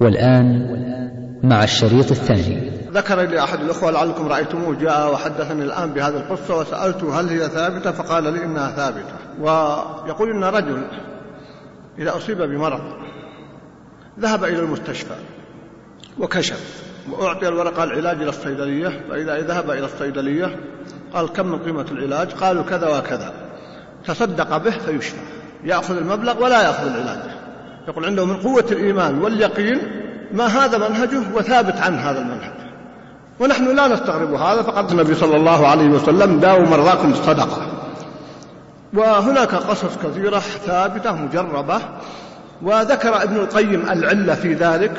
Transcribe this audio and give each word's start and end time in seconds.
والآن 0.00 0.76
مع 1.42 1.64
الشريط 1.64 2.10
الثاني. 2.10 2.70
ذكر 2.92 3.20
لي 3.20 3.40
أحد 3.40 3.60
الأخوة 3.60 3.90
لعلكم 3.90 4.28
رأيتموه 4.28 4.74
جاء 4.74 5.12
وحدثني 5.12 5.62
الآن 5.62 5.92
بهذه 5.92 6.16
القصة 6.16 6.58
وسألته 6.58 7.20
هل 7.20 7.28
هي 7.28 7.48
ثابتة 7.48 7.92
فقال 7.92 8.24
لي 8.24 8.44
إنها 8.44 8.70
ثابتة. 8.70 9.14
ويقول 9.40 10.30
إن 10.30 10.44
رجل 10.44 10.86
إذا 11.98 12.16
أصيب 12.16 12.42
بمرض 12.42 12.80
ذهب 14.20 14.44
إلى 14.44 14.58
المستشفى 14.58 15.14
وكشف 16.18 16.82
وأعطي 17.10 17.48
الورقة 17.48 17.84
العلاج 17.84 18.16
إلى 18.16 18.28
الصيدلية 18.28 18.88
فإذا 19.10 19.40
ذهب 19.40 19.70
إلى 19.70 19.84
الصيدلية 19.84 20.56
قال 21.14 21.32
كم 21.32 21.46
من 21.46 21.58
قيمة 21.58 21.86
العلاج؟ 21.90 22.32
قالوا 22.32 22.62
كذا 22.62 22.98
وكذا. 22.98 23.32
تصدق 24.06 24.56
به 24.56 24.70
فيشفى 24.70 25.16
يأخذ 25.64 25.96
المبلغ 25.96 26.42
ولا 26.42 26.62
يأخذ 26.62 26.86
العلاج. 26.86 27.35
يقول 27.88 28.04
عنده 28.04 28.24
من 28.24 28.36
قوة 28.36 28.64
الإيمان 28.70 29.18
واليقين 29.22 29.78
ما 30.32 30.46
هذا 30.46 30.88
منهجه 30.88 31.22
وثابت 31.34 31.80
عن 31.80 31.98
هذا 31.98 32.18
المنهج. 32.18 32.52
ونحن 33.40 33.76
لا 33.76 33.88
نستغرب 33.88 34.34
هذا 34.34 34.62
فقد 34.62 34.90
النبي 34.90 35.14
صلى 35.14 35.36
الله 35.36 35.66
عليه 35.66 35.88
وسلم 35.88 36.40
داووا 36.40 36.66
مرضاكم 36.66 37.10
بالصدقة 37.10 37.66
وهناك 38.94 39.54
قصص 39.54 39.96
كثيرة 39.96 40.38
ثابتة 40.38 41.12
مجربة 41.12 41.80
وذكر 42.62 43.22
ابن 43.22 43.36
القيم 43.36 43.90
العلة 43.90 44.34
في 44.34 44.54
ذلك 44.54 44.96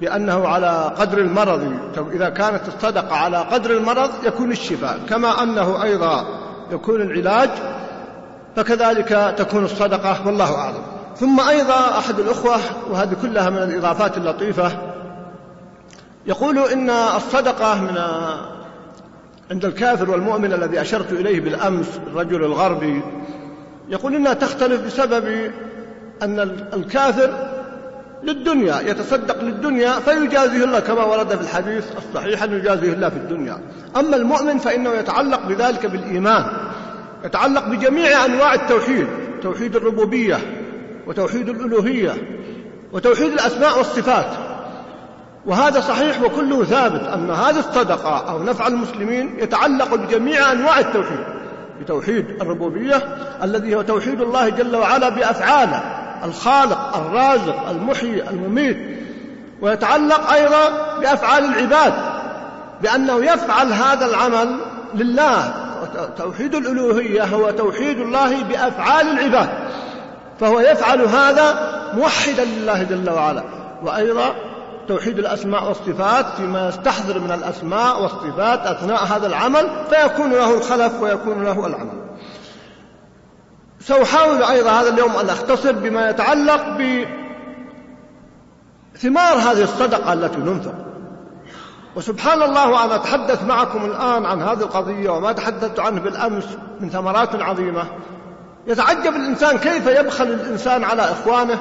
بأنه 0.00 0.48
على 0.48 0.92
قدر 0.98 1.18
المرض 1.18 1.72
إذا 2.12 2.28
كانت 2.28 2.60
الصدقة 2.68 3.16
على 3.16 3.36
قدر 3.36 3.70
المرض 3.70 4.10
يكون 4.24 4.52
الشفاء 4.52 4.98
كما 5.08 5.42
أنه 5.42 5.82
أيضا 5.82 6.26
يكون 6.72 7.00
العلاج 7.00 7.50
فكذلك 8.56 9.34
تكون 9.38 9.64
الصدقة 9.64 10.26
والله 10.26 10.56
أعلم. 10.56 10.82
ثم 11.16 11.40
أيضا 11.40 11.98
أحد 11.98 12.20
الأخوة 12.20 12.58
وهذه 12.90 13.16
كلها 13.22 13.50
من 13.50 13.58
الإضافات 13.58 14.16
اللطيفة 14.16 14.72
يقول 16.26 16.58
إن 16.58 16.90
الصدقة 16.90 17.80
من 17.80 17.96
عند 19.50 19.64
الكافر 19.64 20.10
والمؤمن 20.10 20.52
الذي 20.52 20.80
أشرت 20.80 21.12
إليه 21.12 21.40
بالأمس 21.40 22.00
الرجل 22.06 22.44
الغربي 22.44 23.02
يقول 23.88 24.14
إنها 24.14 24.34
تختلف 24.34 24.86
بسبب 24.86 25.52
أن 26.22 26.40
الكافر 26.74 27.48
للدنيا 28.22 28.80
يتصدق 28.80 29.44
للدنيا 29.44 29.90
فيجازيه 29.90 30.64
الله 30.64 30.80
كما 30.80 31.04
ورد 31.04 31.28
في 31.28 31.40
الحديث 31.40 31.84
الصحيح 31.96 32.42
أن 32.42 32.52
يجازيه 32.52 32.92
الله 32.92 33.08
في 33.08 33.16
الدنيا. 33.16 33.58
أما 33.96 34.16
المؤمن 34.16 34.58
فإنه 34.58 34.90
يتعلق 34.90 35.46
بذلك 35.46 35.86
بالإيمان 35.86 36.46
يتعلق 37.24 37.68
بجميع 37.68 38.24
أنواع 38.24 38.54
التوحيد 38.54 39.06
توحيد 39.42 39.76
الربوبية 39.76 40.38
وتوحيد 41.12 41.48
الألوهية 41.48 42.14
وتوحيد 42.92 43.32
الأسماء 43.32 43.78
والصفات. 43.78 44.26
وهذا 45.46 45.80
صحيح 45.80 46.22
وكله 46.22 46.64
ثابت 46.64 47.08
أن 47.08 47.30
هذه 47.30 47.58
الصدقة 47.58 48.30
أو 48.30 48.42
نفع 48.42 48.66
المسلمين 48.66 49.38
يتعلق 49.38 49.94
بجميع 49.94 50.52
أنواع 50.52 50.78
التوحيد. 50.78 51.24
بتوحيد 51.80 52.26
الربوبية 52.40 52.96
الذي 53.42 53.74
هو 53.74 53.82
توحيد 53.82 54.20
الله 54.20 54.48
جل 54.48 54.76
وعلا 54.76 55.08
بأفعاله 55.08 55.82
الخالق 56.24 56.96
الرازق 56.96 57.68
المحيي 57.68 58.30
المميت. 58.30 58.78
ويتعلق 59.60 60.32
أيضا 60.32 60.96
بأفعال 61.00 61.44
العباد 61.44 61.92
بأنه 62.82 63.24
يفعل 63.24 63.72
هذا 63.72 64.06
العمل 64.06 64.56
لله. 64.94 65.54
توحيد 66.18 66.54
الألوهية 66.54 67.24
هو 67.24 67.50
توحيد 67.50 68.00
الله 68.00 68.42
بأفعال 68.42 69.06
العباد. 69.08 69.48
فهو 70.42 70.60
يفعل 70.60 71.00
هذا 71.00 71.72
موحدا 71.94 72.44
لله 72.44 72.82
جل 72.82 73.10
وعلا. 73.10 73.42
وأيضا 73.82 74.34
توحيد 74.88 75.18
الأسماء 75.18 75.68
والصفات 75.68 76.26
فيما 76.36 76.68
يستحضر 76.68 77.18
من 77.18 77.32
الأسماء 77.32 78.02
والصفات 78.02 78.66
أثناء 78.66 79.04
هذا 79.04 79.26
العمل 79.26 79.70
فيكون 79.90 80.30
له 80.30 80.54
الخلف 80.54 81.02
ويكون 81.02 81.44
له 81.44 81.66
العمل. 81.66 82.02
سأحاول 83.80 84.42
أيضا 84.42 84.70
هذا 84.70 84.88
اليوم 84.88 85.16
أن 85.16 85.28
أختصر 85.28 85.72
بما 85.72 86.10
يتعلق 86.10 86.64
بثمار 88.94 89.34
هذه 89.34 89.62
الصدقة 89.62 90.12
التي 90.12 90.38
ننفق. 90.38 90.74
وسبحان 91.96 92.42
الله 92.42 92.70
وأنا 92.70 92.94
أتحدث 92.94 93.44
معكم 93.44 93.84
الآن 93.84 94.26
عن 94.26 94.42
هذه 94.42 94.60
القضية 94.60 95.10
وما 95.10 95.32
تحدثت 95.32 95.80
عنه 95.80 96.00
بالأمس 96.00 96.44
من 96.80 96.90
ثمرات 96.90 97.42
عظيمة. 97.42 97.84
يتعجب 98.66 99.16
الإنسان 99.16 99.58
كيف 99.58 99.86
يبخل 99.86 100.24
الإنسان 100.24 100.84
على 100.84 101.02
إخوانه 101.02 101.60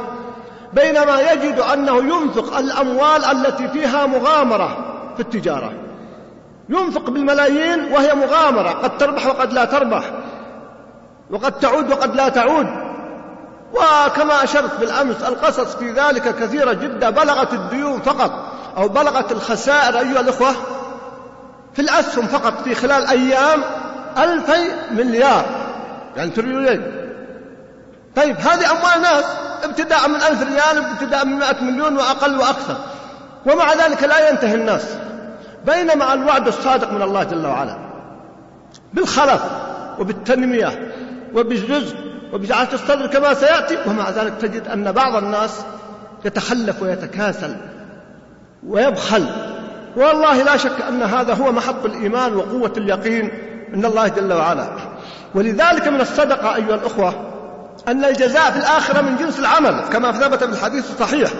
بينما 0.74 1.22
يجد 1.32 1.60
أنه 1.60 1.98
ينفق 1.98 2.58
الأموال 2.58 3.26
التي 3.26 3.68
فيها 3.68 4.06
مغامرة 4.06 4.78
في 5.16 5.20
التجارة. 5.20 5.74
ينفق 6.70 7.10
بالملايين 7.10 7.94
وهي 7.94 8.16
مغامرة 8.16 8.70
قد 8.70 8.98
تربح 8.98 9.28
وقد 9.28 9.54
لا 9.54 9.66
تربح 9.66 10.04
وقد 11.32 11.52
تعود 11.52 11.92
وقد 11.92 12.16
لا 12.16 12.30
تعود. 12.30 12.68
وكما 13.74 14.44
أشرت 14.44 14.80
بالأمس 14.80 15.24
القصص 15.24 15.76
في 15.76 15.92
ذلك 15.92 16.36
كثيرة 16.36 16.74
جدا 16.74 17.10
بلغت 17.10 17.54
الديون 17.54 18.02
فقط 18.02 18.32
أو 18.78 18.88
بلغت 18.88 19.32
الخسائر 19.32 20.00
أيها 20.00 20.20
الأخوة. 20.20 20.52
في 21.74 21.82
الأسهم 21.82 22.28
فقط 22.28 22.54
في 22.64 22.76
خلال 22.76 23.08
أيام 23.08 23.62
ألفي 24.18 24.72
مليار. 24.92 25.61
يعني 26.18 26.30
تريليون 26.30 26.84
طيب 28.16 28.36
هذه 28.38 28.72
أموال 28.72 29.02
ناس 29.02 29.26
ابتداء 29.64 30.10
من 30.10 30.16
ألف 30.16 30.42
ريال 30.42 30.86
ابتداء 30.86 31.26
من 31.26 31.40
مئة 31.40 31.64
مليون 31.64 31.98
وأقل 31.98 32.40
وأكثر. 32.40 32.76
ومع 33.46 33.74
ذلك 33.74 34.04
لا 34.04 34.30
ينتهي 34.30 34.56
الناس. 34.56 34.98
بينما 35.66 36.14
الوعد 36.14 36.48
الصادق 36.48 36.94
من 36.94 37.02
الله 37.02 37.24
جل 37.24 37.46
وعلا 37.46 37.78
بالخلف 38.94 39.42
وبالتنمية 40.00 40.94
وبالرزق 41.36 41.96
وبسعة 42.34 42.68
الصدر 42.74 43.08
كما 43.08 43.34
سيأتي 43.34 43.78
ومع 43.88 44.10
ذلك 44.10 44.34
تجد 44.42 44.68
أن 44.68 44.92
بعض 44.92 45.16
الناس 45.16 45.62
يتخلف 46.26 46.82
ويتكاسل 46.82 47.56
ويبخل. 48.68 49.26
والله 49.96 50.44
لا 50.44 50.58
شك 50.58 50.82
أن 50.90 51.04
هذا 51.04 51.34
هو 51.34 51.52
محط 51.52 51.86
الإيمان 51.86 52.36
وقوة 52.36 52.74
اليقين 52.78 53.32
من 53.74 53.86
الله 53.86 54.08
جل 54.08 54.34
وعلا. 54.34 54.68
ولذلك 55.36 55.88
من 55.88 56.02
الصدقة 56.02 56.56
أيها 56.56 56.76
الأخوة 56.76 57.14
أن 57.88 58.06
الجزاء 58.06 58.52
في 58.52 58.58
الآخرة 58.58 59.02
من 59.02 59.18
جنس 59.18 59.40
العمل 59.40 59.82
كما 59.92 60.12
ثبت 60.12 60.44
في 60.44 60.52
الحديث 60.52 60.92
الصحيح. 60.92 61.32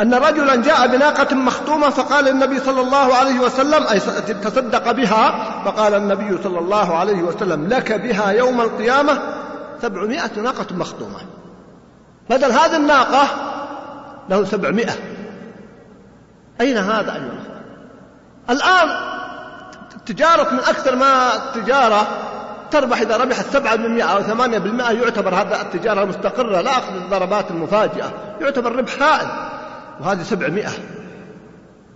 أن 0.00 0.14
رجلا 0.14 0.56
جاء 0.56 0.86
بناقة 0.86 1.34
مختومة 1.34 1.90
فقال 1.90 2.28
النبي 2.28 2.58
صلى 2.58 2.80
الله 2.80 3.14
عليه 3.14 3.40
وسلم 3.40 3.86
أي 3.86 4.00
تصدق 4.34 4.92
بها 4.92 5.52
فقال 5.64 5.94
النبي 5.94 6.42
صلى 6.42 6.58
الله 6.58 6.96
عليه 6.96 7.22
وسلم 7.22 7.68
لك 7.68 7.92
بها 7.92 8.30
يوم 8.30 8.60
القيامة 8.60 9.18
سبعمائة 9.82 10.40
ناقة 10.40 10.66
مختومة. 10.76 11.18
بدل 12.30 12.52
هذه 12.52 12.76
الناقة 12.76 13.28
له 14.28 14.44
سبعمائة. 14.44 14.92
أين 16.60 16.78
هذا 16.78 17.12
أيها 17.12 17.42
الآن 18.50 18.88
التجارة 19.96 20.50
من 20.50 20.58
أكثر 20.58 20.96
ما 20.96 21.34
التجارة 21.36 22.06
تربح 22.72 23.00
إذا 23.00 23.16
ربحت 23.16 23.46
سبعة 23.52 23.76
بالمئة 23.76 24.04
أو 24.04 24.22
ثمانية 24.22 24.58
بالمئة 24.58 24.90
يعتبر 24.90 25.34
هذا 25.34 25.60
التجارة 25.60 26.04
مستقرة 26.04 26.60
لا 26.60 26.70
أخذ 26.70 26.94
الضربات 26.94 27.50
المفاجئة 27.50 28.12
يعتبر 28.40 28.76
ربح 28.76 29.02
هائل 29.02 29.28
وهذه 30.00 30.22
سبعمائة. 30.22 30.70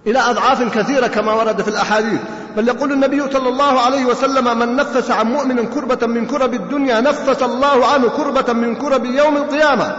إلى 0.07 0.19
أضعاف 0.19 0.79
كثيرة 0.79 1.07
كما 1.07 1.33
ورد 1.33 1.63
في 1.63 1.69
الأحاديث. 1.69 2.21
بل 2.57 2.69
يقول 2.69 2.93
النبي 2.93 3.23
صلى 3.33 3.49
الله 3.49 3.81
عليه 3.81 4.05
وسلم 4.05 4.59
من 4.59 4.77
نفس 4.77 5.11
عن 5.11 5.27
مؤمن 5.27 5.67
كربة 5.67 6.07
من 6.07 6.27
كرب 6.27 6.55
الدنيا 6.55 7.01
نفس 7.01 7.43
الله 7.43 7.87
عنه 7.87 8.09
كربة 8.09 8.53
من 8.53 8.77
كرب 8.77 9.05
يوم 9.05 9.37
القيامة. 9.37 9.97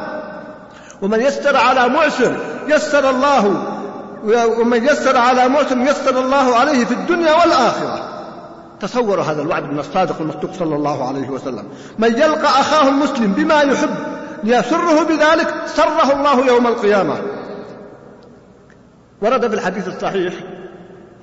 ومن 1.02 1.22
يسر 1.22 1.58
على 1.58 1.90
معسر 1.90 2.38
يسر 2.68 3.10
الله 3.10 3.64
ومن 4.60 4.86
يسر 4.86 5.18
على 5.18 5.50
معسر 5.50 5.78
يسر 5.78 6.20
الله 6.20 6.56
عليه 6.56 6.86
في 6.86 6.92
الدنيا 6.92 7.34
والآخرة. 7.34 8.17
تصوروا 8.80 9.24
هذا 9.24 9.42
الوعد 9.42 9.64
من 9.64 9.80
الصادق 9.80 10.22
المصدوق 10.22 10.54
صلى 10.54 10.76
الله 10.76 11.08
عليه 11.08 11.30
وسلم. 11.30 11.64
من 12.00 12.14
يلقى 12.14 12.62
أخاه 12.62 12.90
المسلم 12.90 13.32
بما 13.32 13.62
يحب 13.62 13.96
ليسره 14.44 15.04
بذلك 15.04 15.54
سره 15.66 16.14
الله 16.14 16.48
يوم 16.48 16.68
القيامة. 16.68 17.16
ورد 19.22 19.48
في 19.48 19.54
الحديث 19.56 19.88
الصحيح 19.88 20.34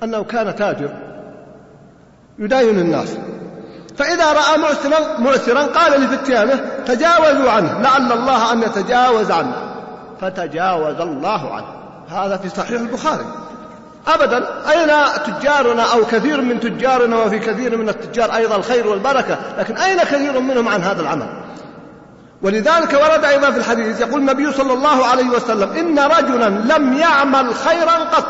أنه 0.03 0.23
كان 0.23 0.55
تاجر 0.55 0.89
يداين 2.39 2.79
الناس. 2.79 3.17
فإذا 3.97 4.33
رأى 4.33 4.57
معسرا, 4.57 5.19
معسرا 5.19 5.63
قال 5.63 6.01
لفتيانه 6.01 6.69
تجاوزوا 6.85 7.51
عنه 7.51 7.81
لعل 7.81 8.11
الله 8.11 8.51
أن 8.51 8.61
يتجاوز 8.61 9.31
عنه. 9.31 9.55
فتجاوز 10.21 11.01
الله 11.01 11.53
عنه. 11.55 11.67
هذا 12.07 12.37
في 12.37 12.49
صحيح 12.49 12.81
البخاري. 12.81 13.25
أبدا. 14.07 14.47
أين 14.71 14.89
تجارنا 15.25 15.93
أو 15.93 16.05
كثير 16.05 16.41
من 16.41 16.59
تجارنا 16.59 17.17
وفي 17.17 17.39
كثير 17.39 17.77
من 17.77 17.89
التجار 17.89 18.35
أيضا 18.35 18.55
الخير 18.55 18.87
والبركة 18.87 19.37
لكن 19.57 19.77
أين 19.77 19.99
كثير 19.99 20.39
منهم 20.39 20.67
عن 20.67 20.81
هذا 20.81 21.01
العمل؟ 21.01 21.27
ولذلك 22.41 22.93
ورد 22.93 23.25
أيضا 23.25 23.51
في 23.51 23.57
الحديث 23.57 24.01
يقول 24.01 24.21
النبي 24.21 24.51
صلى 24.51 24.73
الله 24.73 25.05
عليه 25.05 25.29
وسلم 25.29 25.71
إن 25.71 25.99
رجلا 25.99 26.49
لم 26.49 26.93
يعمل 26.93 27.55
خيرا 27.55 27.91
قط. 27.91 28.25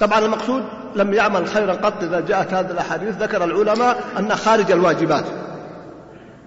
طبعا 0.00 0.18
المقصود 0.18 0.62
لم 0.96 1.14
يعمل 1.14 1.48
خيرا 1.48 1.72
قط 1.72 2.02
إذا 2.02 2.20
جاءت 2.20 2.54
هذه 2.54 2.70
الأحاديث 2.70 3.16
ذكر 3.16 3.44
العلماء 3.44 4.04
أن 4.18 4.34
خارج 4.34 4.72
الواجبات. 4.72 5.24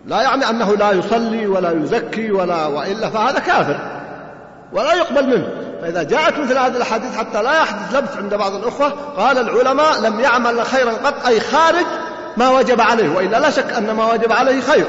لا 0.06 0.21
يعني 0.21 0.50
أنه 0.50 0.75
لا 0.75 0.92
يصلي 0.92 1.48
ولا 1.48 1.71
يزكي 1.71 2.31
ولا 2.31 2.66
وإلا 2.66 3.10
فهذا 3.10 3.39
كافر 3.39 3.77
ولا 4.74 4.94
يقبل 4.94 5.27
منه. 5.27 5.48
فإذا 5.81 6.04
جاءت 6.04 6.38
مثل 6.38 6.58
هذه 6.58 6.76
الأحاديث 6.76 7.18
حتى 7.18 7.44
لا 7.44 7.54
يحدث 7.54 7.96
لبس 7.96 8.10
عند 8.18 8.34
بعض 8.34 8.56
الأخوة 8.56 8.90
قال 9.18 9.38
العلماء 9.38 10.02
لم 10.02 10.20
يعمل 10.20 10.66
خيرا 10.66 10.92
قط 10.92 11.26
أي 11.28 11.40
خارج 11.40 11.86
ما 12.38 12.50
وجب 12.50 12.81
عليه 12.81 13.10
وإلا 13.10 13.40
لا 13.40 13.50
شك 13.50 13.74
أن 13.74 13.92
ما 13.92 14.14
وجب 14.14 14.31
عليه 14.31 14.62
خير. 14.62 14.86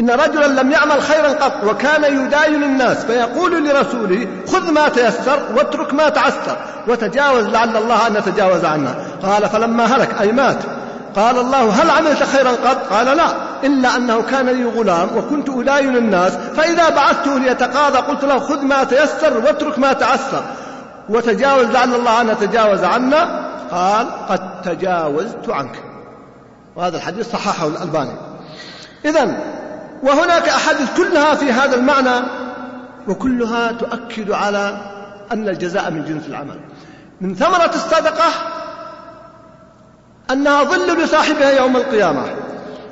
إن 0.00 0.10
رجلا 0.10 0.46
لم 0.46 0.70
يعمل 0.70 1.02
خيرا 1.02 1.28
قط 1.28 1.52
وكان 1.64 2.04
يداين 2.04 2.62
الناس 2.62 3.04
فيقول 3.04 3.68
لرسوله 3.68 4.26
خذ 4.48 4.72
ما 4.72 4.88
تيسر 4.88 5.38
واترك 5.56 5.94
ما 5.94 6.08
تعسر 6.08 6.56
وتجاوز 6.88 7.44
لعل 7.44 7.76
الله 7.76 8.06
أن 8.06 8.16
يتجاوز 8.16 8.64
عنا. 8.64 8.94
قال 9.22 9.48
فلما 9.48 9.84
هلك 9.84 10.20
أي 10.20 10.32
مات. 10.32 10.58
قال 11.16 11.38
الله 11.38 11.82
هل 11.82 11.90
عملت 11.90 12.22
خيرا 12.22 12.50
قط؟ 12.50 12.92
قال 12.92 13.16
لا. 13.16 13.32
إلا 13.64 13.96
أنه 13.96 14.22
كان 14.22 14.46
لي 14.46 14.64
غلام 14.64 15.16
وكنت 15.16 15.48
أداين 15.48 15.96
الناس 15.96 16.32
فإذا 16.32 16.88
بعثته 16.88 17.38
ليتقاضى 17.38 17.98
قلت 17.98 18.24
له 18.24 18.38
خذ 18.38 18.62
ما 18.62 18.84
تيسر 18.84 19.38
واترك 19.38 19.78
ما 19.78 19.92
تعسر 19.92 20.42
وتجاوز 21.08 21.66
لعل 21.66 21.94
الله 21.94 22.20
أن 22.20 22.28
يتجاوز 22.28 22.84
عنا؟ 22.84 23.46
قال 23.70 24.06
قد 24.28 24.62
تجاوزت 24.62 25.48
عنك. 25.48 25.82
وهذا 26.76 26.96
الحديث 26.96 27.32
صححه 27.32 27.66
الألباني. 27.66 28.16
إذا 29.04 29.36
وهناك 30.02 30.48
أحاديث 30.48 30.96
كلها 30.96 31.34
في 31.34 31.52
هذا 31.52 31.76
المعنى 31.76 32.26
وكلها 33.08 33.72
تؤكد 33.72 34.30
على 34.30 34.76
أن 35.32 35.48
الجزاء 35.48 35.90
من 35.90 36.04
جنس 36.04 36.26
العمل. 36.26 36.60
من 37.20 37.34
ثمرة 37.34 37.70
الصدقة 37.74 38.28
أنها 40.30 40.64
ظل 40.64 41.02
لصاحبها 41.02 41.50
يوم 41.50 41.76
القيامة. 41.76 42.22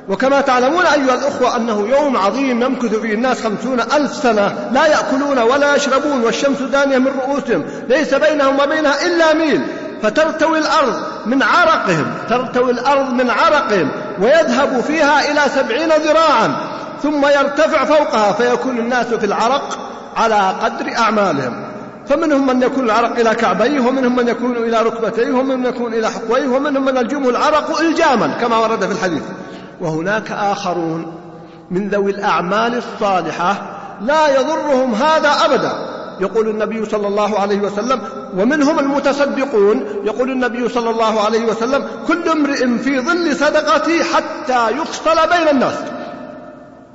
وكما 0.08 0.40
تعلمون 0.40 0.86
أيها 0.86 1.14
الأخوة 1.14 1.56
أنه 1.56 1.88
يوم 1.88 2.16
عظيم 2.16 2.62
يمكث 2.62 2.94
فيه 2.94 3.14
الناس 3.14 3.42
خمسون 3.42 3.80
ألف 3.80 4.14
سنة 4.14 4.70
لا 4.72 4.86
يأكلون 4.86 5.38
ولا 5.38 5.76
يشربون 5.76 6.24
والشمس 6.24 6.62
دانية 6.62 6.98
من 6.98 7.06
رؤوسهم 7.06 7.64
ليس 7.88 8.14
بينهم 8.14 8.60
وبينها 8.60 9.06
إلا 9.06 9.34
ميل 9.34 9.66
فترتوي 10.02 10.58
الأرض 10.58 11.02
من 11.26 11.42
عرقهم 11.42 12.06
ترتوي 12.28 12.70
الأرض 12.70 13.12
من 13.12 13.30
عرقهم 13.30 13.90
ويذهب 14.20 14.80
فيها 14.80 15.30
إلى 15.30 15.40
سبعين 15.54 15.88
ذراعا 15.88 16.56
ثم 17.02 17.26
يرتفع 17.26 17.84
فوقها 17.84 18.32
فيكون 18.32 18.78
الناس 18.78 19.06
في 19.06 19.26
العرق 19.26 19.78
على 20.16 20.54
قدر 20.62 20.96
أعمالهم. 20.98 21.73
فمنهم 22.06 22.46
من 22.46 22.62
يكون 22.62 22.84
العرق 22.84 23.18
إلى 23.18 23.34
كعبيه 23.34 23.80
ومنهم 23.80 24.16
من 24.16 24.28
يكون 24.28 24.56
إلى 24.56 24.82
ركبتيه 24.82 25.32
ومنهم 25.32 25.60
من 25.60 25.66
يكون 25.66 25.94
إلى 25.94 26.10
حقويه 26.10 26.48
ومنهم 26.48 26.84
من 26.84 26.96
يلجمه 26.96 27.28
العرق 27.28 27.80
إلجاما 27.80 28.26
كما 28.26 28.56
ورد 28.58 28.84
في 28.84 28.92
الحديث. 28.92 29.22
وهناك 29.80 30.30
آخرون 30.30 31.20
من 31.70 31.88
ذوي 31.88 32.10
الأعمال 32.10 32.76
الصالحة 32.76 33.62
لا 34.00 34.40
يضرهم 34.40 34.94
هذا 34.94 35.30
أبدا. 35.44 35.72
يقول 36.20 36.48
النبي 36.48 36.84
صلى 36.84 37.08
الله 37.08 37.40
عليه 37.40 37.60
وسلم 37.60 38.00
ومنهم 38.38 38.78
المتصدقون 38.78 39.84
يقول 40.04 40.30
النبي 40.30 40.68
صلى 40.68 40.90
الله 40.90 41.20
عليه 41.20 41.44
وسلم 41.44 41.84
كل 42.08 42.28
امرئ 42.28 42.78
في 42.78 43.00
ظل 43.00 43.36
صدقته 43.36 44.02
حتى 44.02 44.70
يفصل 44.70 45.28
بين 45.28 45.48
الناس. 45.50 45.74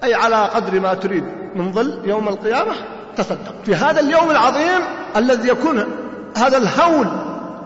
أي 0.04 0.14
على 0.14 0.36
قدر 0.56 0.80
ما 0.80 0.94
تريد 0.94 1.24
من 1.56 1.72
ظل 1.74 2.00
يوم 2.06 2.28
القيامة؟ 2.28 2.74
تصدق. 3.19 3.56
في 3.66 3.75
هذا 3.75 4.00
اليوم 4.00 4.31
العظيم 4.31 4.81
الذي 5.16 5.50
يكون 5.50 5.86
هذا 6.38 6.57
الهول 6.57 7.07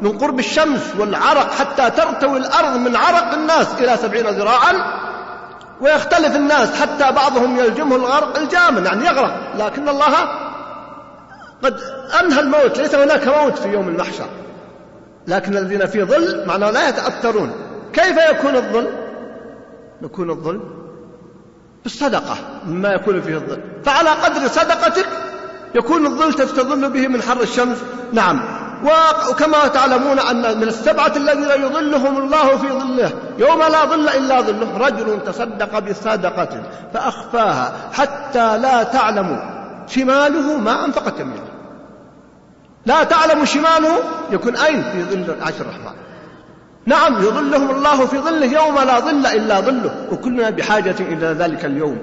من 0.01 0.17
قرب 0.17 0.39
الشمس 0.39 0.95
والعرق 0.99 1.51
حتى 1.51 1.89
ترتوي 1.89 2.37
الأرض 2.37 2.77
من 2.77 2.95
عرق 2.95 3.33
الناس 3.33 3.67
إلى 3.79 3.97
سبعين 3.97 4.27
ذراعا 4.27 4.73
ويختلف 5.81 6.35
الناس 6.35 6.81
حتى 6.81 7.11
بعضهم 7.11 7.57
يلجمه 7.57 7.95
الغرق 7.95 8.37
الجاما 8.37 8.79
يعني 8.79 9.05
يغرق. 9.05 9.55
لكن 9.57 9.89
الله 9.89 10.13
قد 11.63 11.79
أنهى 12.21 12.39
الموت 12.39 12.77
ليس 12.77 12.95
هناك 12.95 13.27
موت 13.27 13.57
في 13.57 13.69
يوم 13.69 13.87
المحشر. 13.87 14.27
لكن 15.27 15.57
الذين 15.57 15.85
في 15.85 16.03
ظل 16.03 16.47
معناه 16.47 16.71
لا 16.71 16.89
يتأثرون. 16.89 17.51
كيف 17.93 18.17
يكون 18.29 18.55
الظل؟ 18.55 18.87
يكون 20.01 20.29
الظل 20.29 20.61
بالصدقة 21.83 22.35
مما 22.67 22.89
يكون 22.89 23.21
فيه 23.21 23.35
الظل. 23.35 23.61
فعلى 23.85 24.09
قدر 24.09 24.47
صدقتك 24.47 25.05
يكون 25.75 26.05
الظل 26.05 26.33
تستظل 26.33 26.89
به 26.89 27.07
من 27.07 27.21
حر 27.21 27.41
الشمس. 27.41 27.77
نعم. 28.13 28.63
وكما 29.29 29.67
تعلمون 29.67 30.19
أن 30.19 30.57
من 30.57 30.63
السبعة 30.63 31.11
الذين 31.15 31.65
يظلهم 31.65 32.17
الله 32.17 32.57
في 32.57 32.67
ظله 32.67 33.11
يوم 33.37 33.59
لا 33.59 33.85
ظل 33.85 34.09
إلا 34.09 34.41
ظله 34.41 34.77
رجل 34.77 35.23
تصدق 35.25 35.79
بصدقة 35.79 36.63
فأخفاها 36.93 37.73
حتى 37.93 38.57
لا 38.57 38.83
تعلم 38.83 39.39
شماله 39.87 40.57
ما 40.57 40.85
أنفقت 40.85 41.19
يمينه 41.19 41.47
لا 42.85 43.03
تعلم 43.03 43.45
شماله 43.45 43.99
يكون 44.31 44.55
أين؟ 44.55 44.83
في 44.83 45.03
ظل 45.03 45.35
عشر 45.41 45.61
الرحمن. 45.61 45.95
نعم 46.85 47.23
يظلهم 47.23 47.69
الله 47.69 48.05
في 48.05 48.17
ظله 48.17 48.45
يوم 48.45 48.75
لا 48.75 48.99
ظل 48.99 49.25
إلا 49.25 49.59
ظله 49.59 50.07
وكلنا 50.11 50.49
بحاجة 50.49 50.95
إلى 50.99 51.25
ذلك 51.25 51.65
اليوم. 51.65 51.97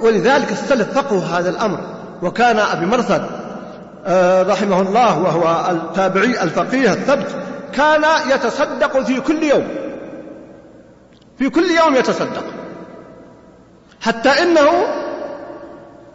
ولذلك 0.00 0.52
السلف 0.52 0.98
فقهوا 0.98 1.20
هذا 1.20 1.50
الأمر. 1.50 1.78
وكان 2.22 2.58
أبي 2.58 2.86
مرثد 2.86 3.22
آه، 4.06 4.42
رحمه 4.42 4.80
الله 4.80 5.18
وهو 5.18 5.70
التابعي 5.70 6.42
الفقيه 6.42 6.92
الثبت 6.92 7.36
كان 7.72 8.04
يتصدق 8.30 9.00
في 9.00 9.20
كل 9.20 9.42
يوم. 9.42 9.68
في 11.38 11.48
كل 11.48 11.70
يوم 11.70 11.94
يتصدق. 11.94 12.44
حتى 14.00 14.28
إنه 14.28 14.70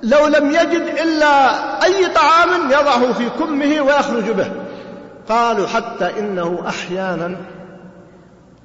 لو 0.04 0.28
لم 0.28 0.52
يجد 0.52 1.00
إلا 1.02 1.54
أي 1.84 2.08
طعام 2.08 2.72
يضعه 2.72 3.14
في 3.14 3.30
كمه 3.30 3.82
ويخرج 3.82 4.32
به. 4.32 4.52
قالوا 5.30 5.68
حتى 5.68 6.20
إنه 6.20 6.64
أحيانا 6.68 7.36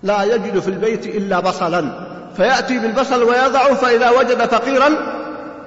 لا 0.03 0.23
يجد 0.23 0.59
في 0.59 0.69
البيت 0.69 1.06
إلا 1.06 1.41
بصلا 1.41 1.93
فيأتي 2.37 2.79
بالبصل 2.79 3.23
ويضعه 3.23 3.75
فإذا 3.75 4.11
وجد 4.11 4.44
فقيرا 4.44 4.89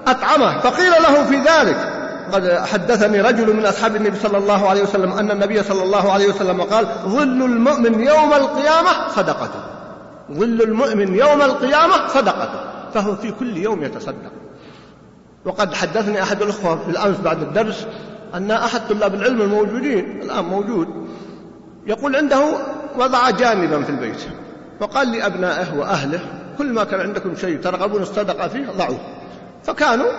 أطعمه 0.08 0.60
فقيل 0.60 0.92
له 0.92 1.24
في 1.24 1.36
ذلك 1.36 1.92
قد 2.32 2.52
حدثني 2.52 3.22
رجل 3.22 3.56
من 3.56 3.66
أصحاب 3.66 3.96
النبي 3.96 4.18
صلى 4.18 4.38
الله 4.38 4.70
عليه 4.70 4.84
وسلم 4.84 5.12
أن 5.12 5.32
النبي 5.32 5.64
صلى 5.64 5.84
الله 5.84 6.12
عليه 6.12 6.28
وسلم 6.28 6.62
قال 6.62 6.88
ظل 7.06 7.44
المؤمن 7.44 8.00
يوم 8.00 8.34
القيامة 8.34 9.10
صدقته 9.16 9.60
ظل 10.32 10.62
المؤمن 10.62 11.16
يوم 11.16 11.42
القيامة 11.42 12.08
صدقته 12.08 12.60
فهو 12.94 13.16
في 13.16 13.32
كل 13.32 13.58
يوم 13.58 13.84
يتصدق. 13.84 14.32
وقد 15.46 15.74
حدثني 15.74 16.24
أحد 16.24 16.42
الأخوة 16.42 16.76
بالأمس 16.88 17.18
بعد 17.18 17.42
الدرس 17.42 17.86
أن 18.34 18.52
أحد 18.52 18.82
طلاب 18.90 19.16
العلم 19.16 19.42
الموجودين 19.42 20.22
الآن 20.22 20.46
موجود 20.46 20.88
يقول 21.88 22.16
عنده 22.16 22.40
وضع 22.98 23.30
جانبا 23.30 23.84
في 23.84 23.90
البيت 23.90 24.20
فقال 24.80 25.12
لأبنائه 25.12 25.78
وأهله 25.78 26.20
كل 26.58 26.74
ما 26.74 26.84
كان 26.84 27.00
عندكم 27.00 27.36
شيء 27.36 27.62
ترغبون 27.62 28.02
الصدقة 28.02 28.48
فيه 28.48 28.66
ضعوه. 28.78 29.00
فكانوا 29.66 30.12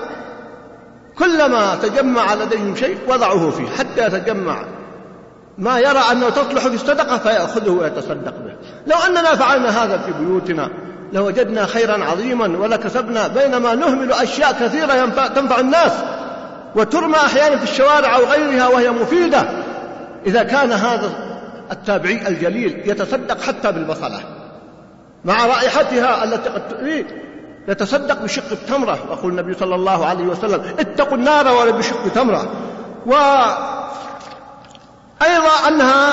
كلما 1.19 1.75
تجمع 1.83 2.35
لديهم 2.35 2.77
شيء 2.77 2.99
وضعوه 3.09 3.51
فيه. 3.51 3.69
حتى 3.69 4.07
يتجمع 4.07 4.65
ما 5.59 5.79
يرى 5.79 6.03
أنه 6.13 6.31
تصلح 6.31 6.69
في 6.69 6.75
الصدقة 6.75 7.19
فيأخذه 7.19 7.71
ويتصدق 7.71 8.35
به. 8.39 8.57
لو 8.87 8.97
أننا 9.07 9.35
فعلنا 9.35 9.85
هذا 9.85 9.99
في 9.99 10.13
بيوتنا 10.13 10.71
لوجدنا 11.13 11.67
خيرا 11.67 12.05
عظيما 12.05 12.59
ولكسبنا 12.59 13.29
بينما 13.29 13.75
نهمل 13.75 14.13
أشياء 14.13 14.53
كثيرة 14.53 15.07
تنفع 15.27 15.61
الناس 15.61 15.93
وترمى 16.77 17.17
أحيانا 17.17 17.57
في 17.57 17.65
الشوارع 17.65 18.17
أو 18.17 18.25
غيرها 18.25 18.69
وهي 18.69 18.91
مفيدة. 18.91 19.49
إذا 20.27 20.43
كان 20.43 20.73
هذا 20.73 21.11
التابعي 21.73 22.29
الجليل 22.29 22.83
يتصدق 22.85 23.41
حتى 23.41 23.73
بالبصلة 23.73 24.21
مع 25.25 25.47
رائحتها 25.47 26.25
التي 26.25 26.49
قد 26.49 26.69
تؤذي 26.69 27.07
يتصدق 27.69 28.23
بشق 28.23 28.51
التمرة 28.53 28.99
يقول 29.11 29.31
النبي 29.31 29.55
صلى 29.55 29.75
الله 29.75 30.07
عليه 30.07 30.25
وسلم 30.25 30.63
اتقوا 30.79 31.17
النار 31.17 31.49
ولا 31.49 31.71
بشق 31.71 32.09
تمرة. 32.15 32.53
وأيضا 33.07 33.69
أنها 35.69 36.13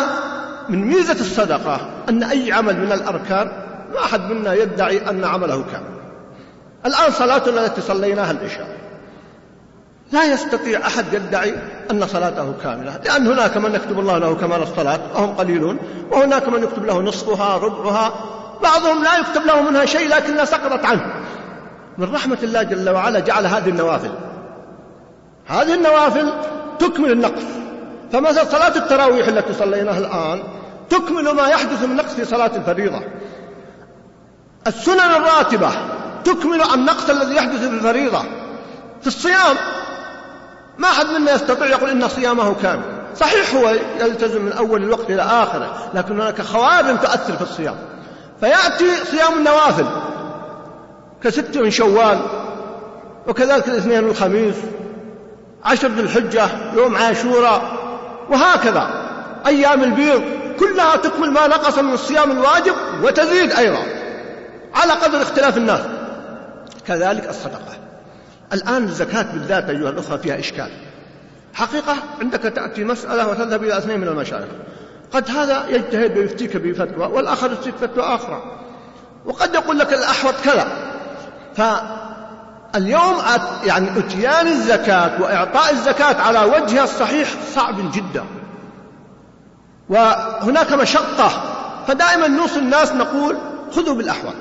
من 0.69 0.87
ميزة 0.87 1.19
الصدقة 1.19 1.79
أن 2.09 2.23
أي 2.23 2.51
عمل 2.51 2.77
من 2.79 2.91
الأركان 2.91 3.51
ما 3.93 3.99
أحد 4.05 4.21
منا 4.21 4.53
يدعي 4.53 5.09
أن 5.09 5.25
عمله 5.25 5.63
كامل. 5.71 5.93
الآن 6.85 7.11
صلاتنا 7.11 7.65
التي 7.65 7.81
صليناها 7.81 8.31
العشاء. 8.31 8.77
لا 10.11 10.33
يستطيع 10.33 10.87
أحد 10.87 11.13
يدعي 11.13 11.55
أن 11.91 12.07
صلاته 12.07 12.53
كاملة 12.63 12.99
لأن 13.05 13.27
هناك 13.27 13.57
من 13.57 13.75
يكتب 13.75 13.99
الله 13.99 14.17
له 14.17 14.35
كمال 14.35 14.61
الصلاة 14.63 14.99
وهم 15.15 15.35
قليلون 15.35 15.77
وهناك 16.11 16.49
من 16.49 16.63
يكتب 16.63 16.85
له 16.85 17.01
نصفها 17.01 17.57
ربعها. 17.57 18.13
بعضهم 18.63 19.03
لا 19.03 19.17
يكتب 19.17 19.45
له 19.45 19.61
منها 19.61 19.85
شيء 19.85 20.09
لكنها 20.09 20.45
سقطت 20.45 20.85
عنه. 20.85 21.13
من 21.97 22.13
رحمة 22.15 22.37
الله 22.43 22.63
جل 22.63 22.89
وعلا 22.89 23.19
جعل 23.19 23.45
هذه 23.45 23.69
النوافل. 23.69 24.11
هذه 25.47 25.73
النوافل 25.73 26.33
تكمل 26.79 27.11
النقص. 27.11 27.43
فمثلا 28.11 28.43
صلاة 28.43 28.75
التراويح 28.75 29.27
التي 29.27 29.53
صليناها 29.53 29.97
الآن 29.97 30.43
تكمل 30.89 31.31
ما 31.31 31.47
يحدث 31.47 31.83
من 31.83 31.95
نقص 31.95 32.13
في 32.13 32.25
صلاة 32.25 32.51
الفريضة. 32.55 33.01
السنن 34.67 34.99
الراتبة 34.99 35.71
تكمل 36.23 36.61
النقص 36.73 37.09
الذي 37.09 37.35
يحدث 37.35 37.59
في 37.59 37.75
الفريضة. 37.75 38.21
في 39.01 39.07
الصيام 39.07 39.55
ما 40.77 40.87
أحد 40.87 41.05
منا 41.05 41.31
يستطيع 41.31 41.67
يقول 41.67 41.89
إن 41.89 42.07
صيامه 42.07 42.55
كامل. 42.61 42.83
صحيح 43.15 43.55
هو 43.55 43.69
يلتزم 43.99 44.41
من 44.41 44.51
أول 44.51 44.83
الوقت 44.83 45.09
إلى 45.09 45.21
آخره 45.21 45.89
لكن 45.93 46.21
هناك 46.21 46.41
خوارم 46.41 46.97
تؤثر 46.97 47.33
في 47.33 47.41
الصيام. 47.41 47.75
فيأتي 48.39 48.95
صيام 49.11 49.37
النوافل. 49.37 49.85
كست 51.23 51.57
من 51.57 51.71
شوال 51.71 52.19
وكذلك 53.27 53.67
الاثنين 53.67 54.03
والخميس 54.03 54.55
عشر 55.63 55.87
ذي 55.87 56.01
الحجة 56.01 56.47
يوم 56.75 56.95
عاشوراء 56.95 57.61
وهكذا. 58.29 59.03
أيام 59.47 59.83
البيض 59.83 60.23
كلها 60.59 60.95
تكمل 60.95 61.31
ما 61.31 61.47
نقص 61.47 61.79
من 61.79 61.93
الصيام 61.93 62.31
الواجب 62.31 62.73
وتزيد 63.03 63.51
أيضا 63.51 63.83
على 64.75 64.93
قدر 64.93 65.21
اختلاف 65.21 65.57
الناس. 65.57 65.81
كذلك 66.87 67.29
الصدقة. 67.29 67.73
الآن 68.53 68.83
الزكاة 68.83 69.25
بالذات 69.33 69.69
أيها 69.69 69.89
الأخوة 69.89 70.17
فيها 70.17 70.39
إشكال. 70.39 70.69
حقيقة 71.53 71.95
عندك 72.21 72.39
تأتي 72.39 72.83
مسألة 72.83 73.27
وتذهب 73.27 73.63
إلى 73.63 73.77
اثنين 73.77 73.99
من 73.99 74.07
المشايخ 74.07 74.45
قد 75.13 75.29
هذا 75.29 75.65
يجتهد 75.69 76.17
ويفتيك 76.17 76.57
بفتوى 76.57 77.05
والآخر 77.05 77.51
يفتيك 77.51 77.75
فتوى 77.75 78.03
أخرى. 78.03 78.43
وقد 79.25 79.55
يقول 79.55 79.79
لك 79.79 79.93
الأحوط 79.93 80.33
كذا. 80.43 80.92
فاليوم 81.55 83.15
يعني 83.63 83.99
أتيان 83.99 84.47
الزكاة 84.47 85.21
وإعطاء 85.21 85.71
الزكاة 85.71 86.21
على 86.21 86.39
وجهها 86.39 86.83
الصحيح 86.83 87.29
صعب 87.55 87.91
جدا. 87.91 88.23
وهناك 89.89 90.73
مشقة. 90.73 91.29
فدائما 91.87 92.27
نوصي 92.27 92.59
الناس 92.59 92.91
نقول 92.91 93.37
خذوا 93.75 93.95
بالأحوال. 93.95 94.33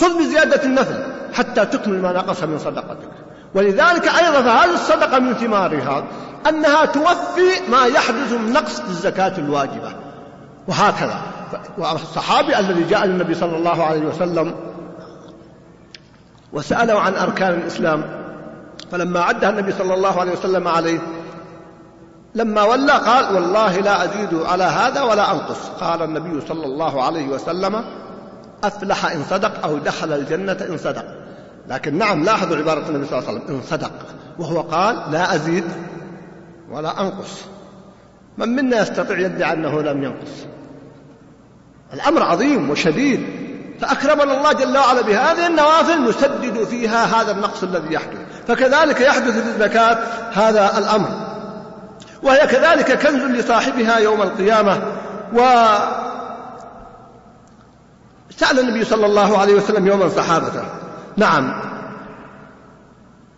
خذ 0.00 0.18
بزيادة 0.18 0.62
النفل 0.64 1.04
حتى 1.34 1.66
تكمل 1.66 2.02
ما 2.02 2.12
نقص 2.12 2.42
من 2.42 2.58
صدقتك. 2.58 3.10
ولذلك 3.54 4.08
أيضا 4.08 4.42
فهذه 4.42 4.74
الصدقة 4.74 5.18
من 5.18 5.34
ثمارها 5.34 6.04
أنها 6.48 6.84
توفي 6.84 7.70
ما 7.70 7.86
يحدث 7.86 8.32
من 8.32 8.52
نقص 8.52 8.80
الزكاة 8.80 9.38
الواجبة. 9.38 9.92
وهكذا. 10.68 11.20
والصحابي 11.78 12.58
الذي 12.58 12.82
جاء 12.82 13.04
للنبي 13.06 13.34
صلى 13.34 13.56
الله 13.56 13.84
عليه 13.84 14.00
وسلم 14.00 14.54
وسأله 16.52 17.00
عن 17.00 17.14
أركان 17.14 17.52
الإسلام 17.54 18.04
فلما 18.92 19.20
عدها 19.20 19.50
النبي 19.50 19.72
صلى 19.72 19.94
الله 19.94 20.20
عليه 20.20 20.32
وسلم 20.32 20.68
عليه 20.68 20.98
لما 22.34 22.62
ولى 22.62 22.92
قال 22.92 23.34
والله 23.34 23.76
لا 23.80 24.04
أزيد 24.04 24.34
على 24.34 24.64
هذا 24.64 25.02
ولا 25.02 25.32
أنقص. 25.32 25.68
قال 25.80 26.02
النبي 26.02 26.40
صلى 26.48 26.66
الله 26.66 27.02
عليه 27.02 27.28
وسلم 27.28 27.84
أفلح 28.64 29.06
إن 29.12 29.22
صدق 29.30 29.64
أو 29.64 29.78
دخل 29.78 30.12
الجنة 30.12 30.56
إن 30.70 30.78
صدق. 30.78 31.04
لكن 31.68 31.98
نعم 31.98 32.24
لاحظوا 32.24 32.56
عبارة 32.56 32.88
النبي 32.88 33.06
صلى 33.06 33.18
الله 33.18 33.28
عليه 33.28 33.40
وسلم 33.40 33.56
إن 33.56 33.62
صدق. 33.62 33.92
وهو 34.38 34.60
قال 34.60 34.96
لا 35.10 35.34
أزيد 35.34 35.64
ولا 36.70 37.00
أنقص. 37.00 37.44
من 38.38 38.48
منا 38.48 38.80
يستطيع 38.80 39.18
يدعي 39.18 39.52
أنه 39.52 39.82
لم 39.82 40.02
ينقص؟ 40.04 40.46
الأمر 41.94 42.22
عظيم 42.22 42.70
وشديد. 42.70 43.26
فأكرمنا 43.80 44.36
الله 44.38 44.52
جل 44.52 44.78
وعلا 44.78 45.00
بهذه 45.00 45.46
النوافل 45.46 46.04
نسدد 46.04 46.64
فيها 46.64 47.04
هذا 47.04 47.32
النقص 47.32 47.62
الذي 47.62 47.94
يحدث. 47.94 48.18
فكذلك 48.48 49.00
يحدث 49.00 49.42
في 49.42 49.48
الزكاة 49.48 49.98
هذا 50.32 50.78
الأمر. 50.78 51.08
وهي 52.22 52.46
كذلك 52.46 53.06
كنز 53.06 53.22
لصاحبها 53.22 53.98
يوم 53.98 54.22
القيامة. 54.22 54.82
و 55.34 55.66
سأل 58.30 58.58
النبي 58.58 58.84
صلى 58.84 59.06
الله 59.06 59.38
عليه 59.38 59.54
وسلم 59.54 59.86
يوما 59.86 60.08
صحابته 60.08 60.64
نعم. 61.16 61.62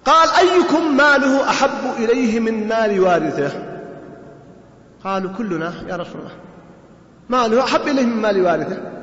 قال 0.04 0.28
أيكم 0.38 0.96
ماله 0.96 1.50
أحب 1.50 1.94
إليه 1.98 2.40
من 2.40 2.68
مال 2.68 3.00
وارثه؟ 3.00 3.50
قالوا 5.04 5.30
كلنا 5.38 5.72
يا 5.88 5.96
رسول 5.96 6.20
الله. 6.20 6.32
ماله 7.28 7.64
أحب 7.64 7.80
إليه 7.80 8.04
من 8.04 8.22
مال 8.22 8.44
وارثه؟ 8.44 8.99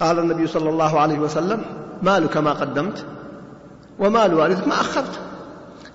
قال 0.00 0.18
النبي 0.18 0.46
صلى 0.46 0.70
الله 0.70 1.00
عليه 1.00 1.18
وسلم 1.18 1.62
مالك 2.02 2.36
ما 2.36 2.52
قدمت 2.52 3.04
ومال 3.98 4.34
وارثك 4.34 4.68
ما 4.68 4.74
أخرت. 4.74 5.18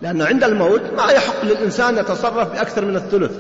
لأنه 0.02 0.26
عند 0.26 0.44
الموت 0.44 0.82
ما 0.98 1.12
يحق 1.12 1.44
للإنسان 1.44 1.98
يتصرف 1.98 2.52
بأكثر 2.54 2.86
من 2.86 2.96
الثلث. 2.96 3.32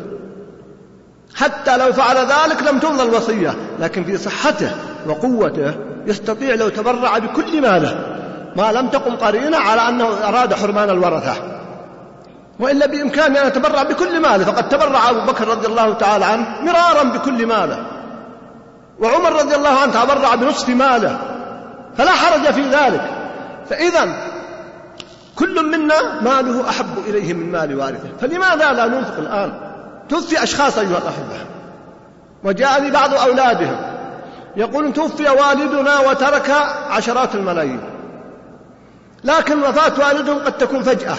حتى 1.35 1.77
لو 1.77 1.93
فعل 1.93 2.17
ذلك 2.17 2.63
لم 2.63 2.79
تمضى 2.79 3.03
الوصية 3.03 3.53
لكن 3.79 4.03
في 4.03 4.17
صحته 4.17 4.71
وقوته 5.07 5.73
يستطيع 6.05 6.55
لو 6.55 6.69
تبرع 6.69 7.17
بكل 7.17 7.61
ماله. 7.61 8.19
ما 8.55 8.71
لم 8.71 8.87
تقم 8.87 9.15
قرينة 9.15 9.57
على 9.57 9.89
أنه 9.89 10.07
أراد 10.27 10.53
حرمان 10.53 10.89
الورثة. 10.89 11.33
وإلا 12.59 12.85
بإمكانه 12.85 13.41
أن 13.41 13.47
يتبرع 13.47 13.83
بكل 13.83 14.21
ماله. 14.21 14.43
فقد 14.43 14.69
تبرع 14.69 15.09
أبو 15.09 15.19
بكر 15.31 15.47
رضي 15.47 15.67
الله 15.67 15.93
تعالى 15.93 16.25
عنه 16.25 16.47
مرارا 16.61 17.03
بكل 17.03 17.47
ماله. 17.47 17.85
وعمر 18.99 19.33
رضي 19.33 19.55
الله 19.55 19.69
عنه 19.69 20.03
تبرع 20.03 20.35
بنصف 20.35 20.69
ماله 20.69 21.19
فلا 21.97 22.11
حرج 22.11 22.53
في 22.53 22.61
ذلك. 22.61 23.01
فإذا 23.69 24.15
كل 25.35 25.65
منا 25.71 26.21
ماله 26.21 26.69
أحب 26.69 26.97
إليه 27.07 27.33
من 27.33 27.51
مال 27.51 27.79
وارثه 27.79 28.09
فلماذا 28.21 28.73
لا 28.73 28.85
ننفق 28.85 29.17
الآن؟ 29.17 29.53
توفي 30.09 30.43
أشخاص 30.43 30.77
أيها 30.77 30.97
الأحبة. 30.97 31.45
وجاءني 32.43 32.91
بعض 32.91 33.13
أولادهم 33.13 33.77
يقول 34.55 34.93
توفي 34.93 35.29
والدنا 35.29 35.99
وترك 35.99 36.49
عشرات 36.89 37.35
الملايين. 37.35 37.81
لكن 39.23 39.63
وفاة 39.63 40.07
والدهم 40.07 40.39
قد 40.39 40.57
تكون 40.57 40.81
فجأة 40.83 41.15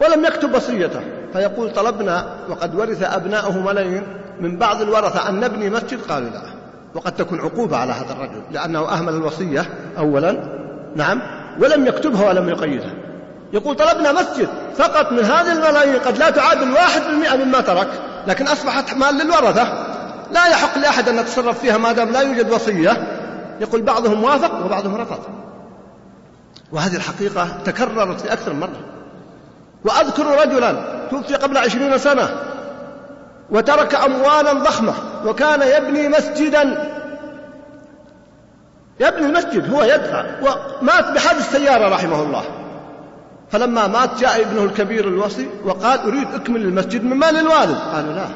ولم 0.00 0.24
يكتب 0.24 0.54
وصيته. 0.54 1.00
فيقول 1.32 1.72
طلبنا 1.72 2.26
وقد 2.48 2.74
ورث 2.74 3.02
أبناؤه 3.02 3.58
ملايين 3.58 4.02
من 4.40 4.56
بعض 4.56 4.82
الورثة. 4.82 5.28
أن 5.28 5.40
نبني 5.40 5.70
مسجد 5.70 6.00
قالوا 6.08 6.28
لا. 6.28 6.51
وقد 6.94 7.16
تكون 7.16 7.40
عقوبة 7.40 7.76
على 7.76 7.92
هذا 7.92 8.12
الرجل 8.12 8.42
لأنه 8.50 8.92
أهمل 8.92 9.12
الوصية 9.14 9.66
أولا 9.98 10.36
نعم 10.96 11.22
ولم 11.60 11.86
يكتبها 11.86 12.28
ولم 12.28 12.48
يقيدها. 12.48 12.94
يقول 13.52 13.76
طلبنا 13.76 14.12
مسجد 14.12 14.48
فقط 14.76 15.12
من 15.12 15.24
هذه 15.24 15.52
الملايين 15.52 15.98
قد 15.98 16.18
لا 16.18 16.30
تعادل 16.30 16.72
واحد 16.72 17.02
بالمئة 17.02 17.36
مما 17.36 17.60
ترك 17.60 17.88
لكن 18.26 18.46
أصبحت 18.46 18.94
مال 18.94 19.14
للورثة. 19.14 19.86
لا 20.32 20.46
يحق 20.46 20.78
لأحد 20.78 21.08
أن 21.08 21.18
يتصرف 21.18 21.58
فيها 21.58 21.78
ما 21.78 21.92
دام 21.92 22.10
لا 22.10 22.20
يوجد 22.20 22.50
وصية. 22.50 23.18
يقول 23.60 23.82
بعضهم 23.82 24.24
وافق 24.24 24.64
وبعضهم 24.64 24.94
رفض. 24.94 25.18
وهذه 26.72 26.96
الحقيقة 26.96 27.48
تكررت 27.64 28.20
في 28.20 28.32
أكثر 28.32 28.52
من 28.52 28.60
مرة. 28.60 28.80
وأذكر 29.84 30.42
رجلا 30.42 30.76
توفي 31.10 31.34
قبل 31.34 31.56
عشرين 31.56 31.98
سنة. 31.98 32.51
وترك 33.52 33.94
أموالا 33.94 34.52
ضخمة 34.52 34.94
وكان 35.26 35.62
يبني 35.62 36.08
مسجدا. 36.08 36.92
يبني 39.00 39.26
المسجد 39.26 39.74
هو 39.74 39.82
يدفع. 39.82 40.24
ومات 40.40 41.10
بحادث 41.10 41.52
سيارة 41.52 41.88
رحمه 41.88 42.22
الله. 42.22 42.42
فلما 43.50 43.86
مات 43.86 44.20
جاء 44.20 44.40
ابنه 44.40 44.64
الكبير 44.64 45.08
الوصي 45.08 45.48
وقال 45.64 46.00
أريد 46.00 46.34
أكمل 46.34 46.60
المسجد 46.60 47.04
من 47.04 47.16
مال 47.16 47.36
الوالد. 47.36 47.78
قالوا 47.94 48.12
لا 48.12 48.26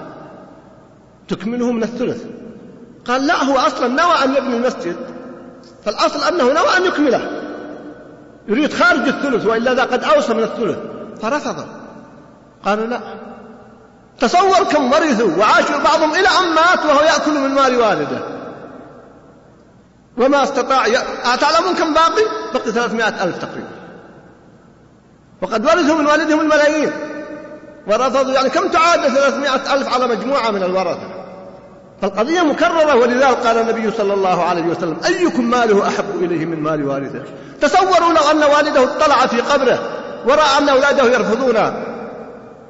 تكمله 1.28 1.72
من 1.72 1.82
الثلث. 1.82 2.24
قال 3.06 3.26
لا 3.26 3.44
هو 3.44 3.58
أصلا 3.58 3.88
نوى 3.88 4.24
أن 4.24 4.34
يبني 4.34 4.56
المسجد. 4.56 4.96
فالأصل 5.84 6.34
أنه 6.34 6.44
نوى 6.44 6.76
أن 6.76 6.84
يكمله. 6.84 7.42
يريد 8.48 8.72
خارج 8.72 9.08
الثلث 9.08 9.46
وإلا 9.46 9.74
ذا 9.74 9.82
قد 9.82 10.04
أوصى 10.04 10.34
من 10.34 10.42
الثلث. 10.42 10.78
فرفض. 11.22 11.66
قالوا 12.64 12.86
لا. 12.86 13.25
تصور 14.20 14.64
كم 14.72 14.92
ورثوا 14.92 15.36
وعاشوا 15.38 15.78
بعضهم 15.84 16.14
إلى 16.14 16.28
أن 16.28 16.54
مات 16.54 16.86
وهو 16.86 17.02
يأكل 17.02 17.32
من 17.32 17.50
مال 17.50 17.76
والده. 17.76 18.18
وما 20.18 20.42
استطاع 20.42 20.86
ي... 20.86 20.98
تعلمون 21.40 21.74
كم 21.74 21.94
باقي؟ 21.94 22.22
بقي 22.54 22.72
ثلاثمائة 22.72 23.24
ألف 23.24 23.38
تقريبا. 23.38 23.68
وقد 25.42 25.64
ورثوا 25.64 25.96
من 25.96 26.06
والدهم 26.06 26.40
الملايين. 26.40 26.92
ورفضوا 27.86 28.32
يعني 28.32 28.50
كم 28.50 28.68
تعادل 28.68 29.10
ثلاثمائة 29.10 29.74
ألف 29.74 29.94
على 29.94 30.06
مجموعة 30.06 30.50
من 30.50 30.62
الورثة. 30.62 31.16
فالقضية 32.02 32.40
مكررة 32.40 32.94
ولذلك 32.94 33.46
قال 33.46 33.58
النبي 33.58 33.90
صلى 33.90 34.14
الله 34.14 34.44
عليه 34.44 34.62
وسلم 34.62 34.96
أيكم 35.06 35.50
ماله 35.50 35.88
أحب 35.88 36.04
إليه 36.22 36.44
من 36.44 36.60
مال 36.62 36.88
والده؟ 36.88 37.22
تصوروا 37.60 38.12
لو 38.12 38.30
أن 38.30 38.44
والده 38.44 38.82
اطلع 38.82 39.26
في 39.26 39.40
قبره 39.40 39.78
ورأى 40.26 40.58
أن 40.58 40.68
أولاده 40.68 41.04
يرفضونه. 41.04 41.95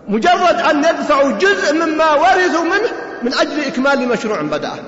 مجرد 0.09 0.61
أن 0.71 0.79
يدفعوا 0.79 1.33
جزء 1.33 1.75
مما 1.75 2.13
ورثوا 2.13 2.65
منه 2.65 2.91
من 3.23 3.35
أجل 3.35 3.61
إكمال 3.61 4.09
مشروع 4.09 4.43
بدأه 4.43 4.79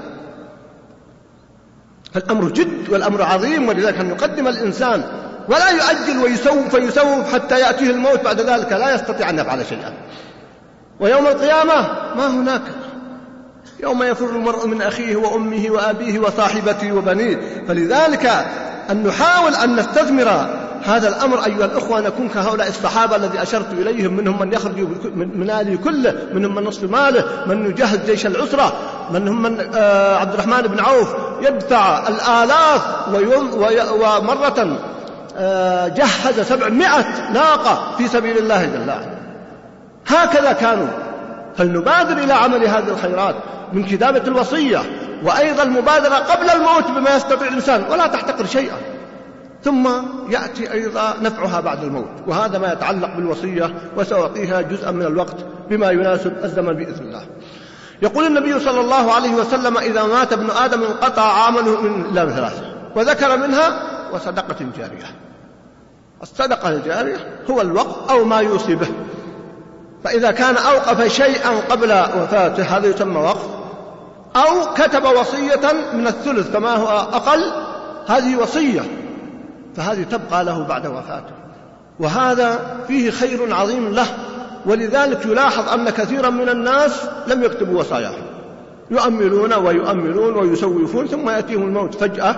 فالأمر 2.14 2.48
جد 2.48 2.88
والأمر 2.88 3.22
عظيم 3.22 3.68
ولذلك 3.68 3.98
أن 3.98 4.08
يقدم 4.08 4.48
الإنسان 4.48 5.04
ولا 5.48 5.70
يؤجل 5.70 6.18
ويسوف 6.18 6.76
فيسوف 6.76 7.34
حتى 7.34 7.60
يأتيه 7.60 7.90
الموت 7.90 8.24
بعد 8.24 8.40
ذلك 8.40 8.72
لا 8.72 8.94
يستطيع 8.94 9.30
أن 9.30 9.38
يفعل 9.38 9.66
شيئا. 9.66 9.92
ويوم 11.00 11.26
القيامة 11.26 11.74
ما 12.16 12.26
هناك؟ 12.26 12.62
يوم 13.80 14.02
يفر 14.02 14.26
المرء 14.26 14.66
من 14.66 14.82
أخيه 14.82 15.16
وأمه 15.16 15.66
وأبيه 15.70 16.18
وصاحبته 16.18 16.92
وبنيه. 16.92 17.64
فلذلك 17.68 18.26
أن 18.90 19.02
نحاول 19.06 19.54
أن 19.54 19.76
نستثمر 19.76 20.48
هذا 20.84 21.08
الأمر 21.08 21.46
أيها 21.46 21.64
الأخوة 21.64 22.00
نكون 22.00 22.28
كهؤلاء 22.28 22.68
الصحابة 22.68 23.16
الذي 23.16 23.42
أشرت 23.42 23.72
إليهم 23.72 24.16
منهم 24.16 24.38
من 24.38 24.52
يخرج 24.52 24.78
من 25.14 25.46
ماله 25.46 25.76
كله 25.76 26.14
منهم 26.32 26.54
من 26.54 26.64
نصف 26.64 26.82
ماله 26.82 27.24
من 27.46 27.66
يجهز 27.66 27.98
جيش 28.06 28.26
العسرة 28.26 28.72
منهم 29.10 29.42
من 29.42 29.68
آه 29.74 30.16
عبد 30.16 30.32
الرحمن 30.32 30.62
بن 30.62 30.80
عوف 30.80 31.14
يدفع 31.42 32.08
الآلاف 32.08 33.08
ومرة 33.92 34.78
آه 35.36 35.88
جهز 35.88 36.40
سبعمائة 36.40 37.30
ناقة 37.32 37.96
في 37.98 38.08
سبيل 38.08 38.38
الله 38.38 38.64
جل 38.64 38.78
وعلا. 38.78 39.18
هكذا 40.06 40.52
كانوا. 40.52 40.88
فلنبادر 41.56 42.18
إلى 42.18 42.32
عمل 42.32 42.64
هذه 42.66 42.88
الخيرات 42.88 43.34
من 43.72 43.84
كتابة 43.84 44.22
الوصية 44.26 44.82
وأيضا 45.24 45.62
المبادرة 45.62 46.14
قبل 46.14 46.50
الموت 46.50 46.90
بما 46.90 47.16
يستطيع 47.16 47.48
الإنسان 47.48 47.84
ولا 47.90 48.06
تحتقر 48.06 48.46
شيئا. 48.46 48.76
ثم 49.68 49.88
يأتي 50.28 50.72
أيضا 50.72 51.14
نفعها 51.22 51.60
بعد 51.60 51.84
الموت. 51.84 52.08
وهذا 52.26 52.58
ما 52.58 52.72
يتعلق 52.72 53.16
بالوصية 53.16 53.74
وسأعطيها 53.96 54.60
جزءا 54.60 54.90
من 54.90 55.06
الوقت 55.06 55.36
بما 55.70 55.90
يناسب 55.90 56.32
الزمن 56.44 56.72
بإذن 56.72 57.04
الله. 57.04 57.26
يقول 58.02 58.26
النبي 58.26 58.60
صلى 58.60 58.80
الله 58.80 59.12
عليه 59.12 59.34
وسلم 59.34 59.78
إذا 59.78 60.02
مات 60.02 60.32
ابن 60.32 60.50
آدم 60.50 60.82
انقطع 60.82 61.22
عمله 61.22 61.80
من 61.80 62.04
إلا 62.04 62.24
من 62.24 62.32
ثلاثة 62.32 62.62
وذكر 62.96 63.36
منها 63.36 63.82
وصدقة 64.12 64.56
جارية. 64.78 65.06
الصدقة 66.22 66.68
الجارية 66.68 67.16
هو 67.50 67.60
الوقف 67.60 68.10
أو 68.10 68.24
ما 68.24 68.40
يوصي 68.40 68.74
به. 68.74 68.88
فإذا 70.04 70.30
كان 70.30 70.56
أوقف 70.56 71.12
شيئا 71.12 71.50
قبل 71.70 71.92
وفاته 71.92 72.62
هذا 72.62 72.86
يسمى 72.86 73.20
وقف 73.20 73.46
أو 74.36 74.74
كتب 74.74 75.04
وصية 75.04 75.72
من 75.92 76.06
الثلث 76.06 76.52
كما 76.52 76.74
هو 76.76 76.88
أقل 76.88 77.52
هذه 78.06 78.36
وصية. 78.36 78.97
فهذه 79.78 80.02
تبقى 80.02 80.44
له 80.44 80.62
بعد 80.62 80.86
وفاته. 80.86 81.34
وهذا 82.00 82.76
فيه 82.88 83.10
خير 83.10 83.54
عظيم 83.54 83.88
له 83.88 84.06
ولذلك 84.66 85.26
يلاحظ 85.26 85.68
أن 85.68 85.90
كثيرا 85.90 86.30
من 86.30 86.48
الناس 86.48 87.08
لم 87.26 87.44
يكتبوا 87.44 87.80
وصاياهم. 87.80 88.22
يؤملون 88.90 89.52
ويؤملون 89.52 90.36
ويسوفون 90.36 91.06
ثم 91.06 91.30
يأتيهم 91.30 91.62
الموت 91.62 91.94
فجأة. 91.94 92.36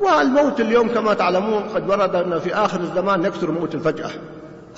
والموت 0.00 0.60
اليوم 0.60 0.88
كما 0.88 1.14
تعلمون 1.14 1.62
قد 1.74 1.90
ورد 1.90 2.14
أن 2.14 2.38
في 2.38 2.54
آخر 2.54 2.80
الزمان 2.80 3.24
يكثر 3.24 3.50
موت 3.50 3.74
الفجأة. 3.74 4.10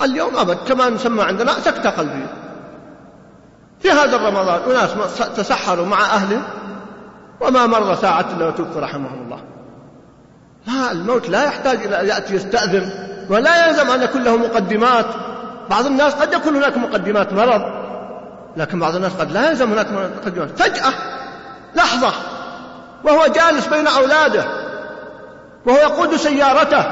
اليوم 0.01 0.35
أبد 0.35 0.57
كما 0.67 0.89
نسمى 0.89 1.23
عندنا 1.23 1.51
سكتة 1.51 1.89
قلبية 1.89 2.33
في 3.79 3.91
هذا 3.91 4.15
الرمضان 4.15 4.61
أناس 4.71 5.17
تسحروا 5.35 5.85
مع 5.85 6.01
أهله 6.01 6.41
وما 7.41 7.65
مر 7.65 7.95
ساعة 7.95 8.25
إلا 8.37 8.47
وتوفي 8.47 8.79
رحمهم 8.79 9.23
الله. 9.25 9.52
ما 10.67 10.91
الموت 10.91 11.29
لا 11.29 11.43
يحتاج 11.43 11.77
إلى 11.77 12.01
أن 12.01 12.07
يأتي 12.07 12.35
يستأذن 12.35 12.89
ولا 13.29 13.67
يلزم 13.67 13.91
أن 13.91 14.01
يكون 14.01 14.23
له 14.23 14.37
مقدمات. 14.37 15.05
بعض 15.69 15.85
الناس 15.85 16.13
قد 16.13 16.33
يكون 16.33 16.55
هناك 16.55 16.77
مقدمات 16.77 17.33
مرض 17.33 17.61
لكن 18.57 18.79
بعض 18.79 18.95
الناس 18.95 19.11
قد 19.13 19.31
لا 19.31 19.49
يلزم 19.49 19.71
هناك 19.71 19.87
مقدمات. 19.91 20.49
فجأة 20.59 20.93
لحظة 21.75 22.11
وهو 23.03 23.27
جالس 23.27 23.67
بين 23.67 23.87
أولاده 23.87 24.45
وهو 25.65 25.77
يقود 25.77 26.15
سيارته 26.15 26.85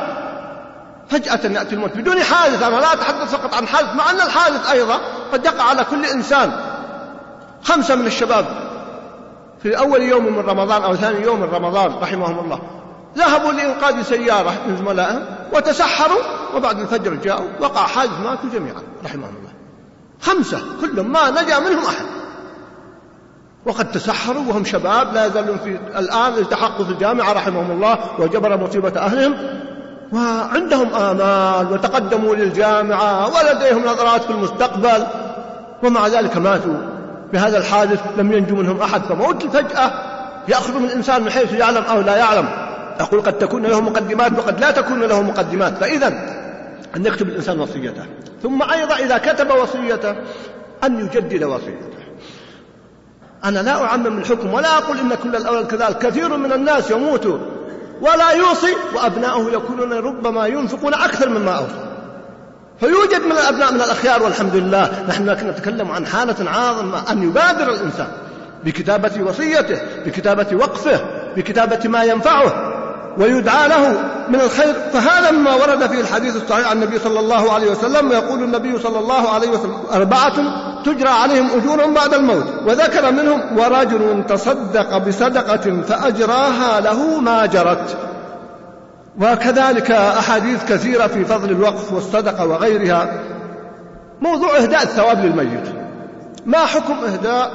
فجأة 1.09 1.51
يأتي 1.51 1.75
الموت 1.75 1.97
بدون 1.97 2.23
حادث 2.23 2.63
أنا 2.63 2.75
لا 2.75 2.93
أتحدث 2.93 3.35
فقط 3.35 3.55
عن 3.55 3.67
حادث 3.67 3.95
مع 3.95 4.09
أن 4.09 4.15
الحادث 4.15 4.71
أيضا 4.71 4.99
قد 5.33 5.45
يقع 5.45 5.63
على 5.63 5.83
كل 5.83 6.05
إنسان. 6.05 6.51
خمسة 7.63 7.95
من 7.95 8.07
الشباب 8.07 8.45
في 9.63 9.77
أول 9.77 10.01
يوم 10.01 10.25
من 10.25 10.39
رمضان 10.39 10.83
أو 10.83 10.95
ثاني 10.95 11.21
يوم 11.21 11.39
من 11.39 11.49
رمضان 11.49 11.93
رحمهم 12.01 12.39
الله 12.39 12.59
ذهبوا 13.17 13.51
لإنقاذ 13.51 14.01
سيارة 14.01 14.53
من 14.67 14.77
زملائهم 14.77 15.25
وتسحروا 15.53 16.21
وبعد 16.55 16.79
الفجر 16.79 17.13
جاءوا 17.13 17.47
وقع 17.59 17.81
حادث 17.81 18.19
ماتوا 18.23 18.49
جميعا 18.53 18.81
رحمهم 19.05 19.35
الله. 19.39 19.51
خمسة 20.21 20.61
كلهم 20.81 21.11
ما 21.11 21.29
نجا 21.29 21.59
منهم 21.59 21.85
أحد. 21.85 22.05
وقد 23.65 23.91
تسحروا 23.91 24.43
وهم 24.47 24.65
شباب 24.65 25.13
لا 25.13 25.25
يزالون 25.25 25.57
في 25.57 25.79
الآن 25.99 26.33
التحقوا 26.33 26.85
في 26.85 26.91
الجامعة 26.91 27.33
رحمهم 27.33 27.71
الله 27.71 27.97
وجبر 28.19 28.57
مصيبة 28.57 28.99
أهلهم. 28.99 29.35
وعندهم 30.13 30.93
آمال 30.93 31.73
وتقدموا 31.73 32.35
للجامعة 32.35 33.29
ولديهم 33.35 33.85
نظرات 33.85 34.23
في 34.23 34.29
المستقبل. 34.29 35.07
ومع 35.83 36.07
ذلك 36.07 36.37
ماتوا. 36.37 36.75
بهذا 37.33 37.57
الحادث 37.57 37.99
لم 38.17 38.31
ينجو 38.31 38.55
منهم 38.55 38.81
أحد 38.81 39.01
فموت 39.01 39.45
الفجأة 39.45 39.91
يأخذ 40.47 40.79
من 40.79 40.85
الإنسان 40.85 41.23
من 41.23 41.31
حيث 41.31 41.53
يعلم 41.53 41.83
أو 41.83 42.01
لا 42.01 42.17
يعلم. 42.17 42.70
أقول 43.01 43.21
قد 43.21 43.37
تكون 43.37 43.65
له 43.65 43.81
مقدمات 43.81 44.39
وقد 44.39 44.59
لا 44.59 44.71
تكون 44.71 45.03
له 45.03 45.21
مقدمات 45.21 45.77
فإذا 45.77 46.07
أن 46.95 47.05
يكتب 47.05 47.27
الإنسان 47.27 47.59
وصيته. 47.59 48.05
ثم 48.43 48.61
أيضا 48.71 48.95
إذا 48.95 49.17
كتب 49.17 49.51
وصيته 49.51 50.15
أن 50.83 50.99
يجدد 50.99 51.43
وصيته. 51.43 51.91
أنا 53.45 53.59
لا 53.59 53.85
أعمم 53.85 54.17
الحكم 54.17 54.53
ولا 54.53 54.77
أقول 54.77 54.97
إن 54.99 55.15
كل 55.15 55.35
الأولاد 55.35 55.67
كذلك 55.67 55.97
كثير 55.97 56.37
من 56.37 56.51
الناس 56.51 56.91
يموت 56.91 57.39
ولا 58.01 58.31
يوصي 58.31 58.75
وأبناؤه 58.95 59.51
يكونون 59.51 59.93
ربما 59.93 60.47
ينفقون 60.47 60.93
أكثر 60.93 61.29
مما 61.29 61.51
أوصى. 61.51 61.91
فيوجد 62.79 63.21
من 63.25 63.31
الأبناء 63.31 63.73
من 63.73 63.81
الأخيار 63.81 64.23
والحمد 64.23 64.55
لله 64.55 65.05
نحن 65.09 65.25
لكن 65.29 65.47
نتكلم 65.47 65.91
عن 65.91 66.05
حالة 66.05 66.49
عظمة 66.49 67.11
أن 67.11 67.23
يبادر 67.23 67.73
الإنسان 67.73 68.07
بكتابة 68.63 69.23
وصيته 69.23 69.81
بكتابة 70.05 70.55
وقفه 70.55 71.01
بكتابة 71.35 71.89
ما 71.89 72.03
ينفعه. 72.03 72.70
ويدعى 73.17 73.67
له 73.67 73.89
من 74.29 74.41
الخير. 74.41 74.73
فهذا 74.93 75.31
مما 75.31 75.53
ورد 75.53 75.87
في 75.87 76.01
الحديث 76.01 76.35
الصحيح 76.35 76.69
عن 76.69 76.83
النبي 76.83 76.99
صلى 76.99 77.19
الله 77.19 77.53
عليه 77.53 77.71
وسلم 77.71 78.11
يقول 78.11 78.43
النبي 78.43 78.79
صلى 78.79 78.99
الله 78.99 79.29
عليه 79.29 79.49
وسلم 79.49 79.77
أربعة 79.93 80.33
تجرى 80.85 81.09
عليهم 81.09 81.49
أجورهم 81.57 81.93
بعد 81.93 82.13
الموت 82.13 82.45
وذكر 82.65 83.11
منهم 83.11 83.41
ورجل 83.57 84.23
تصدق 84.29 84.97
بصدقة 84.97 85.81
فأجراها 85.81 86.79
له 86.79 87.19
ما 87.19 87.45
جرت. 87.45 87.97
وكذلك 89.21 89.91
أحاديث 89.91 90.65
كثيرة 90.65 91.07
في 91.07 91.25
فضل 91.25 91.51
الوقف 91.51 91.93
والصدقة 91.93 92.47
وغيرها. 92.47 93.13
موضوع 94.21 94.57
إهداء 94.57 94.83
الثواب 94.83 95.25
للميت. 95.25 95.67
ما 96.45 96.65
حكم 96.65 96.93
إهداء 96.93 97.51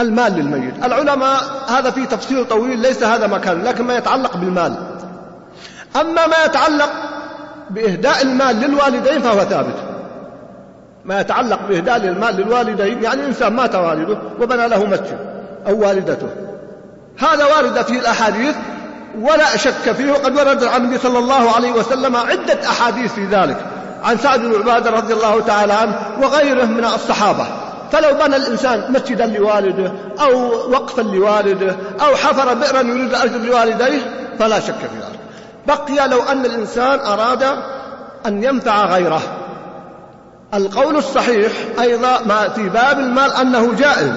المال 0.00 0.32
للميت. 0.32 0.84
العلماء 0.84 1.40
هذا 1.68 1.90
فيه 1.90 2.04
تفسير 2.04 2.44
طويل 2.44 2.78
ليس 2.78 3.02
هذا 3.02 3.26
مكان 3.26 3.62
لكن 3.62 3.84
ما 3.84 3.96
يتعلق 3.96 4.36
بالمال. 4.36 4.74
أما 6.00 6.26
ما 6.26 6.44
يتعلق 6.44 6.90
بإهداء 7.70 8.22
المال 8.22 8.56
للوالدين 8.56 9.22
فهو 9.22 9.40
ثابت. 9.40 9.74
ما 11.04 11.20
يتعلق 11.20 11.60
بإهداء 11.68 11.96
المال 11.96 12.36
للوالدين 12.36 13.02
يعني 13.02 13.26
إنسان 13.26 13.52
مات 13.52 13.74
والده 13.74 14.18
وبنى 14.40 14.68
له 14.68 14.84
مسجد 14.84 15.18
أو 15.66 15.80
والدته. 15.80 16.28
هذا 17.18 17.44
وارد 17.44 17.82
فيه 17.82 17.98
الأحاديث 17.98 18.56
ولا 19.20 19.56
شك 19.56 19.92
فيه 19.92 20.12
وقد 20.12 20.36
ورد 20.36 20.64
عن 20.64 20.80
النبي 20.80 20.98
صلى 20.98 21.18
الله 21.18 21.56
عليه 21.56 21.72
وسلم 21.72 22.16
عدة 22.16 22.68
أحاديث 22.68 23.12
في 23.12 23.26
ذلك 23.26 23.56
عن 24.04 24.18
سعد 24.18 24.40
بن 24.40 24.54
عبادة 24.54 24.90
رضي 24.90 25.12
الله 25.12 25.40
تعالى 25.40 25.72
عنه 25.72 25.98
وغيره 26.22 26.64
من 26.64 26.84
الصحابة. 26.84 27.46
فلو 27.92 28.14
بنى 28.14 28.36
الإنسان 28.36 28.92
مسجدا 28.92 29.26
لوالده 29.26 29.92
أو 30.20 30.50
وقفا 30.70 31.02
لوالده 31.02 31.76
أو 32.00 32.16
حفر 32.16 32.54
بئرا 32.54 32.80
يريد 32.80 33.14
أجر 33.14 33.38
لوالديه 33.38 34.00
فلا 34.38 34.60
شك 34.60 34.74
في 34.74 34.96
ذلك. 34.96 35.18
بقي 35.66 36.08
لو 36.08 36.22
أن 36.22 36.44
الإنسان 36.44 37.00
أراد 37.00 37.42
أن 38.26 38.44
ينفع 38.44 38.86
غيره. 38.86 39.22
القول 40.54 40.96
الصحيح 40.96 41.52
أيضا 41.80 42.20
ما 42.26 42.48
في 42.48 42.68
باب 42.68 42.98
المال 42.98 43.32
أنه 43.32 43.74
جائز 43.74 44.12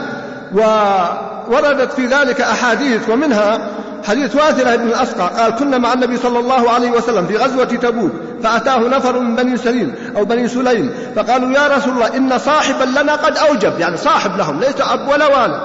ووردت 0.53 1.93
في 1.93 2.05
ذلك 2.05 2.41
أحاديث 2.41 3.09
ومنها 3.09 3.59
حديث 4.07 4.35
واثرة 4.35 4.75
بن 4.75 4.87
الأسقى 4.87 5.29
قال 5.37 5.55
كنا 5.55 5.77
مع 5.77 5.93
النبي 5.93 6.17
صلى 6.17 6.39
الله 6.39 6.69
عليه 6.69 6.91
وسلم 6.91 7.25
في 7.25 7.37
غزوة 7.37 7.65
تبوك 7.65 8.11
فأتاه 8.43 8.77
نفر 8.77 9.19
من 9.19 9.35
بني 9.35 9.57
سليم 9.57 9.95
أو 10.17 10.25
بني 10.25 10.47
سليم 10.47 10.93
فقالوا 11.15 11.51
يا 11.51 11.67
رسول 11.77 11.93
الله 11.93 12.17
إن 12.17 12.37
صاحبا 12.37 12.83
لنا 12.83 13.15
قد 13.15 13.37
أوجب. 13.37 13.79
يعني 13.79 13.97
صاحب 13.97 14.37
لهم 14.37 14.59
ليس 14.59 14.81
أب 14.81 15.07
ولا 15.07 15.27
والد. 15.27 15.61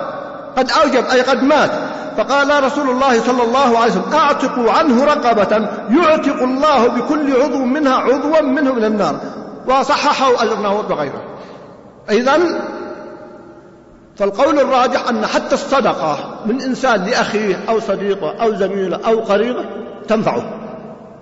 قد 0.56 0.70
أوجب 0.70 1.04
أي 1.12 1.20
قد 1.20 1.42
مات. 1.42 1.70
فقال 2.16 2.64
رسول 2.64 2.90
الله 2.90 3.20
صلى 3.20 3.42
الله 3.42 3.78
عليه 3.78 3.90
وسلم 3.92 4.14
أعتقوا 4.14 4.72
عنه 4.72 5.04
رقبة 5.04 5.68
يعتق 5.90 6.42
الله 6.42 6.86
بكل 6.86 7.42
عضو 7.42 7.64
منها 7.64 7.94
عضوا 7.94 8.40
منه 8.40 8.72
من 8.72 8.84
النار. 8.84 9.16
وصححه 9.66 10.42
الأرناؤوط 10.42 10.90
وغيره 10.90 11.22
إذا 12.10 12.38
فالقول 14.16 14.58
الراجح 14.58 15.08
أن 15.08 15.26
حتى 15.26 15.54
الصدقة 15.54 16.40
من 16.46 16.60
إنسان 16.60 17.04
لأخيه 17.04 17.60
أو 17.68 17.80
صديقه 17.80 18.34
أو 18.42 18.54
زميله 18.54 19.00
أو 19.06 19.20
قريبه 19.20 19.64
تنفعه. 20.08 20.44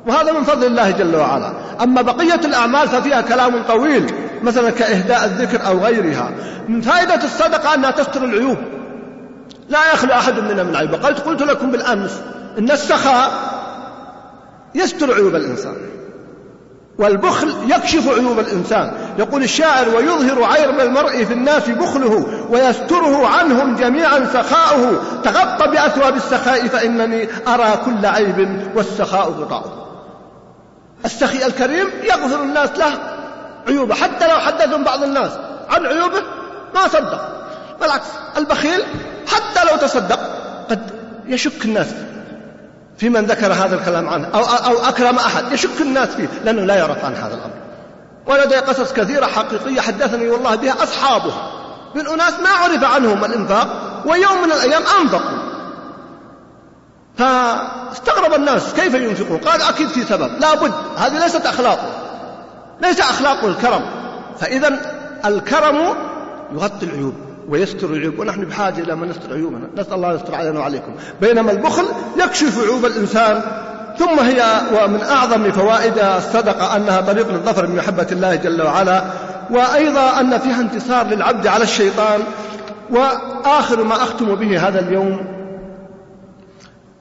وهذا 0.06 0.32
من 0.32 0.42
فضل 0.42 0.66
الله 0.66 0.90
جل 0.90 1.16
وعلا. 1.16 1.52
أما 1.82 2.02
بقية 2.02 2.40
الأعمال 2.44 2.88
ففيها 2.88 3.20
كلام 3.20 3.62
طويل 3.62 4.12
مثلا 4.42 4.70
كإهداء 4.70 5.24
الذكر 5.24 5.66
أو 5.66 5.78
غيرها. 5.78 6.30
من 6.68 6.80
فائدة 6.80 7.24
الصدقة 7.24 7.74
أنها 7.74 7.90
تستر 7.90 8.24
العيوب. 8.24 8.56
لا 9.68 9.92
يخلو 9.92 10.12
أحد 10.12 10.38
منا 10.38 10.62
من 10.62 10.76
عيوب 10.76 10.94
قلت 10.94 11.20
قلت 11.20 11.42
لكم 11.42 11.70
بالأمس 11.70 12.20
إن 12.58 12.70
السخاء 12.70 13.30
يستر 14.74 15.14
عيوب 15.14 15.34
الإنسان. 15.34 15.74
والبخل 16.98 17.54
يكشف 17.68 18.08
عيوب 18.08 18.38
الإنسان. 18.38 18.92
يقول 19.18 19.42
الشاعر 19.42 19.88
ويظهر 19.88 20.44
عيب 20.44 20.80
المرء 20.80 21.24
في 21.24 21.32
الناس 21.32 21.68
بخله 21.68 22.46
ويستره 22.50 23.26
عنهم 23.26 23.76
جميعا 23.76 24.28
سخاؤه. 24.32 25.02
تغطى 25.24 25.70
بأثواب 25.70 26.16
السخاء 26.16 26.68
فإنني 26.68 27.28
أرى 27.48 27.76
كل 27.84 28.06
عيب 28.06 28.70
والسخاء 28.74 29.30
غطاؤه 29.30 29.82
السخي 31.04 31.46
الكريم 31.46 31.86
يغفر 32.02 32.42
الناس 32.42 32.70
له 32.78 32.98
عيوبه 33.68 33.94
حتى 33.94 34.28
لو 34.28 34.38
حدثهم 34.38 34.84
بعض 34.84 35.02
الناس 35.02 35.30
عن 35.70 35.86
عيوبه 35.86 36.22
ما 36.74 36.88
صدق. 36.88 37.28
بالعكس 37.80 38.06
البخيل 38.36 38.82
حتى 39.26 39.70
لو 39.70 39.76
تصدق 39.76 40.20
قد 40.70 40.90
يشك 41.26 41.64
الناس 41.64 41.86
في 42.98 43.08
من 43.08 43.26
ذكر 43.26 43.52
هذا 43.52 43.74
الكلام 43.74 44.08
عنه 44.08 44.28
أو, 44.34 44.40
أو 44.40 44.88
أكرم 44.88 45.16
أحد 45.16 45.52
يشك 45.52 45.80
الناس 45.80 46.08
فيه 46.08 46.28
لأنه 46.44 46.64
لا 46.64 46.74
يعرف 46.74 47.04
عن 47.04 47.14
هذا 47.14 47.34
الأمر. 47.34 47.61
ولدي 48.26 48.56
قصص 48.56 48.92
كثيرة 48.92 49.26
حقيقية 49.26 49.80
حدثني 49.80 50.28
والله 50.28 50.54
بها 50.54 50.82
أصحابها 50.82 51.52
من 51.94 52.06
أناس 52.06 52.32
ما 52.40 52.48
عرف 52.48 52.84
عنهم 52.84 53.24
الإنفاق 53.24 53.68
ويوم 54.06 54.42
من 54.42 54.52
الأيام 54.52 54.82
أنفقوا. 55.00 55.38
فاستغرب 57.18 58.34
الناس 58.34 58.74
كيف 58.74 58.94
ينفقون؟ 58.94 59.38
قال 59.38 59.62
أكيد 59.62 59.88
في 59.88 60.02
سبب. 60.02 60.40
لا 60.40 60.54
بد. 60.54 60.72
هذه 60.96 61.18
ليست 61.18 61.46
أخلاقه 61.46 61.90
ليس 62.80 63.00
أخلاقه 63.00 63.48
الكرم. 63.48 63.82
فإذا 64.40 64.80
الكرم 65.24 65.94
يغطي 66.52 66.86
العيوب 66.86 67.14
ويستر 67.48 67.86
العيوب. 67.86 68.18
ونحن 68.18 68.44
بحاجة 68.44 68.80
إلى 68.80 68.94
من 68.94 69.10
يستر 69.10 69.34
عيوبنا. 69.34 69.68
نسأل 69.76 69.92
الله 69.92 70.14
يستر 70.14 70.34
علينا 70.34 70.60
وعليكم. 70.60 70.94
بينما 71.20 71.52
البخل 71.52 71.84
يكشف 72.16 72.58
عيوب 72.58 72.86
الإنسان. 72.86 73.42
ثم 74.02 74.20
هي 74.20 74.42
ومن 74.72 75.00
أعظم 75.00 75.50
فوائد 75.50 75.98
الصدقة 75.98 76.76
أنها 76.76 77.00
طريق 77.00 77.30
للظفر 77.30 77.66
بمحبة 77.66 78.06
الله 78.12 78.34
جل 78.34 78.62
وعلا 78.62 79.04
وأيضا 79.50 80.20
أن 80.20 80.38
فيها 80.38 80.60
انتصار 80.60 81.06
للعبد 81.06 81.46
على 81.46 81.64
الشيطان 81.64 82.20
وآخر 82.90 83.84
ما 83.84 83.94
أختم 83.94 84.34
به 84.34 84.68
هذا 84.68 84.80
اليوم 84.80 85.26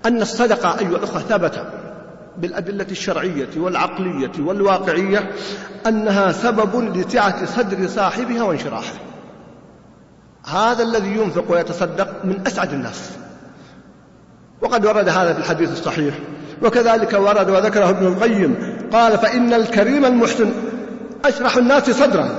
أن 0.06 0.22
الصدقة 0.22 0.80
أيها 0.80 0.98
الأخوة 0.98 1.20
ثبت 1.20 1.66
بالأدلة 2.38 2.88
الشرعية 2.92 3.50
والعقلية 3.58 4.32
والواقعية 4.40 5.32
أنها 5.88 6.32
سبب 6.32 6.98
لسعة 6.98 7.46
صدر 7.46 7.88
صاحبها 7.88 8.44
وانشراحه. 8.44 8.94
هذا 10.46 10.84
الذي 10.84 11.12
ينفق 11.12 11.52
ويتصدق 11.52 12.26
من 12.26 12.48
أسعد 12.48 12.74
الناس. 12.74 13.12
وقد 14.62 14.86
ورد 14.86 15.10
هذا 15.10 15.34
في 15.34 15.40
الحديث 15.40 15.72
الصحيح. 15.72 16.14
وكذلك 16.62 17.13
ورد 17.13 17.50
وذكره 17.50 17.89
ابن 17.89 18.08
القيم 18.08 18.56
قال 18.93 19.17
فإن 19.17 19.54
الكريم 19.54 20.06
المحسن 20.06 20.52
أشرح 21.26 21.58
الناس 21.58 21.89
صدرا 21.89 22.30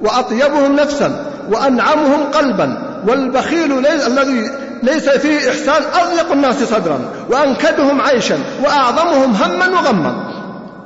وأطيبهم 0.00 0.76
نفسا 0.76 1.24
وأنعمهم 1.50 2.22
قلبا 2.22 2.78
والبخيل 3.08 3.86
الذي 3.86 4.50
ليس 4.82 5.08
فيه 5.08 5.50
إحسان 5.50 5.82
أضيق 5.94 6.32
الناس 6.32 6.64
صدرا 6.64 7.00
وأنكدهم 7.30 8.00
عيشا 8.00 8.38
وأعظمهم 8.64 9.32
هما 9.32 9.68
وغما. 9.68 10.32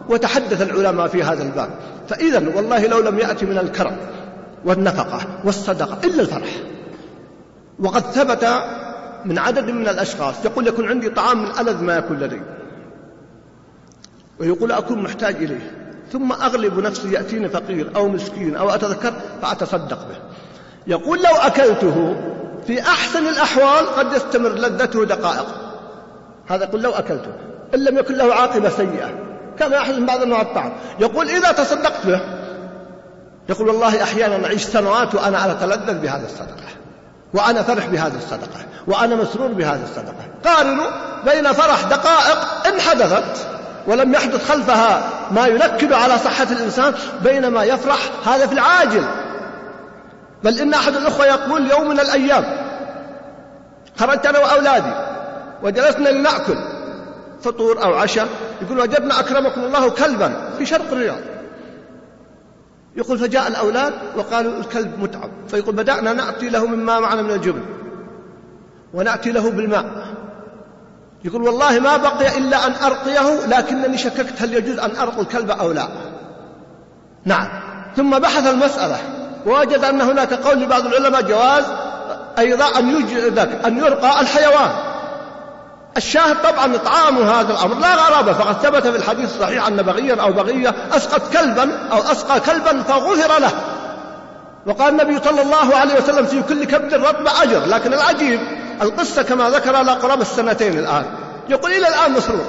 وتحدث 0.08 0.62
العلماء 0.62 1.06
في 1.06 1.22
هذا 1.22 1.42
الباب. 1.42 1.68
فإذا 2.08 2.42
والله 2.56 2.86
لو 2.86 3.00
لم 3.00 3.18
يأتي 3.18 3.46
من 3.46 3.58
الكرم 3.58 3.96
والنفقة 4.64 5.20
والصدقة 5.44 5.98
إلا 6.04 6.22
الفرح. 6.22 6.48
وقد 7.78 8.02
ثبت 8.02 8.48
من 9.24 9.38
عدد 9.38 9.70
من 9.70 9.88
الأشخاص 9.88 10.34
يقول 10.44 10.66
يكون 10.66 10.88
عندي 10.88 11.08
طعام 11.08 11.42
من 11.42 11.50
ألذ 11.60 11.82
ما 11.82 11.96
يكون 11.96 12.18
لدي. 12.18 12.40
ويقول 14.40 14.72
أكون 14.72 15.02
محتاج 15.02 15.36
إليه. 15.36 15.72
ثم 16.12 16.32
أغلب 16.32 16.78
نفسي 16.78 17.12
يأتيني 17.12 17.48
فقير 17.48 17.90
أو 17.96 18.08
مسكين 18.08 18.56
أو 18.56 18.70
أتذكر 18.70 19.12
فأتصدق 19.42 19.98
به. 20.08 20.16
يقول 20.86 21.18
لو 21.18 21.36
أكلته 21.36 22.16
في 22.66 22.80
أحسن 22.80 23.28
الأحوال 23.28 23.86
قد 23.86 24.12
يستمر 24.12 24.48
لذته 24.48 25.04
دقائق. 25.04 25.46
هذا 26.46 26.64
يقول 26.64 26.82
لو 26.82 26.90
أكلته. 26.90 27.32
إن 27.74 27.84
لم 27.84 27.98
يكن 27.98 28.14
له 28.14 28.34
عاقبة 28.34 28.68
سيئة. 28.68 29.10
كما 29.58 29.76
يحدث 29.76 29.98
بعض 29.98 30.22
أنواع 30.22 30.40
الطعام 30.40 30.72
يقول 31.00 31.28
إذا 31.28 31.52
تصدقت 31.52 32.06
به 32.06 32.20
يقول 33.48 33.68
والله 33.68 34.02
أحيانا 34.02 34.46
أعيش 34.46 34.64
سنوات 34.64 35.14
وأنا 35.14 35.52
أتلذذ 35.52 35.98
بهذه 35.98 36.24
الصدقة. 36.24 36.66
وأنا 37.34 37.62
فرح 37.62 37.86
بهذه 37.86 38.16
الصدقة. 38.16 38.60
وأنا 38.86 39.14
مسرور 39.14 39.52
بهذه 39.52 39.82
الصدقة. 39.82 40.24
قارنوا 40.44 40.86
بين 41.24 41.52
فرح 41.52 41.82
دقائق 41.82 42.66
إن 42.66 42.80
حدثت 42.80 43.55
ولم 43.86 44.14
يحدث 44.14 44.52
خلفها 44.52 45.10
ما 45.30 45.46
ينكد 45.46 45.92
على 45.92 46.18
صحة 46.18 46.46
الإنسان 46.50 46.94
بينما 47.24 47.64
يفرح 47.64 47.98
هذا 48.28 48.46
في 48.46 48.52
العاجل. 48.52 49.04
بل 50.44 50.58
إن 50.60 50.74
أحد 50.74 50.94
الأخوة 50.94 51.26
يقول 51.26 51.70
يوم 51.70 51.88
من 51.88 52.00
الأيام 52.00 52.44
خرجت 53.96 54.26
أنا 54.26 54.38
وأولادي 54.38 54.92
وجلسنا 55.62 56.08
لنأكل 56.08 56.58
فطور 57.42 57.84
أو 57.84 57.94
عشاء 57.94 58.28
يقول 58.62 58.78
وجدنا 58.78 59.20
أكرمكم 59.20 59.64
الله 59.64 59.90
كلبا 59.90 60.50
في 60.58 60.66
شرق 60.66 60.92
الرياض. 60.92 61.20
يقول 62.96 63.18
فجاء 63.18 63.48
الأولاد 63.48 63.92
وقالوا 64.16 64.60
الكلب 64.60 65.02
متعب 65.02 65.30
فيقول 65.48 65.74
بدأنا 65.74 66.12
نأتي 66.12 66.48
له 66.48 66.66
مما 66.66 67.00
معنا 67.00 67.22
من 67.22 67.30
الجبن 67.30 67.62
ونأتي 68.94 69.32
له 69.32 69.50
بالماء. 69.50 69.84
يقول 71.26 71.42
والله 71.42 71.80
ما 71.80 71.96
بقي 71.96 72.38
إلا 72.38 72.66
أن 72.66 72.72
أرقيه 72.84 73.46
لكنني 73.46 73.98
شككت 73.98 74.42
هل 74.42 74.54
يجوز 74.54 74.78
أن 74.78 74.96
أرقي 74.96 75.20
الكلب 75.20 75.50
أو 75.50 75.72
لا. 75.72 75.88
نعم. 77.24 77.48
ثم 77.96 78.18
بحث 78.18 78.46
المسألة. 78.46 78.96
ووجد 79.46 79.84
أن 79.84 80.00
هناك 80.00 80.34
قول 80.34 80.60
لبعض 80.60 80.86
العلماء 80.86 81.22
جواز 81.22 81.64
أيضا 82.38 82.78
أن 82.78 82.96
يجذك 82.96 83.64
أن 83.66 83.78
يرقى 83.78 84.20
الحيوان. 84.20 84.70
الشاهد 85.96 86.36
طبعا 86.42 86.74
إطعام 86.74 87.18
هذا 87.18 87.52
الأمر. 87.52 87.74
لا 87.74 87.94
غرابة. 87.94 88.32
فقد 88.32 88.54
ثبت 88.54 88.86
في 88.86 88.96
الحديث 88.96 89.34
الصحيح 89.34 89.66
أن 89.66 89.76
بغيا 89.76 90.22
أو 90.22 90.32
بغية 90.32 90.74
أسقط 90.92 91.32
كلبا 91.32 91.88
أو 91.92 91.98
أسقى 91.98 92.40
كلبا 92.40 92.82
فغفر 92.82 93.40
له. 93.40 93.50
وقال 94.66 94.88
النبي 94.88 95.24
صلى 95.24 95.42
الله 95.42 95.76
عليه 95.76 95.94
وسلم 95.94 96.26
في 96.26 96.42
كل 96.42 96.64
كبد 96.64 96.94
رطب 96.94 97.28
أجر. 97.42 97.66
لكن 97.66 97.94
العجيب 97.94 98.40
القصة 98.82 99.22
كما 99.22 99.50
ذكر 99.50 99.82
لا 99.82 99.94
قرابة 99.94 100.22
السنتين 100.22 100.78
الآن. 100.78 101.04
يقول 101.48 101.72
إلى 101.72 101.88
الآن 101.88 102.12
مسرور. 102.12 102.46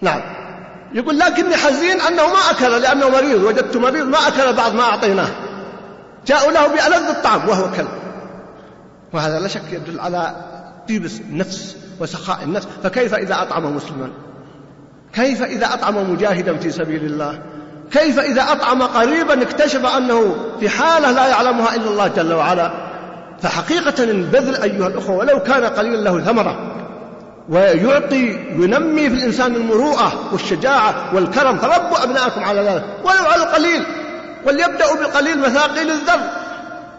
نعم. 0.00 0.20
يقول 0.92 1.18
لكني 1.18 1.56
حزين 1.56 2.00
أنه 2.00 2.26
ما 2.26 2.50
أكل 2.50 2.82
لأنه 2.82 3.08
مريض. 3.08 3.42
وجدت 3.42 3.76
مريض 3.76 4.06
ما 4.06 4.18
أكل 4.28 4.52
بعض 4.52 4.74
ما 4.74 4.82
أعطيناه. 4.82 5.28
جاءوا 6.26 6.52
له 6.52 6.66
بألذ 6.66 7.08
الطعام 7.08 7.48
وهو 7.48 7.70
كلب. 7.70 7.88
وهذا 9.12 9.40
لا 9.40 9.48
شك 9.48 9.72
يدل 9.72 10.00
على 10.00 10.34
طيب 10.88 11.06
النفس 11.30 11.76
وسخاء 12.00 12.38
النفس. 12.42 12.68
فكيف 12.82 13.14
إذا 13.14 13.42
أطعم 13.42 13.76
مسلما؟ 13.76 14.10
كيف 15.12 15.42
إذا 15.42 15.74
أطعم 15.74 16.12
مجاهدا 16.12 16.56
في 16.56 16.70
سبيل 16.70 17.04
الله؟ 17.04 17.42
كيف 17.92 18.18
إذا 18.18 18.42
أطعم 18.42 18.82
قريبا 18.82 19.42
اكتشف 19.42 19.86
أنه 19.86 20.36
في 20.60 20.68
حالة 20.68 21.10
لا 21.10 21.26
يعلمها 21.26 21.74
إلا 21.74 21.90
الله 21.90 22.08
جل 22.08 22.32
وعلا؟ 22.32 22.85
فحقيقة 23.42 24.04
البذل 24.04 24.62
أيها 24.62 24.86
الأخوة 24.86 25.16
ولو 25.16 25.42
كان 25.42 25.64
قليلا 25.64 25.96
له 25.96 26.20
ثمرة 26.20 26.72
ويعطي 27.48 28.38
ينمي 28.50 29.10
في 29.10 29.16
الإنسان 29.16 29.54
المروءة 29.54 30.32
والشجاعة 30.32 31.14
والكرم. 31.14 31.58
فربوا 31.58 32.04
أبناءكم 32.04 32.44
على 32.44 32.60
ذلك. 32.60 32.84
ولو 33.04 33.30
على 33.32 33.42
القليل. 33.42 33.86
وليبدأوا 34.46 34.96
بقليل 34.96 35.38
مثاقيل 35.38 35.90
الذر. 35.90 36.20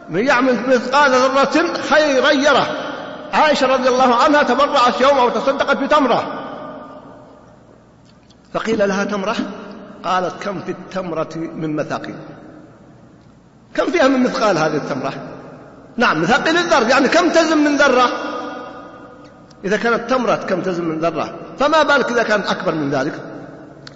من 0.10 0.28
يعمل 0.28 0.56
مثقال 0.68 1.12
ذرة 1.12 1.74
خيرا 1.90 2.32
يره. 2.32 2.68
عائشة 3.34 3.68
رضي 3.68 3.90
الله 3.90 4.16
عنها 4.16 4.44
تبرعت 4.44 5.02
يوم 5.02 5.18
وتصدقت 5.18 5.78
بتمرة. 5.78 6.44
فقيل 8.54 8.88
لها 8.88 9.04
تمرة؟ 9.04 9.36
قالت 10.04 10.44
كم 10.44 10.60
في 10.60 10.72
التمرة 10.72 11.30
من 11.36 11.76
مثاقيل؟ 11.76 12.16
كم 13.76 13.86
فيها 13.86 14.08
من 14.08 14.24
مثقال 14.24 14.58
هذه 14.58 14.76
التمرة؟ 14.76 15.14
نعم 15.98 16.22
مثاقيل 16.22 16.58
الذر 16.58 16.90
يعني 16.90 17.08
كم 17.08 17.30
تزن 17.30 17.58
من 17.58 17.78
ذرة؟ 17.78 18.10
إذا 19.66 19.78
كانت 19.78 20.10
تمرة 20.10 20.36
كم 20.36 20.62
تزن 20.62 20.84
من 20.84 21.00
ذرة؟ 21.00 21.36
فما 21.60 21.84
بالك 21.84 22.12
إذا 22.12 22.24
كانت 22.24 22.48
أكبر 22.48 22.76
من 22.76 22.90
ذلك؟ 22.90 23.14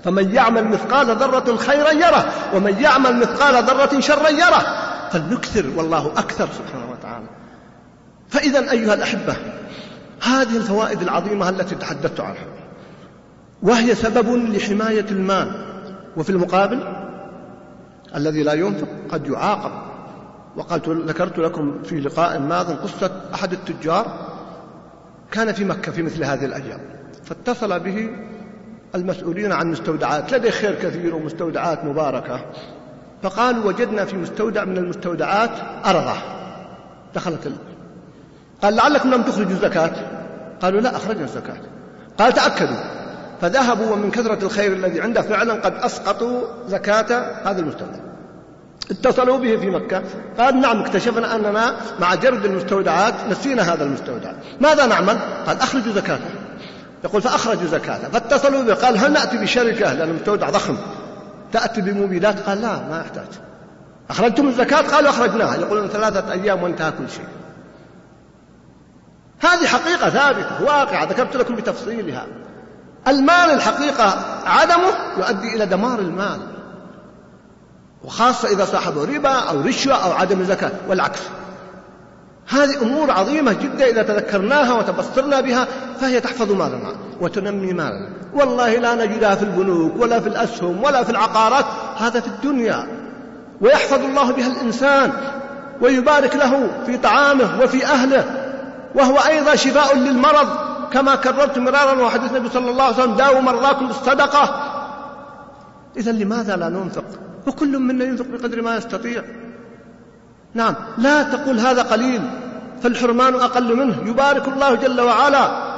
فمن 0.03 0.35
يعمل 0.35 0.67
مثقال 0.67 1.15
ذرة 1.15 1.55
خيرا 1.55 1.91
يره 1.91 2.25
ومن 2.53 2.79
يعمل 2.79 3.15
مثقال 3.15 3.63
ذرة 3.63 3.99
شرا 3.99 4.29
يره. 4.29 4.65
فلنكثر 5.11 5.65
والله 5.75 6.07
أكثر 6.07 6.47
سبحانه 6.47 6.91
وتعالى. 6.91 7.25
فإذا 8.29 8.71
أيها 8.71 8.93
الأحبة 8.93 9.35
هذه 10.21 10.57
الفوائد 10.57 11.01
العظيمة 11.01 11.49
التي 11.49 11.75
تحدثت 11.75 12.19
عنها. 12.19 12.45
وهي 13.63 13.95
سبب 13.95 14.35
لحماية 14.35 15.05
المال. 15.11 15.51
وفي 16.17 16.29
المقابل 16.29 16.79
الذي 18.15 18.43
لا 18.43 18.53
ينفق 18.53 18.87
قد 19.11 19.27
يعاقب. 19.27 19.90
وقد 20.55 20.89
ذكرت 20.89 21.39
لكم 21.39 21.83
في 21.83 21.99
لقاء 21.99 22.39
ماض 22.39 22.71
قصة 22.71 23.11
أحد 23.33 23.53
التجار 23.53 24.31
كان 25.31 25.53
في 25.53 25.65
مكة 25.65 25.91
في 25.91 26.03
مثل 26.03 26.23
هذه 26.23 26.45
الأيام 26.45 26.79
فاتصل 27.23 27.79
به 27.79 28.09
المسؤولين 28.95 29.51
عن 29.51 29.71
مستودعات 29.71 30.33
لديه 30.33 30.49
خير 30.49 30.75
كثير 30.75 31.15
ومستودعات 31.15 31.85
مباركة 31.85 32.45
فقالوا 33.23 33.65
وجدنا 33.65 34.05
في 34.05 34.17
مستودع 34.17 34.65
من 34.65 34.77
المستودعات 34.77 35.51
أرضة. 35.85 36.13
دخلت 37.15 37.47
ال... 37.47 37.53
قال 38.61 38.75
لعلكم 38.75 39.13
لم 39.13 39.21
تخرجوا 39.23 39.51
الزكاة؟ 39.51 39.91
قالوا 40.61 40.81
لا 40.81 40.95
أخرجنا 40.95 41.23
الزكاة. 41.23 41.57
قال 42.17 42.33
تأكدوا. 42.33 42.77
فذهبوا 43.41 43.91
ومن 43.91 44.11
كثرة 44.11 44.45
الخير 44.45 44.73
الذي 44.73 45.01
عنده 45.01 45.21
فعلا 45.21 45.53
قد 45.53 45.73
أسقطوا 45.73 46.41
زكاة 46.67 47.31
هذا 47.43 47.59
المستودع. 47.59 48.10
اتصلوا 48.91 49.37
به 49.37 49.57
في 49.57 49.69
مكة. 49.69 50.03
قال 50.39 50.61
نعم 50.61 50.81
اكتشفنا 50.81 51.35
أننا 51.35 51.75
مع 51.99 52.15
جرد 52.15 52.45
المستودعات 52.45 53.13
نسينا 53.29 53.73
هذا 53.73 53.83
المستودع. 53.83 54.31
ماذا 54.61 54.85
نعمل؟ 54.85 55.17
قال 55.47 55.59
أخرجوا 55.59 55.93
زكاته 55.93 56.29
يقول 57.03 57.21
فأخرجوا 57.21 57.67
زكاته 57.67 58.09
فاتصلوا 58.09 58.63
به. 58.63 58.73
قال 58.73 58.97
هل 58.97 59.13
نأتي 59.13 59.37
بشركة 59.37 59.93
لأن 59.93 60.09
المستودع 60.09 60.49
ضخم. 60.49 60.77
تأتي 61.53 61.81
بمبيدات 61.81 62.39
قال 62.39 62.61
لا 62.61 62.75
ما 62.89 62.99
يحتاج 63.01 63.27
أخرجتم 64.09 64.47
الزكاة؟ 64.47 64.81
قالوا 64.81 65.09
أخرجناها. 65.09 65.55
يقولون 65.55 65.87
ثلاثة 65.87 66.31
أيام 66.31 66.63
وانتهى 66.63 66.91
كل 66.91 67.09
شيء. 67.09 67.27
هذه 69.39 69.67
حقيقة 69.67 70.09
ثابتة 70.09 70.63
واقعة. 70.63 71.05
ذكرت 71.05 71.35
لكم 71.35 71.55
بتفصيلها. 71.55 72.27
المال 73.07 73.51
الحقيقة 73.51 74.15
عدمه 74.45 74.93
يؤدي 75.17 75.55
إلى 75.55 75.65
دمار 75.65 75.99
المال. 75.99 76.39
وخاصة 78.03 78.47
إذا 78.47 78.65
صاحبه 78.65 79.05
ربا 79.05 79.29
أو 79.29 79.61
رشوة 79.61 79.93
أو 79.93 80.11
عدم 80.11 80.43
زكاة 80.43 80.71
والعكس. 80.89 81.19
هذه 82.47 82.81
أمور 82.81 83.11
عظيمة 83.11 83.53
جدا 83.53 83.85
إذا 83.85 84.03
تذكرناها 84.03 84.73
وتبصرنا 84.73 85.41
بها 85.41 85.67
فهي 85.99 86.19
تحفظ 86.19 86.51
مالنا 86.51 86.95
وتنمي 87.21 87.73
مالنا. 87.73 88.09
والله 88.33 88.75
لا 88.75 88.95
نجدها 88.95 89.35
في 89.35 89.43
البنوك 89.43 90.01
ولا 90.01 90.19
في 90.19 90.29
الأسهم 90.29 90.83
ولا 90.83 91.03
في 91.03 91.09
العقارات 91.09 91.65
هذا 91.97 92.19
في 92.19 92.27
الدنيا. 92.27 92.87
ويحفظ 93.61 94.05
الله 94.05 94.31
بها 94.31 94.47
الإنسان 94.47 95.11
ويبارك 95.81 96.35
له 96.35 96.67
في 96.85 96.97
طعامه 96.97 97.59
وفي 97.63 97.85
أهله. 97.85 98.25
وهو 98.95 99.17
أيضا 99.17 99.55
شفاء 99.55 99.97
للمرض 99.97 100.47
كما 100.93 101.15
كررت 101.15 101.57
مرارا 101.57 102.01
وحديث 102.01 102.31
النبي 102.31 102.49
صلى 102.49 102.71
الله 102.71 102.83
عليه 102.83 102.95
وسلم 102.95 103.15
داووا 103.15 103.41
مرضاكم 103.41 103.87
بالصدقة. 103.87 104.71
إذا 105.97 106.11
لماذا 106.11 106.55
لا 106.55 106.69
ننفق؟ 106.69 107.03
وكل 107.47 107.79
منا 107.79 108.03
ينفق 108.03 108.25
بقدر 108.25 108.61
ما 108.61 108.77
يستطيع. 108.77 109.23
نعم 110.53 110.75
لا 110.97 111.23
تقول 111.23 111.59
هذا 111.59 111.81
قليل 111.81 112.21
فالحرمان 112.81 113.35
أقل 113.35 113.77
منه. 113.77 114.09
يبارك 114.09 114.47
الله 114.47 114.75
جل 114.75 115.01
وعلا 115.01 115.71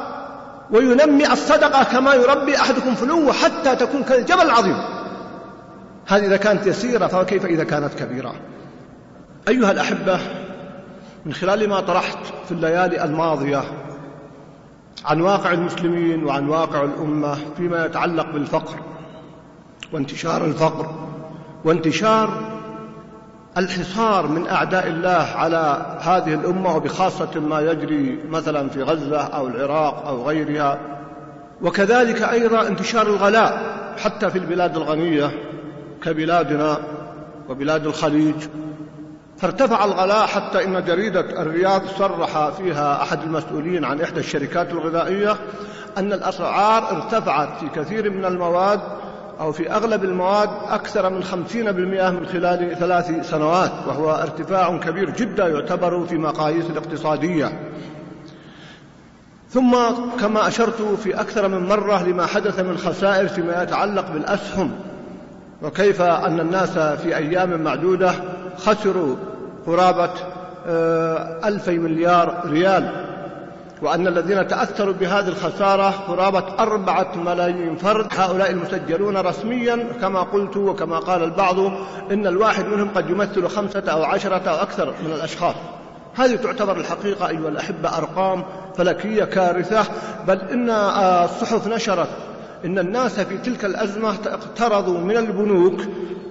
وينمي 0.71 1.31
الصدقة 1.33 1.83
كما 1.83 2.13
يربي 2.13 2.55
أحدكم 2.55 2.95
فلوه 2.95 3.33
حتى 3.33 3.75
تكون 3.75 4.03
كالجبل 4.03 4.41
العظيم. 4.41 4.77
هذه 6.07 6.25
إذا 6.25 6.37
كانت 6.37 6.67
يسيرة 6.67 7.07
فكيف 7.07 7.45
إذا 7.45 7.63
كانت 7.63 7.93
كبيرة؟ 7.93 8.35
أيها 9.47 9.71
الأحبة 9.71 10.19
من 11.25 11.33
خلال 11.33 11.69
ما 11.69 11.79
طرحت 11.79 12.17
في 12.45 12.51
الليالي 12.51 13.03
الماضية 13.03 13.63
عن 15.05 15.21
واقع 15.21 15.51
المسلمين 15.51 16.23
وعن 16.23 16.49
واقع 16.49 16.83
الأمة 16.83 17.37
فيما 17.57 17.85
يتعلق 17.85 18.31
بالفقر 18.31 18.75
وانتشار 19.93 20.45
الفقر 20.45 21.12
وانتشار 21.65 22.29
الحصار 23.57 24.27
من 24.27 24.47
أعداء 24.47 24.87
الله 24.87 25.27
على 25.35 25.85
هذه 25.99 26.33
الأمة 26.33 26.75
وبخاصة 26.75 27.39
ما 27.39 27.61
يجري 27.61 28.19
مثلا 28.29 28.69
في 28.69 28.83
غزة 28.83 29.21
أو 29.21 29.47
العراق 29.47 30.07
أو 30.07 30.27
غيرها. 30.27 30.79
وكذلك 31.61 32.21
أيضا 32.21 32.67
انتشار 32.67 33.07
الغلاء 33.07 33.75
حتى 33.97 34.29
في 34.29 34.37
البلاد 34.37 34.77
الغنية 34.77 35.31
كبلادنا 36.03 36.77
وبلاد 37.49 37.85
الخليج. 37.85 38.35
فارتفع 39.37 39.85
الغلاء 39.85 40.27
حتى 40.27 40.65
إن 40.65 40.85
جريدة 40.85 41.41
الرياض 41.41 41.81
صرح 41.99 42.49
فيها 42.49 43.01
أحد 43.01 43.23
المسؤولين 43.23 43.85
عن 43.85 44.01
إحدى 44.01 44.19
الشركات 44.19 44.71
الغذائية 44.71 45.35
أن 45.97 46.13
الأسعار 46.13 46.91
ارتفعت 46.91 47.57
في 47.59 47.69
كثير 47.69 48.09
من 48.09 48.25
المواد 48.25 48.79
أو 49.39 49.51
في 49.51 49.71
أغلب 49.71 50.03
المواد 50.03 50.49
أكثر 50.69 51.09
من 51.09 51.23
خمسين 51.23 51.71
بالمئة 51.71 52.09
من 52.09 52.25
خلال 52.25 52.75
ثلاث 52.79 53.29
سنوات 53.29 53.71
وهو 53.87 54.11
ارتفاع 54.11 54.77
كبير 54.77 55.09
جدا 55.09 55.47
يعتبر 55.47 56.05
في 56.05 56.17
مقاييس 56.17 56.65
الاقتصادية. 56.65 57.59
ثم 59.49 59.75
كما 60.19 60.47
أشرت 60.47 60.81
في 60.81 61.21
أكثر 61.21 61.47
من 61.47 61.67
مرة 61.67 62.03
لما 62.03 62.25
حدث 62.25 62.59
من 62.59 62.77
خسائر 62.77 63.27
فيما 63.27 63.63
يتعلق 63.63 64.11
بالأسهم 64.11 64.71
وكيف 65.61 66.01
أن 66.01 66.39
الناس 66.39 66.77
في 66.77 67.17
أيام 67.17 67.61
معدودة 67.61 68.13
خسروا 68.57 69.15
قرابة 69.65 70.09
آه، 70.67 71.47
ألفي 71.47 71.79
مليار 71.79 72.41
ريال. 72.45 73.12
وأن 73.83 74.07
الذين 74.07 74.47
تأثروا 74.47 74.93
بهذه 74.93 75.27
الخسارة 75.27 75.89
قرابة 75.89 76.43
أربعة 76.59 77.15
ملايين 77.15 77.75
فرد 77.75 78.07
هؤلاء 78.11 78.51
المسجلون 78.51 79.17
رسميا 79.17 79.87
كما 80.01 80.21
قلت 80.21 80.57
وكما 80.57 80.99
قال 80.99 81.23
البعض 81.23 81.59
إن 82.11 82.27
الواحد 82.27 82.65
منهم 82.65 82.89
قد 82.89 83.09
يمثل 83.09 83.47
خمسة 83.47 83.83
أو 83.87 84.03
عشرة 84.03 84.49
أو 84.49 84.55
أكثر 84.55 84.93
من 85.05 85.11
الأشخاص. 85.13 85.55
هذه 86.15 86.35
تعتبر 86.35 86.77
الحقيقة 86.77 87.29
أيها 87.29 87.49
الأحبة 87.49 87.97
أرقام 87.97 88.43
فلكية 88.77 89.23
كارثة 89.23 89.85
بل 90.27 90.39
إن 90.39 90.69
الصحف 90.69 91.67
نشرت 91.67 92.09
إن 92.65 92.79
الناس 92.79 93.19
في 93.19 93.37
تلك 93.37 93.65
الأزمة 93.65 94.15
اقترضوا 94.25 94.97
من 94.97 95.17
البنوك 95.17 95.81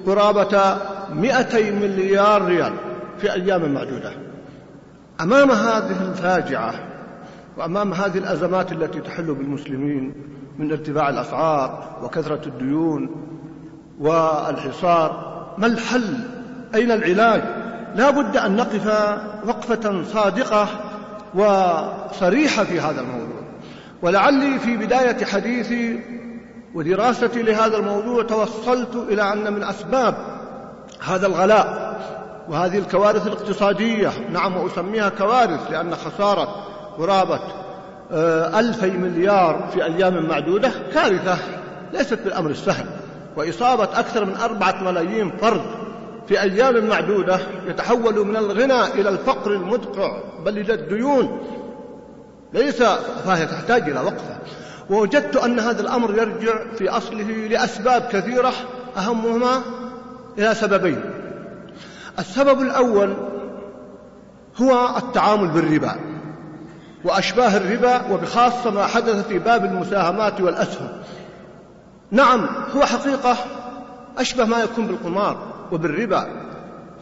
قرابة 0.06 0.76
200 1.10 1.70
مليار 1.70 2.44
ريال 2.44 2.72
في 3.18 3.32
أيام 3.32 3.74
معدودة. 3.74 4.12
أمام 5.20 5.50
هذه 5.50 6.08
الفاجعة 6.10 6.91
وأمام 7.56 7.92
هذه 7.92 8.18
الأزمات 8.18 8.72
التي 8.72 9.00
تحل 9.00 9.34
بالمسلمين 9.34 10.14
من 10.58 10.70
ارتفاع 10.70 11.08
الأسعار 11.08 11.98
وكثرة 12.02 12.40
الديون 12.46 13.10
والحصار 14.00 15.32
ما 15.58 15.66
الحل؟ 15.66 16.16
أين 16.74 16.90
العلاج؟ 16.90 17.42
لا 17.94 18.10
بد 18.10 18.36
أن 18.36 18.56
نقف 18.56 18.86
وقفة 19.46 20.02
صادقة 20.04 20.68
وصريحة 21.34 22.64
في 22.64 22.80
هذا 22.80 23.00
الموضوع. 23.00 23.42
ولعلي 24.02 24.58
في 24.58 24.76
بداية 24.76 25.24
حديثي 25.24 26.00
ودراستي 26.74 27.42
لهذا 27.42 27.76
الموضوع 27.76 28.22
توصلت 28.22 28.94
إلى 28.94 29.32
أن 29.32 29.52
من 29.52 29.62
أسباب 29.62 30.14
هذا 31.04 31.26
الغلاء 31.26 31.92
وهذه 32.48 32.78
الكوارث 32.78 33.26
الاقتصادية 33.26 34.10
نعم 34.32 34.56
وأسميها 34.56 35.08
كوارث 35.08 35.70
لأن 35.70 35.94
خسارة 35.94 36.71
قرابة 36.98 37.40
آه، 38.12 38.60
ألفي 38.60 38.90
مليار 38.90 39.68
في 39.72 39.84
أيام 39.84 40.26
معدودة 40.28 40.72
كارثة 40.94 41.38
ليست 41.92 42.18
بالأمر 42.24 42.50
السهل 42.50 42.86
وإصابة 43.36 43.84
أكثر 43.84 44.24
من 44.24 44.36
أربعة 44.36 44.84
ملايين 44.84 45.30
فرد 45.30 45.62
في 46.28 46.42
أيام 46.42 46.86
معدودة 46.88 47.40
يتحول 47.66 48.26
من 48.26 48.36
الغنى 48.36 48.84
إلى 48.84 49.08
الفقر 49.08 49.50
المدقع 49.52 50.18
بل 50.44 50.58
إلى 50.58 50.74
الديون 50.74 51.40
ليس 52.52 52.82
فهي 53.24 53.46
تحتاج 53.46 53.82
إلى 53.90 54.00
وقفة. 54.00 54.38
ووجدت 54.90 55.36
أن 55.36 55.60
هذا 55.60 55.80
الأمر 55.80 56.10
يرجع 56.10 56.54
في 56.78 56.88
أصله 56.88 57.46
لأسباب 57.50 58.02
كثيرة 58.12 58.52
أهمهما 58.96 59.62
إلى 60.38 60.54
سببين. 60.54 61.00
السبب 62.18 62.60
الأول 62.60 63.14
هو 64.62 64.96
التعامل 64.96 65.48
بالربا. 65.48 66.11
وأشباه 67.04 67.56
الربا 67.56 68.02
وبخاصة 68.10 68.70
ما 68.70 68.86
حدث 68.86 69.28
في 69.28 69.38
باب 69.38 69.64
المساهمات 69.64 70.40
والأسهم. 70.40 70.88
نعم 72.10 72.48
هو 72.76 72.82
حقيقة 72.82 73.36
أشبه 74.18 74.44
ما 74.44 74.58
يكون 74.60 74.86
بالقمار 74.86 75.36
وبالربا. 75.72 76.26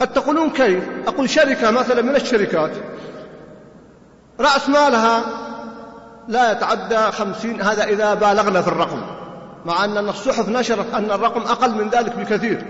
قد 0.01 0.13
تقولون 0.13 0.51
كيف؟ 0.51 0.85
أقول 1.07 1.31
شركة 1.31 1.71
مثلا 1.71 2.03
من 2.03 2.17
الشركات. 2.17 2.71
رأس 4.41 4.69
مالها 4.69 5.23
لا 6.29 6.53
يتعدى 6.53 6.99
خمسين 6.99 7.63
هذا 7.63 7.85
إذا 7.85 8.15
بالغنا 8.15 8.63
في 8.63 8.69
الرقم 8.69 9.03
مع 9.67 9.85
أن 9.85 10.09
الصحف 10.09 10.49
نشرت 10.49 10.95
أن 10.95 11.11
الرقم 11.11 11.41
أقل 11.41 11.85
من 11.85 11.89
ذلك 11.89 12.17
بكثير. 12.17 12.65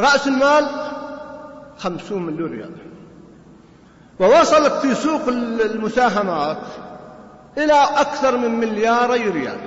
رأس 0.00 0.26
المال 0.26 0.66
خمسون 1.78 2.26
مليون 2.26 2.50
ريال. 2.50 2.70
ووصلت 4.20 4.72
في 4.72 4.94
سوق 4.94 5.28
المساهمات 5.28 6.58
إلى 7.58 7.82
أكثر 7.96 8.36
من 8.36 8.60
ملياري 8.60 9.28
ريال. 9.28 9.58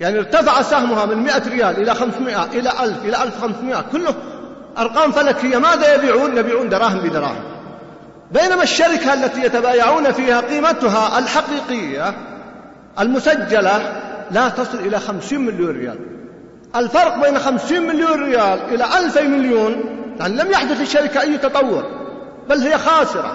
يعني 0.00 0.18
ارتفع 0.18 0.62
سهمها 0.62 1.06
من 1.06 1.16
100 1.16 1.48
ريال 1.48 1.82
إلى 1.82 1.94
500 1.94 2.44
إلى 2.44 2.70
1000 2.70 3.04
إلى 3.04 3.22
1500 3.22 3.84
كله 3.92 4.14
أرقام 4.78 5.12
فلكية. 5.12 5.58
ماذا 5.58 5.94
يبيعون؟ 5.94 6.36
يبيعون 6.36 6.68
دراهم 6.68 6.98
بدراهم. 6.98 7.42
بينما 8.30 8.62
الشركة 8.62 9.14
التي 9.14 9.42
يتبايعون 9.44 10.12
فيها 10.12 10.40
قيمتها 10.40 11.18
الحقيقية 11.18 12.14
المسجلة 13.00 14.02
لا 14.30 14.48
تصل 14.48 14.78
إلى 14.78 15.00
50 15.00 15.40
مليون 15.40 15.70
ريال. 15.70 15.98
الفرق 16.76 17.22
بين 17.22 17.38
50 17.38 17.82
مليون 17.82 18.24
ريال 18.24 18.58
إلى 18.74 18.84
2000 18.98 19.22
مليون 19.22 19.84
يعني 20.20 20.34
لم 20.34 20.50
يحدث 20.50 20.80
للشركة 20.80 21.20
أي 21.20 21.38
تطور. 21.38 21.99
بل 22.50 22.58
هي 22.58 22.78
خاسرة. 22.78 23.32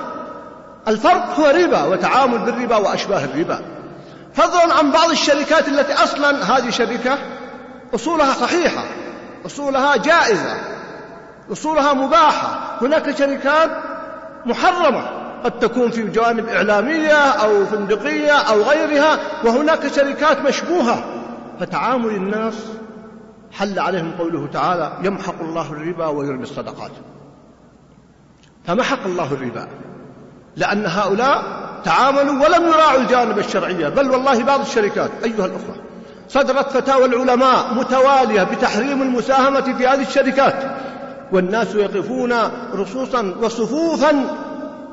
الفرق 0.87 1.39
هو 1.39 1.45
ربا 1.45 1.83
وتعامل 1.83 2.37
بالربا 2.37 2.75
وأشباه 2.75 3.23
الربا. 3.25 3.59
فضلا 4.33 4.73
عن 4.73 4.91
بعض 4.91 5.09
الشركات 5.09 5.67
التي 5.67 5.93
أصلا 5.93 6.57
هذه 6.57 6.69
شركة 6.69 7.17
أصولها 7.95 8.33
صحيحة 8.33 8.83
أصولها 9.45 9.95
جائزة 9.95 10.55
أصولها 11.51 11.93
مباحة. 11.93 12.77
هناك 12.81 13.17
شركات 13.17 13.69
محرمة 14.45 15.09
قد 15.43 15.59
تكون 15.59 15.91
في 15.91 16.07
جوانب 16.07 16.49
إعلامية 16.49 17.13
أو 17.13 17.65
فندقية 17.65 18.31
أو 18.31 18.61
غيرها 18.61 19.19
وهناك 19.43 19.87
شركات 19.87 20.41
مشبوهة. 20.41 21.03
فتعامل 21.59 22.09
الناس 22.09 22.55
حل 23.51 23.79
عليهم 23.79 24.11
قوله 24.19 24.47
تعالى 24.53 24.93
يمحق 25.03 25.41
الله 25.41 25.71
الربا 25.71 26.07
ويربي 26.07 26.43
الصدقات. 26.43 26.91
فمحق 28.67 29.05
الله 29.05 29.33
الربا. 29.33 29.67
لأن 30.57 30.85
هؤلاء 30.85 31.43
تعاملوا 31.83 32.45
ولم 32.45 32.67
يراعوا 32.67 32.99
الجانب 33.01 33.39
الشرعي 33.39 33.89
بل 33.89 34.11
والله 34.11 34.43
بعض 34.43 34.59
الشركات 34.59 35.11
أيها 35.23 35.45
الأخوة. 35.45 35.75
صدرت 36.29 36.71
فتاوى 36.71 37.05
العلماء 37.05 37.73
متوالية 37.73 38.43
بتحريم 38.43 39.01
المساهمة 39.01 39.77
في 39.77 39.87
هذه 39.87 40.01
الشركات. 40.01 40.55
والناس 41.31 41.75
يقفون 41.75 42.33
رصوصا 42.73 43.35
وصفوفا 43.41 44.37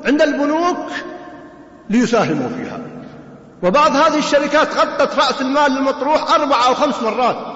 عند 0.05 0.23
البنوك 0.23 0.87
ليساهموا 1.91 2.49
فيها. 2.49 2.79
وبعض 3.63 3.97
هذه 3.97 4.19
الشركات 4.19 4.69
غطت 4.77 5.19
رأس 5.19 5.41
المال 5.41 5.79
المطروح 5.79 6.35
أربع 6.35 6.67
أو 6.67 6.75
خمس 6.75 7.03
مرات. 7.03 7.52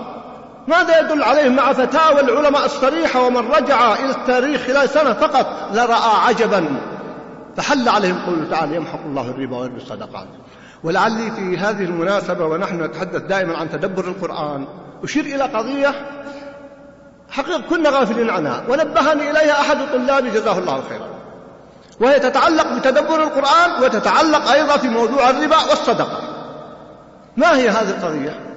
ماذا 0.66 1.00
يدل 1.00 1.22
عليه 1.22 1.48
مع 1.48 1.72
فتاوى 1.72 2.20
العلماء 2.20 2.64
الصريحة 2.64 3.22
ومن 3.22 3.50
رجع 3.50 3.94
إلى 3.94 4.10
التاريخ 4.10 4.60
خلال 4.60 4.88
سنة 4.88 5.12
فقط 5.12 5.46
لرأى 5.72 6.16
عجبا؟ 6.26 6.80
فحل 7.56 7.88
عليهم 7.88 8.18
قوله 8.26 8.50
تعالى 8.50 8.76
يمحق 8.76 9.00
الله 9.06 9.30
الربا 9.30 9.56
ويربي 9.56 9.76
الصدقات. 9.76 10.26
ولعلي 10.84 11.30
في 11.30 11.58
هذه 11.58 11.84
المناسبة 11.84 12.44
ونحن 12.44 12.82
نتحدث 12.82 13.22
دائما 13.22 13.56
عن 13.56 13.70
تدبر 13.70 14.04
القرآن 14.04 14.66
أشير 15.04 15.24
إلى 15.24 15.42
قضية 15.42 15.94
حقيقة 17.30 17.60
كنا 17.70 17.90
غافلين 17.90 18.30
عنها 18.30 18.62
ونبهني 18.68 19.30
إليها 19.30 19.60
أحد 19.60 19.76
طلابي 19.92 20.30
جزاه 20.30 20.58
الله 20.58 20.82
خيرا. 20.88 21.06
وهي 22.00 22.20
تتعلق 22.20 22.72
بتدبر 22.72 23.22
القرآن 23.22 23.82
وتتعلق 23.82 24.50
أيضا 24.50 24.76
في 24.76 24.88
موضوع 24.88 25.30
الربا 25.30 25.56
والصدقة. 25.56 26.20
ما 27.36 27.56
هي 27.56 27.68
هذه 27.68 27.90
القضية؟ 27.90 28.55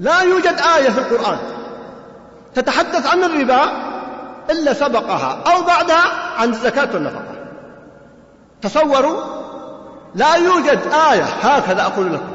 لا 0.00 0.20
يوجد 0.20 0.56
آية 0.76 0.90
في 0.90 0.98
القرآن 0.98 1.38
تتحدث 2.54 3.06
عن 3.06 3.24
الربا 3.24 3.62
إلا 4.50 4.72
سبقها 4.72 5.42
أو 5.46 5.62
بعدها 5.62 6.04
عن 6.38 6.48
الزكاة 6.48 6.88
والنفقة. 6.94 7.34
تصوروا؟ 8.62 9.24
لا 10.14 10.34
يوجد 10.34 10.80
آية 11.12 11.24
هكذا 11.24 11.82
أقول 11.82 12.14
لكم. 12.14 12.28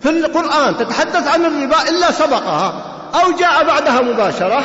في 0.00 0.10
القرآن 0.10 0.76
تتحدث 0.76 1.28
عن 1.28 1.44
الربا 1.44 1.88
إلا 1.88 2.10
سبقها 2.10 2.82
أو 3.14 3.32
جاء 3.32 3.66
بعدها 3.66 4.00
مباشرة 4.00 4.62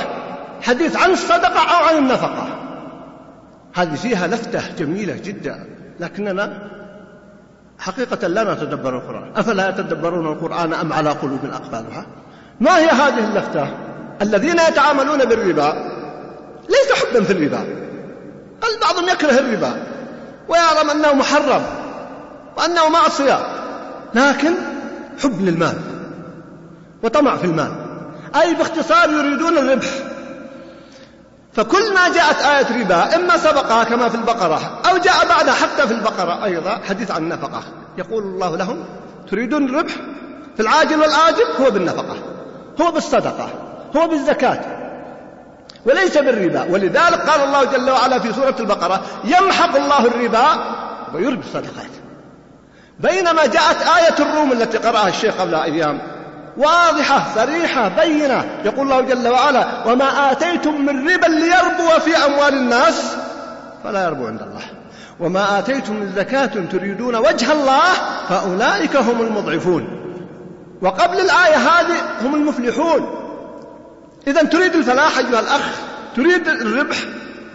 حديث 0.62 0.96
عن 0.96 1.12
الصدقة 1.12 1.60
أو 1.60 1.88
عن 1.88 1.98
النفقة. 1.98 2.48
هذه 3.74 3.96
فيها 3.96 4.28
لفتة 4.28 4.62
جميلة 4.78 5.14
جدا 5.16 5.66
لكننا 6.00 6.70
حقيقة 7.80 8.28
لا 8.28 8.54
نتدبر 8.54 8.96
القرآن. 8.98 9.32
أفلا 9.36 9.70
يتدبرون 9.70 10.28
القرآن 10.28 10.74
أم 10.74 10.94
على 10.94 11.10
قلوب 11.10 11.40
أقبالها 11.54 12.06
ما 12.60 12.78
هي 12.78 12.90
هذه 12.90 13.20
اللفتة؟ 13.30 13.68
الذين 14.22 14.60
يتعاملون 14.70 15.26
بالربا 15.26 15.74
ليس 16.70 17.04
حبا 17.04 17.24
في 17.24 17.34
الربا. 17.34 17.64
بل 18.62 18.80
بعضهم 18.82 19.10
يكره 19.10 19.40
الربا 19.40 19.84
ويعلم 20.48 20.90
أنه 20.90 21.14
محرم 21.14 21.62
وأنه 22.58 22.90
معصية. 22.90 23.40
لكن 24.14 24.54
حب 25.24 25.42
للمال 25.42 25.78
وطمع 27.04 27.38
في 27.38 27.46
المال. 27.46 27.72
أي 28.42 28.54
باختصار 28.54 29.10
يريدون 29.10 29.58
الربح. 29.58 29.88
فكل 31.60 31.94
ما 31.94 32.10
جاءت 32.10 32.42
آية 32.42 32.82
ربا 32.82 33.16
إما 33.16 33.38
سبقها 33.38 33.84
كما 33.84 34.10
في 34.10 34.16
البقرة 34.16 34.82
أو 34.90 34.98
جاء 34.98 35.28
بعدها 35.30 35.54
حتى 35.54 35.88
في 35.88 35.94
البقرة 35.94 36.46
أيضا 36.46 36.80
حديث 36.90 37.12
عن 37.12 37.24
النفقة 37.24 37.64
يقول 37.98 38.24
الله 38.24 38.58
لهم 38.58 38.86
تريدون 39.32 39.66
الربح؟ 39.66 39.92
في 40.56 40.60
العاجل 40.62 41.00
والآجل 41.00 41.44
هو 41.62 41.72
بالنفقة 41.72 42.16
هو 42.82 42.92
بالصدقة 42.92 43.50
هو 43.98 44.08
بالزكاة 44.08 44.60
وليس 45.86 46.18
بالربا. 46.18 46.64
ولذلك 46.70 47.30
قال 47.30 47.44
الله 47.44 47.64
جل 47.64 47.90
وعلا 47.90 48.20
في 48.20 48.34
سورة 48.34 48.56
البقرة 48.60 49.02
يمحق 49.24 49.76
الله 49.76 50.06
الربا 50.06 50.48
ويربي 51.14 51.42
الصدقات. 51.42 51.92
بينما 53.00 53.46
جاءت 53.46 53.88
آية 53.98 54.16
الروم 54.20 54.52
التي 54.52 54.78
قرأها 54.78 55.08
الشيخ 55.08 55.42
قبل 55.42 55.56
أيام 55.56 56.00
واضحة 56.58 57.36
صريحة 57.36 57.88
بينة. 57.88 58.46
يقول 58.66 58.92
الله 58.92 59.02
جل 59.02 59.28
وعلا 59.28 59.68
وما 59.86 60.32
آتيتم 60.32 60.86
من 60.86 61.10
ربا 61.10 61.26
ليربو 61.26 62.00
في 62.00 62.26
أموال 62.26 62.54
الناس 62.54 63.16
فلا 63.84 64.04
يربو 64.06 64.28
عند 64.28 64.42
الله. 64.42 64.64
وما 65.20 65.60
آتيتم 65.60 65.94
من 65.94 66.14
زكاة 66.16 66.52
تريدون 66.72 67.16
وجه 67.16 67.52
الله 67.52 67.84
فأولئك 68.30 68.96
هم 68.96 69.22
المضعفون. 69.22 69.88
وقبل 70.82 71.20
الآية 71.20 71.56
هذه 71.56 71.96
هم 72.22 72.36
المفلحون. 72.36 73.16
إذا 74.28 74.44
تريد 74.44 74.76
الفلاح 74.76 75.18
أيها 75.18 75.40
الأخ 75.40 75.62
تريد 76.16 76.48
الربح 76.48 76.98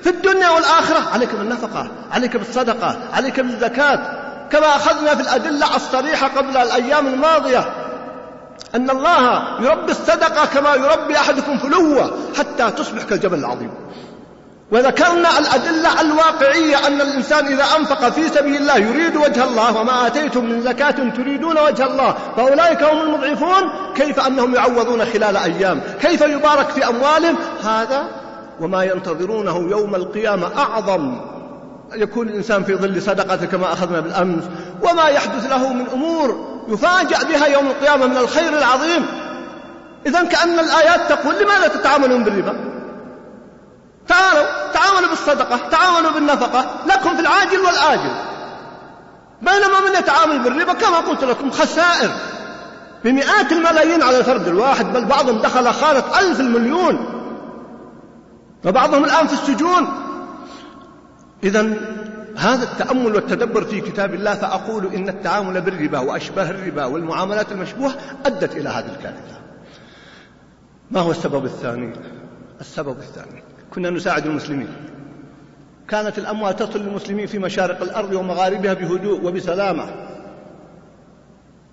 في 0.02 0.11
الدنيا 0.11 0.50
والآخرة. 0.50 1.11
عليك 1.14 1.35
بالنفقة 1.35 1.88
عليك 2.12 2.37
بالصدقة 2.37 2.96
عليك 3.12 3.40
بالزكاة 3.40 4.24
كما 4.50 4.66
أخذنا 4.66 5.14
في 5.14 5.22
الأدلة 5.22 5.76
الصريحة 5.76 6.28
قبل 6.28 6.57
الأيام 6.57 7.07
الماضية. 7.07 7.64
أن 8.74 8.90
الله 8.90 9.61
يربي 9.61 9.92
الصدقة 9.92 10.46
كما 10.46 10.74
يربي 10.74 11.16
أحدكم 11.16 11.59
فلوة 11.59 12.18
حتى 12.38 12.70
تصبح 12.70 13.03
كالجبل 13.03 13.38
العظيم. 13.38 13.70
وذكرنا 14.72 15.38
الأدلة 15.38 16.00
الواقعية 16.00 16.87
أن 16.87 17.00
الإنسان 17.00 17.46
إذا 17.46 17.64
أنفق 17.79 18.09
في 18.09 18.29
سبيل 18.29 18.57
الله 18.57 18.77
يريد 18.77 19.16
وجه 19.16 19.44
الله 19.44 19.77
وما 19.77 20.07
آتيتم 20.07 20.44
من 20.44 20.62
زكاة 20.62 21.09
تريدون 21.16 21.59
وجه 21.59 21.87
الله. 21.87 22.14
فأولئك 22.37 22.83
هم 22.83 23.00
المضعفون. 23.00 23.70
كيف 23.94 24.27
أنهم 24.27 24.55
يعوضون 24.55 25.05
خلال 25.05 25.37
أيام؟ 25.37 25.81
كيف 26.00 26.20
يبارك 26.20 26.68
في 26.68 26.88
أموالهم؟ 26.88 27.37
هذا 27.64 28.05
وما 28.61 28.85
ينتظرونه 28.85 29.68
يوم 29.70 29.94
القيامة 29.94 30.50
أعظم 30.59 31.20
يكون 31.94 32.28
الإنسان 32.28 32.64
في 32.64 32.74
ظل 32.74 33.02
صدقة 33.02 33.37
كما 33.37 33.72
أخذنا 33.72 34.00
بالأمس 34.00 34.44
وما 34.83 35.04
يحدث 35.09 35.50
له 35.50 35.72
من 35.72 35.87
أمور 35.92 36.54
يفاجأ 36.68 37.22
بها 37.22 37.46
يوم 37.46 37.66
القيامة 37.66 38.07
من 38.07 38.16
الخير 38.16 38.59
العظيم. 38.59 39.07
إذا 40.07 40.24
كأن 40.24 40.59
الآيات 40.59 41.12
تقول 41.12 41.35
لماذا 41.35 41.68
تتعاملون 41.68 42.24
بالربا؟ 42.24 42.54
تعالوا 44.09 44.44
تعاملوا 44.72 45.09
بالصدقة 45.09 45.61
تعاملوا 45.70 46.11
بالنفقة 46.11 46.64
لكم 46.87 47.16
في 47.16 47.20
العاجل 47.20 47.61
والآجل. 47.61 48.12
بينما 49.42 49.80
من 49.80 49.98
يتعامل 49.98 50.38
بالربا 50.38 50.72
كما 50.72 50.96
قلت 50.96 51.24
لكم 51.24 51.50
خسائر. 51.50 52.11
بمئات 53.05 53.53
الملايين 53.53 54.03
على 54.03 54.18
الفرد 54.18 54.49
الواحد 54.49 54.92
بل 54.92 55.05
بعضهم 55.05 55.38
دخل 55.38 55.72
خانة 55.72 56.05
ألف 56.20 56.40
المليون. 56.40 57.11
وبعضهم 58.64 59.05
الآن 59.05 59.26
في 59.26 59.32
السجون. 59.32 60.03
إذا 61.45 61.74
هذا 62.36 62.62
التأمل 62.62 63.14
والتدبر 63.14 63.64
في 63.64 63.80
كتاب 63.80 64.14
الله 64.14 64.34
فأقول 64.34 64.95
إن 64.95 65.09
التعامل 65.09 65.61
بالربا 65.61 65.99
وأشباه 65.99 66.51
الربا 66.51 66.84
والمعاملات 66.84 67.53
المشبوهة 67.53 67.95
أدت 68.26 68.57
إلى 68.57 68.68
هذه 68.68 68.86
الكارثة 68.86 69.38
ما 70.90 71.01
هو 71.01 71.11
السبب 71.11 71.45
الثاني؟ 71.45 71.92
السبب 72.61 72.99
الثاني 72.99 73.42
كنا 73.70 73.90
نساعد 73.90 74.26
المسلمين. 74.26 74.68
كانت 75.88 76.18
الأموال 76.18 76.57
تصل 76.57 76.78
للمسلمين 76.78 77.26
في 77.26 77.38
مشارق 77.38 77.82
الأرض 77.82 78.12
ومغاربها 78.12 78.74
بهدوء 78.74 79.24
وبسلامة. 79.24 79.84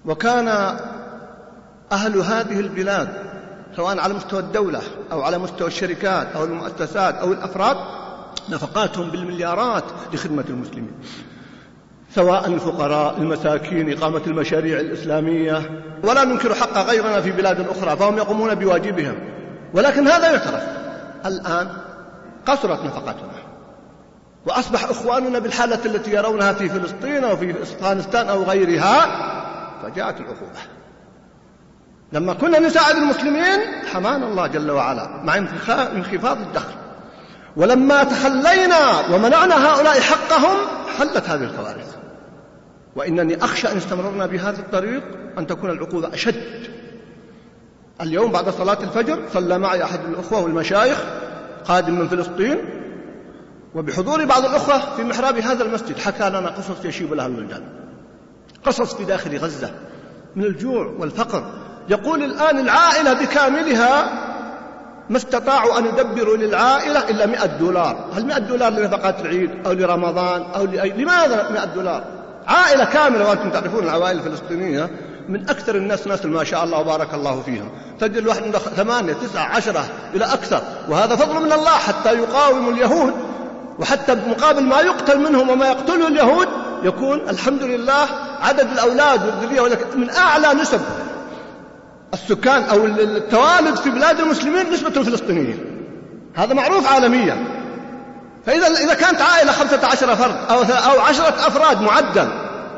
وكان 0.06 0.48
أهل 1.92 2.18
هذه 2.18 2.60
البلاد 2.60 3.10
سواء 3.76 4.00
على 4.00 4.14
مستوى 4.14 4.40
الدولة 4.40 4.82
أو 5.12 5.22
على 5.22 5.38
مستوى 5.38 5.68
الشركات 5.68 6.28
أو 6.36 6.44
المؤسسات 6.44 7.16
أو 7.16 7.32
الأفراد 7.32 7.78
نفقاتهم 8.50 9.10
بالمليارات 9.10 9.84
لخدمة 10.14 10.46
المسلمين 10.50 10.92
سواء 12.16 12.48
الفقراء 12.48 13.18
المساكين 13.18 13.98
إقامة 13.98 14.22
المشاريع 14.28 14.80
الإسلامية. 14.80 15.84
ولا 16.04 16.24
ننكر 16.24 16.56
حق 16.56 16.78
غيرنا 16.78 17.22
في 17.22 17.32
بلاد 17.32 17.68
أخرى 17.68 17.98
فهم 17.98 18.18
يقومون 18.18 18.56
بواجبهم. 18.56 19.16
ولكن 19.74 20.08
هذا 20.08 20.32
يعترف. 20.32 20.64
الآن 21.26 21.70
قصرت 22.46 22.84
نفقاتنا. 22.86 23.32
وأصبح 24.46 24.84
إخواننا 24.84 25.40
بالحالة 25.40 25.86
التي 25.86 26.12
يرونها 26.12 26.54
في 26.54 26.70
فلسطين 26.70 27.24
أو 27.24 27.38
في 27.38 27.62
أفغانستان 27.62 28.30
أو 28.30 28.44
غيرها 28.44 29.06
فجاءت 29.84 30.20
العقوبة. 30.20 30.60
لما 32.14 32.34
كنا 32.34 32.60
نساعد 32.60 32.96
المسلمين 32.96 33.60
حمانا 33.94 34.28
الله 34.28 34.48
جل 34.48 34.72
وعلا 34.72 35.24
مع 35.24 35.38
انخفاض 35.96 36.38
الدخل. 36.38 36.81
ولما 37.58 38.04
تخلينا 38.04 39.08
ومنعنا 39.14 39.68
هؤلاء 39.68 40.00
حقهم 40.00 40.58
حلت 41.00 41.30
هذه 41.30 41.44
الكوارث 41.44 41.96
وإنني 42.96 43.44
أخشى 43.44 43.72
أن 43.72 43.78
استمررنا 43.78 44.26
بهذا 44.26 44.60
الطريق 44.60 45.04
أن 45.38 45.48
تكون 45.48 45.70
العقوبة 45.70 46.14
أشد. 46.14 46.68
اليوم 48.02 48.32
بعد 48.32 48.50
صلاة 48.50 48.78
الفجر 48.84 49.20
صلى 49.34 49.60
معي 49.60 49.84
أحد 49.84 50.00
الأخوة 50.10 50.40
والمشايخ 50.44 50.98
قادم 51.66 52.00
من 52.00 52.08
فلسطين 52.08 52.58
وبحضور 53.76 54.26
بعض 54.26 54.46
الأخوة 54.46 54.96
في 54.96 55.04
محراب 55.04 55.38
هذا 55.38 55.64
المسجد 55.64 55.98
حكى 55.98 56.30
لنا 56.30 56.50
قصص 56.50 56.86
يشيب 56.86 57.14
لها 57.14 57.26
الولدان 57.26 57.64
قصص 58.66 58.94
في 58.94 59.04
داخل 59.04 59.38
غزة 59.38 59.72
من 60.36 60.44
الجوع 60.44 60.94
والفقر. 61.00 61.44
يقول 61.90 62.24
الآن 62.24 62.60
العائلة 62.60 63.14
بكاملها 63.14 64.31
ما 65.12 65.18
استطاعوا 65.18 65.78
أن 65.78 65.86
يدبروا 65.86 66.38
للعائلة 66.38 67.10
إلا 67.10 67.26
مئة 67.26 67.46
دولار. 67.46 68.06
هل 68.16 68.26
مئة 68.26 68.40
دولار 68.40 68.72
لنفقات 68.72 69.20
العيد 69.20 69.52
أو 69.66 69.72
لرمضان 69.72 70.44
أو 70.56 70.66
لأي 70.66 70.90
لماذا 70.90 71.50
مئة 71.52 71.66
دولار؟ 71.66 72.04
عائلة 72.48 72.86
كاملة 72.86 73.30
وأنتم 73.30 73.50
تعرفون 73.50 73.84
العوائل 73.84 74.18
الفلسطينية 74.18 74.90
من 75.30 75.50
أكثر 75.50 75.76
الناس 75.76 76.08
ناس 76.08 76.26
ما 76.26 76.44
شاء 76.44 76.64
الله 76.64 76.80
وبارك 76.80 77.14
الله 77.14 77.42
فيهم. 77.42 77.70
تجد 78.00 78.18
الواحد 78.18 78.44
عنده 78.44 78.60
ثمانية 78.60 79.14
تسعة 79.14 79.44
عشرة 79.56 79.86
إلى 80.14 80.26
أكثر. 80.26 80.62
وهذا 80.90 81.16
فضل 81.16 81.46
من 81.46 81.52
الله 81.52 81.72
حتى 81.72 82.14
يقاوم 82.14 82.70
اليهود. 82.70 83.14
وحتى 83.80 84.16
مقابل 84.16 84.64
ما 84.64 84.80
يقتل 84.80 85.20
منهم 85.20 85.50
وما 85.50 85.68
يقتله 85.68 86.08
اليهود 86.08 86.48
يكون 86.84 87.30
الحمد 87.30 87.64
لله 87.64 88.06
عدد 88.42 88.72
الأولاد 88.72 89.26
والذرية 89.26 89.80
من 89.96 90.10
أعلى 90.10 90.54
نسب. 90.54 90.82
السكان 92.14 92.64
أو 92.64 92.86
التوالد 92.86 93.76
في 93.76 93.90
بلاد 93.90 94.20
المسلمين 94.20 94.74
نسبة 94.74 95.02
الفلسطينيين. 95.02 95.60
هذا 96.36 96.54
معروف 96.54 96.94
عالميا. 96.94 97.62
فإذا 98.46 98.68
إذا 98.68 98.94
كانت 98.94 99.22
عائلة 99.22 99.52
خمسة 99.52 99.88
عشر 99.88 100.16
فرد 100.16 100.36
أو 100.50 100.62
أو 100.62 101.00
عشرة 101.00 101.48
أفراد 101.48 101.82
معدل 101.82 102.28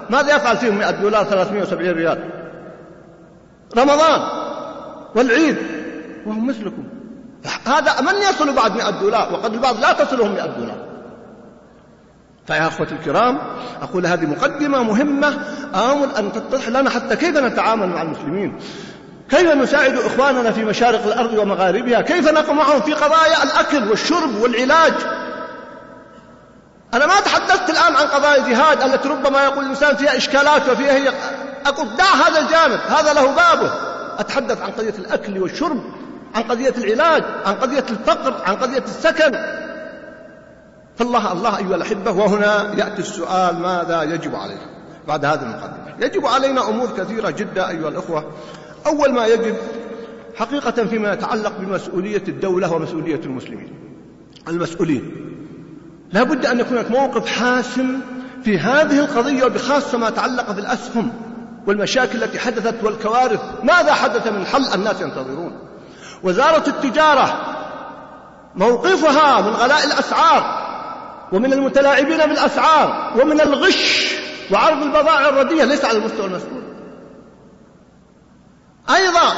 ماذا 0.09 0.36
يفعل 0.36 0.57
فيهم 0.57 0.77
100 0.77 0.91
دولار 0.91 1.23
370 1.23 1.91
ريال؟ 1.91 2.29
رمضان 3.77 4.21
والعيد 5.15 5.57
وهم 6.25 6.47
مثلكم. 6.47 6.84
هذا 7.65 8.01
من 8.01 8.15
يصل 8.29 8.55
بعد 8.55 8.75
100 8.75 8.89
دولار؟ 8.89 9.34
وقد 9.34 9.53
البعض 9.53 9.79
لا 9.79 9.93
تصلهم 9.93 10.31
100 10.34 10.45
دولار. 10.45 10.77
فيا 12.47 12.67
أخوتي 12.67 12.95
الكرام 12.95 13.39
أقول 13.81 14.05
هذه 14.05 14.25
مقدمة 14.25 14.84
مهمة 14.84 15.27
آمل 15.75 16.15
أن 16.17 16.31
تتضح 16.31 16.69
لنا 16.69 16.89
حتى 16.89 17.15
كيف 17.15 17.38
نتعامل 17.38 17.88
مع 17.88 18.01
المسلمين. 18.01 18.59
كيف 19.30 19.51
نساعد 19.51 19.97
إخواننا 19.97 20.51
في 20.51 20.63
مشارق 20.63 21.05
الأرض 21.05 21.34
ومغاربها؟ 21.34 22.01
كيف 22.01 22.32
نقوم 22.32 22.57
معهم 22.57 22.82
في 22.82 22.93
قضايا 22.93 23.43
الأكل 23.43 23.89
والشرب 23.89 24.41
والعلاج؟ 24.41 24.93
أنا 26.93 27.05
ما 27.05 27.19
تحدثت 27.19 27.69
الآن 27.69 27.95
عن 27.95 28.07
قضايا 28.07 28.45
الجهاد 28.45 28.82
التي 28.82 29.09
ربما 29.09 29.43
يقول 29.43 29.65
الإنسان 29.65 29.95
فيها 29.95 30.17
إشكالات 30.17 30.69
وفيها 30.69 30.93
هي 30.93 31.11
أقول 31.65 31.88
دع 31.95 32.28
هذا 32.28 32.39
الجانب 32.39 32.80
هذا 32.89 33.13
له 33.13 33.26
بابه. 33.26 33.71
أتحدث 34.19 34.61
عن 34.61 34.71
قضية 34.71 34.93
الأكل 34.99 35.39
والشرب 35.39 35.84
عن 36.36 36.43
قضية 36.43 36.74
العلاج 36.78 37.24
عن 37.45 37.53
قضية 37.53 37.86
الفقر 37.89 38.34
عن 38.45 38.55
قضية 38.55 38.84
السكن. 38.84 39.32
فالله 40.97 41.32
الله 41.32 41.57
أيها 41.57 41.76
الأحبة 41.76 42.11
وهنا 42.11 42.74
يأتي 42.78 43.01
السؤال 43.01 43.59
ماذا 43.59 44.03
يجب 44.03 44.36
علينا؟ 44.36 44.74
بعد 45.07 45.26
هذه 45.26 45.41
المقدمة. 45.41 46.05
يجب 46.05 46.26
علينا 46.26 46.69
أمور 46.69 46.89
كثيرة 46.97 47.30
جدا 47.30 47.69
أيها 47.69 47.89
الأخوة. 47.89 48.32
أول 48.88 49.13
ما 49.13 49.25
يجب 49.25 49.55
حقيقة 50.36 50.86
فيما 50.86 51.13
يتعلق 51.13 51.53
بمسؤولية 51.59 52.23
الدولة 52.27 52.73
ومسؤولية 52.73 53.19
المسلمين. 53.25 53.73
المسؤولين. 54.47 55.11
لا 56.13 56.23
بد 56.23 56.45
أن 56.45 56.59
يكون 56.59 56.77
هناك 56.77 56.91
موقف 56.91 57.27
حاسم 57.27 57.99
في 58.43 58.59
هذه 58.59 58.99
القضية 58.99 59.43
وبخاصة 59.43 59.97
ما 59.97 60.09
تعلق 60.09 60.51
بالأسهم 60.51 61.11
والمشاكل 61.67 62.23
التي 62.23 62.39
حدثت 62.39 62.84
والكوارث. 62.84 63.41
ماذا 63.63 63.93
حدث 63.93 64.27
من 64.27 64.45
حل 64.45 64.73
الناس 64.73 65.01
ينتظرون؟ 65.01 65.51
وزارة 66.23 66.69
التجارة 66.69 67.55
موقفها 68.55 69.41
من 69.41 69.49
غلاء 69.49 69.86
الأسعار 69.86 70.63
ومن 71.31 71.53
المتلاعبين 71.53 72.17
بالأسعار 72.17 73.13
ومن 73.21 73.41
الغش 73.41 74.13
وعرض 74.51 74.84
البضائع 74.84 75.29
الرديئة 75.29 75.63
ليس 75.63 75.86
على 75.86 75.97
المستوى 75.97 76.25
المسؤول. 76.25 76.63
أيضا 78.89 79.34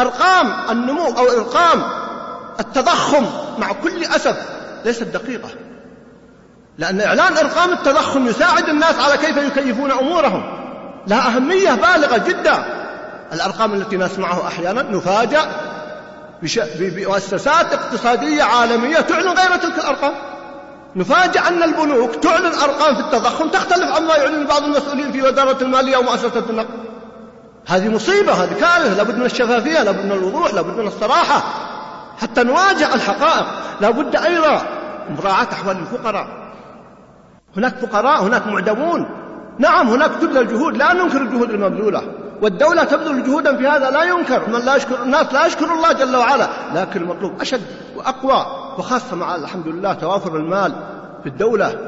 أرقام 0.00 0.70
النمو 0.70 1.06
أو 1.06 1.30
أرقام 1.30 1.82
التضخم 2.60 3.26
مع 3.58 3.72
كل 3.72 4.04
أسف 4.04 4.36
ليست 4.84 5.02
دقيقة. 5.02 5.48
لأن 6.78 7.00
إعلان 7.00 7.36
أرقام 7.36 7.72
التضخم 7.72 8.26
يساعد 8.26 8.68
الناس 8.68 8.98
على 8.98 9.16
كيف 9.16 9.36
يكيفون 9.36 9.90
أمورهم. 9.90 10.64
لها 11.06 11.36
أهمية 11.36 11.70
بالغة 11.70 12.16
جدا. 12.16 12.64
الأرقام 13.32 13.74
التي 13.74 13.96
نسمعها 13.96 14.46
أحيانا 14.46 14.82
نفاجأ 14.82 15.50
بمؤسسات 16.78 17.72
اقتصادية 17.72 18.42
عالمية 18.42 19.00
تعلن 19.00 19.28
غير 19.28 19.56
تلك 19.56 19.78
الأرقام. 19.78 20.14
نفاجأ 20.96 21.48
أن 21.48 21.62
البنوك 21.62 22.14
تعلن 22.14 22.54
أرقام 22.54 22.94
في 22.94 23.00
التضخم 23.00 23.48
تختلف 23.48 23.96
عما 23.96 24.16
يعلن 24.16 24.46
بعض 24.46 24.62
المسؤولين 24.62 25.12
في 25.12 25.22
وزارة 25.22 25.62
المالية 25.62 25.96
ومؤسسة 25.96 26.44
النقد. 26.50 26.93
هذه 27.68 27.88
مصيبة 27.88 28.32
هذه 28.32 28.52
كارثة 28.60 28.94
لابد 28.94 29.18
من 29.18 29.24
الشفافية 29.26 29.82
لابد 29.82 30.04
من 30.04 30.12
الوضوح 30.12 30.54
لابد 30.54 30.78
من 30.78 30.86
الصراحة 30.86 31.42
حتى 32.22 32.44
نواجه 32.44 32.94
الحقائق. 32.94 33.46
لابد 33.80 34.16
أيضا 34.16 34.62
مراعاة 35.18 35.46
أحوال 35.52 35.76
الفقراء 35.76 36.26
هناك 37.56 37.74
فقراء 37.74 38.22
هناك 38.22 38.46
معدمون. 38.46 39.06
نعم 39.58 39.88
هناك 39.88 40.10
تبذل 40.20 40.48
جهود 40.48 40.76
لا 40.76 40.92
ننكر 40.92 41.22
الجهود 41.22 41.50
المبذولة. 41.50 42.02
والدولة 42.42 42.84
تبذل 42.84 43.22
جهودا 43.22 43.56
في 43.56 43.68
هذا 43.68 43.90
لا 43.90 44.02
ينكر. 44.02 44.48
من 44.48 44.60
لا 44.60 44.76
يشكر 44.76 45.02
الناس 45.02 45.32
لا 45.32 45.46
يشكر 45.46 45.74
الله 45.74 45.92
جل 45.92 46.16
وعلا. 46.16 46.48
لكن 46.74 47.00
المطلوب 47.00 47.40
أشد 47.40 47.62
وأقوى 47.96 48.46
وخاصة 48.78 49.16
مع 49.16 49.34
الحمد 49.34 49.68
لله 49.68 49.92
توافر 49.92 50.36
المال 50.36 50.72
في 51.22 51.28
الدولة. 51.28 51.78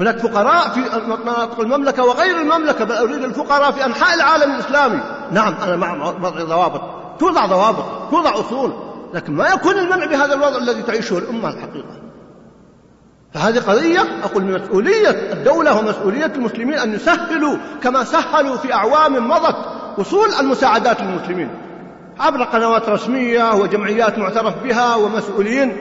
هناك 0.00 0.18
فقراء 0.18 0.68
في 0.68 0.80
مناطق 1.24 1.60
المملكة 1.60 2.04
وغير 2.04 2.40
المملكة 2.40 2.84
بل 2.84 2.94
أريد 2.94 3.24
الفقراء 3.24 3.70
في 3.70 3.84
أنحاء 3.84 4.14
العالم 4.14 4.54
الإسلامي. 4.54 5.00
نعم 5.32 5.54
أنا 5.54 5.76
مع 5.76 6.08
وضع 6.08 6.44
ضوابط. 6.44 6.80
توضع 7.18 7.46
ضوابط 7.46 7.84
توضع 8.10 8.40
أصول 8.40 8.72
لكن 9.14 9.32
ما 9.32 9.48
يكون 9.48 9.78
المنع 9.78 10.06
بهذا 10.06 10.34
الوضع 10.34 10.56
الذي 10.56 10.82
تعيشه 10.82 11.18
الأمة 11.18 11.48
الحقيقة. 11.48 12.00
فهذه 13.32 13.58
قضية 13.58 14.00
أقول 14.24 14.44
مسؤولية 14.44 15.32
الدولة 15.32 15.78
ومسؤولية 15.78 16.32
المسلمين 16.36 16.78
أن 16.78 16.94
يسهلوا 16.94 17.56
كما 17.82 18.04
سهلوا 18.04 18.56
في 18.56 18.72
أعوام 18.72 19.28
مضت 19.28 19.56
وصول 19.98 20.28
المساعدات 20.40 21.00
للمسلمين. 21.00 21.48
عبر 22.20 22.42
قنوات 22.42 22.88
رسمية 22.88 23.54
وجمعيات 23.54 24.18
معترف 24.18 24.54
بها 24.64 24.94
ومسؤولين. 24.94 25.76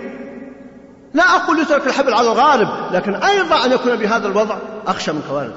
لا 1.13 1.23
أقول 1.23 1.59
يترك 1.59 1.87
الحبل 1.87 2.13
على 2.13 2.27
الغالب 2.27 2.69
لكن 2.91 3.15
أيضا 3.15 3.65
أن 3.65 3.71
يكون 3.71 3.95
بهذا 3.95 4.27
الوضع 4.27 4.55
أخشى 4.87 5.11
من 5.11 5.21
كوارث 5.29 5.55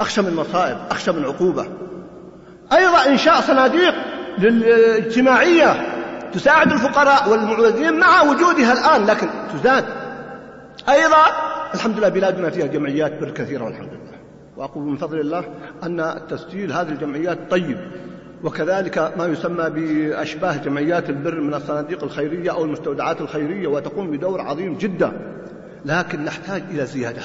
أخشى 0.00 0.22
من 0.22 0.34
مصائب 0.36 0.78
أخشى 0.90 1.12
من 1.12 1.24
عقوبة. 1.24 1.66
أيضا 2.72 3.06
إنشاء 3.06 3.40
صناديق 3.40 3.94
الاجتماعية 4.38 5.96
تساعد 6.32 6.72
الفقراء 6.72 7.30
والمعوزين 7.30 7.98
مع 7.98 8.22
وجودها 8.22 8.72
الآن 8.72 9.06
لكن 9.06 9.28
تزاد 9.52 9.84
أيضا 10.88 11.26
الحمد 11.74 11.98
لله 11.98 12.08
بلادنا 12.08 12.50
فيها 12.50 12.66
جمعيات 12.66 13.24
كثيرة 13.24 13.64
والحمد 13.64 13.88
لله. 13.88 14.16
وأقول 14.56 14.84
من 14.84 14.96
فضل 14.96 15.20
الله 15.20 15.44
أن 15.82 16.00
التسجيل 16.00 16.72
هذه 16.72 16.88
الجمعيات 16.88 17.38
طيب 17.50 17.78
وكذلك 18.44 19.12
ما 19.18 19.26
يسمى 19.26 19.70
بأشباه 19.70 20.56
جمعيات 20.56 21.10
البر 21.10 21.40
من 21.40 21.54
الصناديق 21.54 22.04
الخيرية 22.04 22.50
أو 22.50 22.64
المستودعات 22.64 23.20
الخيرية 23.20 23.66
وتقوم 23.68 24.10
بدور 24.10 24.40
عظيم 24.40 24.78
جدا. 24.78 25.12
لكن 25.84 26.24
نحتاج 26.24 26.62
إلى 26.70 26.86
زيادة. 26.86 27.22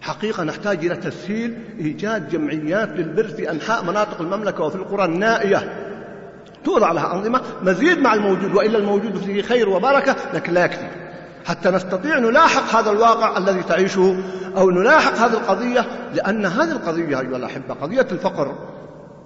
حقيقة 0.00 0.44
نحتاج 0.44 0.84
إلى 0.84 0.96
تسهيل 0.96 1.58
إيجاد 1.78 2.28
جمعيات 2.28 2.88
للبر 2.88 3.28
في 3.28 3.50
أنحاء 3.50 3.84
مناطق 3.84 4.20
المملكة 4.20 4.64
وفي 4.64 4.76
القرى 4.76 5.04
النائية. 5.04 5.86
توضع 6.64 6.92
لها 6.92 7.14
أنظمة 7.14 7.40
مزيد 7.62 7.98
مع 7.98 8.14
الموجود 8.14 8.54
وإلا 8.54 8.78
الموجود 8.78 9.16
فيه 9.16 9.42
خير 9.42 9.68
وبركة 9.68 10.16
لكن 10.34 10.52
لا 10.52 10.64
يكفي. 10.64 10.88
حتى 11.46 11.70
نستطيع 11.70 12.18
نلاحق 12.18 12.76
هذا 12.76 12.90
الواقع 12.90 13.38
الذي 13.38 13.62
تعيشه 13.62 14.16
أو 14.56 14.70
نلاحق 14.70 15.12
هذه 15.12 15.32
القضية 15.32 15.86
لأن 16.14 16.46
هذه 16.46 16.72
القضية 16.72 17.20
أيها 17.20 17.36
الأحبة 17.36 17.74
قضية 17.74 18.06
الفقر. 18.12 18.54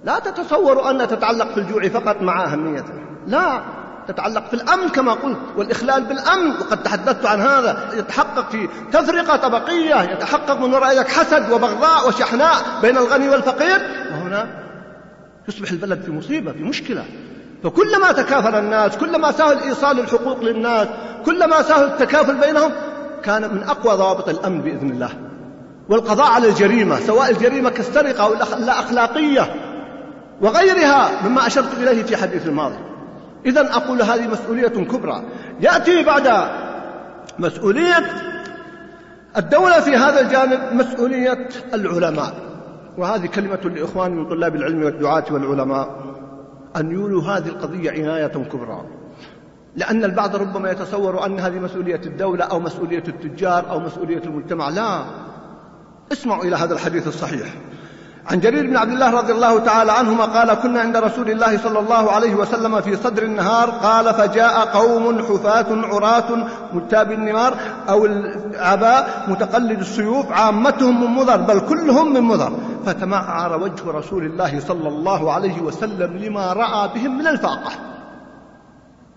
لا 0.03 0.19
تتصوروا 0.19 0.89
أنها 0.91 1.05
تتعلق 1.05 1.51
في 1.51 1.57
الجوع 1.57 1.87
فقط 1.87 2.21
مع 2.21 2.45
أهميته 2.45 2.93
لا. 3.27 3.61
تتعلق 4.07 4.47
في 4.47 4.53
الأمن 4.53 4.89
كما 4.89 5.13
قلت 5.13 5.37
والإخلال 5.57 6.03
بالأمن 6.03 6.51
وقد 6.51 6.83
تحدثت 6.83 7.25
عن 7.25 7.41
هذا. 7.41 7.89
يتحقق 7.93 8.49
في 8.49 8.69
تفرقة 8.91 9.35
طبقية 9.37 10.01
يتحقق 10.01 10.59
من 10.59 10.73
وراء 10.73 10.95
ذلك 10.95 11.07
حسد 11.07 11.51
وبغضاء 11.51 12.07
وشحناء 12.07 12.55
بين 12.81 12.97
الغني 12.97 13.29
والفقير 13.29 13.81
وهنا 14.11 14.47
يصبح 15.47 15.71
البلد 15.71 16.01
في 16.01 16.11
مصيبة 16.11 16.51
في 16.51 16.63
مشكلة. 16.63 17.05
فكلما 17.63 18.11
تكافل 18.11 18.55
الناس 18.55 18.97
كلما 18.97 19.31
سهل 19.31 19.57
إيصال 19.57 19.99
الحقوق 19.99 20.43
للناس 20.43 20.87
كلما 21.25 21.61
سهل 21.61 21.83
التكافل 21.83 22.35
بينهم 22.35 22.71
كان 23.23 23.55
من 23.55 23.63
أقوى 23.63 23.95
ضوابط 23.95 24.29
الأمن 24.29 24.61
بإذن 24.61 24.89
الله. 24.89 25.09
والقضاء 25.89 26.27
على 26.27 26.47
الجريمة 26.47 26.99
سواء 26.99 27.31
الجريمة 27.31 27.69
كالسرقة 27.69 28.23
أو 28.23 28.33
الأخلاقية 28.33 29.55
وغيرها 30.41 31.11
مما 31.23 31.47
أشرت 31.47 31.73
إليه 31.77 32.03
في 32.03 32.17
حديث 32.17 32.47
الماضي. 32.47 32.77
إذا 33.45 33.75
أقول 33.75 34.01
هذه 34.01 34.27
مسؤولية 34.27 34.67
كبرى. 34.67 35.23
يأتي 35.61 36.03
بعد 36.03 36.49
مسؤولية 37.39 38.05
الدولة 39.37 39.79
في 39.79 39.95
هذا 39.95 40.21
الجانب 40.21 40.59
مسؤولية 40.73 41.49
العلماء. 41.73 42.33
وهذه 42.97 43.25
كلمة 43.25 43.61
لإخواني 43.61 44.15
من 44.15 44.29
طلاب 44.29 44.55
العلم 44.55 44.83
والدعاة 44.83 45.25
والعلماء. 45.31 45.95
أن 46.75 46.91
يولوا 46.91 47.23
هذه 47.23 47.47
القضية 47.47 47.91
عناية 47.91 48.27
كبرى. 48.27 48.81
لأن 49.75 50.03
البعض 50.03 50.35
ربما 50.35 50.71
يتصور 50.71 51.25
أن 51.25 51.39
هذه 51.39 51.59
مسؤولية 51.59 52.01
الدولة 52.05 52.45
أو 52.45 52.59
مسؤولية 52.59 53.03
التجار 53.07 53.69
أو 53.69 53.79
مسؤولية 53.79 54.21
المجتمع. 54.23 54.69
لا. 54.69 55.05
اسمعوا 56.11 56.43
إلى 56.43 56.55
هذا 56.55 56.73
الحديث 56.73 57.07
الصحيح. 57.07 57.47
عن 58.31 58.39
جرير 58.39 58.67
بن 58.67 58.77
عبد 58.77 58.91
الله 58.91 59.09
رضي 59.11 59.33
الله 59.33 59.59
تعالى 59.59 59.91
عنهما 59.91 60.25
قال 60.25 60.53
كنا 60.53 60.79
عند 60.81 60.97
رسول 60.97 61.29
الله 61.29 61.57
صلى 61.57 61.79
الله 61.79 62.11
عليه 62.11 62.35
وسلم 62.35 62.81
في 62.81 62.95
صدر 62.95 63.23
النهار 63.23 63.69
قال 63.69 64.13
فجاء 64.13 64.65
قوم 64.65 65.19
حفاة 65.19 65.65
عراة 65.69 66.47
متاب 66.73 67.11
النمار 67.11 67.53
أو 67.89 68.05
العباء 68.05 69.25
متقلد 69.27 69.79
السيوف 69.79 70.31
عامتهم 70.31 71.01
من 71.01 71.07
مضر 71.07 71.37
بل 71.37 71.59
كلهم 71.59 72.13
من 72.13 72.21
مضر. 72.21 72.53
فتمعر 72.85 73.61
وجه 73.61 73.83
رسول 73.87 74.25
الله 74.25 74.59
صلى 74.59 74.87
الله 74.87 75.31
عليه 75.31 75.61
وسلم 75.61 76.17
لما 76.17 76.53
رأى 76.53 76.89
بهم 76.95 77.17
من 77.17 77.27
الفاقة. 77.27 77.71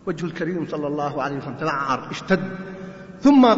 وجه 0.06 0.24
الكريم 0.24 0.66
صلى 0.70 0.86
الله 0.86 1.22
عليه 1.22 1.36
وسلم 1.36 1.54
تمعر 1.54 2.08
اشتد. 2.10 2.40
ثم 3.22 3.54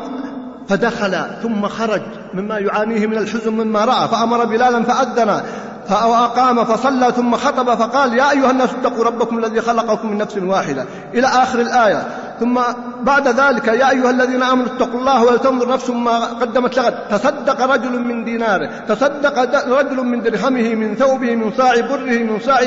فدخل 0.68 1.24
ثم 1.42 1.68
خرج 1.68 2.02
مما 2.34 2.58
يعانيه 2.58 3.06
من 3.06 3.18
الحزن 3.18 3.52
مما 3.52 3.84
رأى 3.84 4.08
فأمر 4.08 4.44
بلالا 4.44 4.82
فأذن 4.82 5.42
فأقام 5.88 6.64
فصلى 6.64 7.12
ثم 7.16 7.36
خطب 7.36 7.74
فقال 7.74 8.14
يا 8.14 8.30
أيها 8.30 8.50
الناس 8.50 8.70
اتقوا 8.70 9.04
ربكم 9.04 9.38
الذي 9.38 9.60
خلقكم 9.60 10.10
من 10.10 10.18
نفس 10.18 10.36
واحدة. 10.36 10.84
إلى 11.14 11.26
آخر 11.26 11.60
الآية. 11.60 12.06
ثم 12.40 12.60
بعد 13.02 13.28
ذلك 13.28 13.68
يا 13.68 13.90
أيها 13.90 14.10
الذين 14.10 14.42
آمنوا 14.42 14.66
اتقوا 14.66 15.00
الله 15.00 15.24
ولتنظر 15.24 15.68
نفس 15.68 15.90
ما 15.90 16.24
قدمت 16.24 16.78
لغد. 16.78 16.94
تصدق 17.10 17.60
رجل 17.60 17.98
من 17.98 18.24
ديناره 18.24 18.70
تصدق 18.88 19.38
رجل 19.68 19.96
من 19.96 20.22
درهمه 20.22 20.74
من 20.74 20.94
ثوبه 20.94 21.36
من 21.36 21.52
صاع 21.56 21.80
بره 21.80 22.18
من 22.18 22.40
صاع 22.46 22.60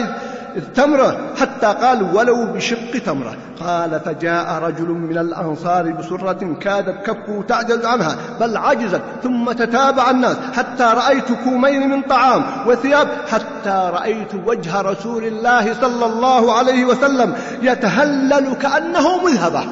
التمرة 0.55 1.17
حتى 1.39 1.65
قال 1.65 2.15
ولو 2.15 2.45
بشق 2.45 2.91
تمرة. 3.05 3.35
قال 3.59 3.99
فجاء 3.99 4.63
رجل 4.63 4.87
من 4.87 5.17
الأنصار 5.17 5.91
بسرة 5.91 6.55
كادت 6.61 7.05
كفه 7.05 7.43
تعجز 7.47 7.85
عنها 7.85 8.15
بل 8.39 8.57
عجزت 8.57 9.01
ثم 9.23 9.51
تتابع 9.51 10.09
الناس 10.09 10.37
حتى 10.55 10.83
رأيت 10.83 11.31
كومين 11.43 11.89
من 11.89 12.01
طعام 12.01 12.43
وثياب 12.67 13.07
حتى 13.31 13.91
رأيت 13.93 14.35
وجه 14.45 14.81
رسول 14.81 15.23
الله 15.23 15.73
صلى 15.73 16.05
الله 16.05 16.53
عليه 16.53 16.85
وسلم 16.85 17.35
يتهلل 17.61 18.53
كأنه 18.53 19.25
مذهبة. 19.25 19.63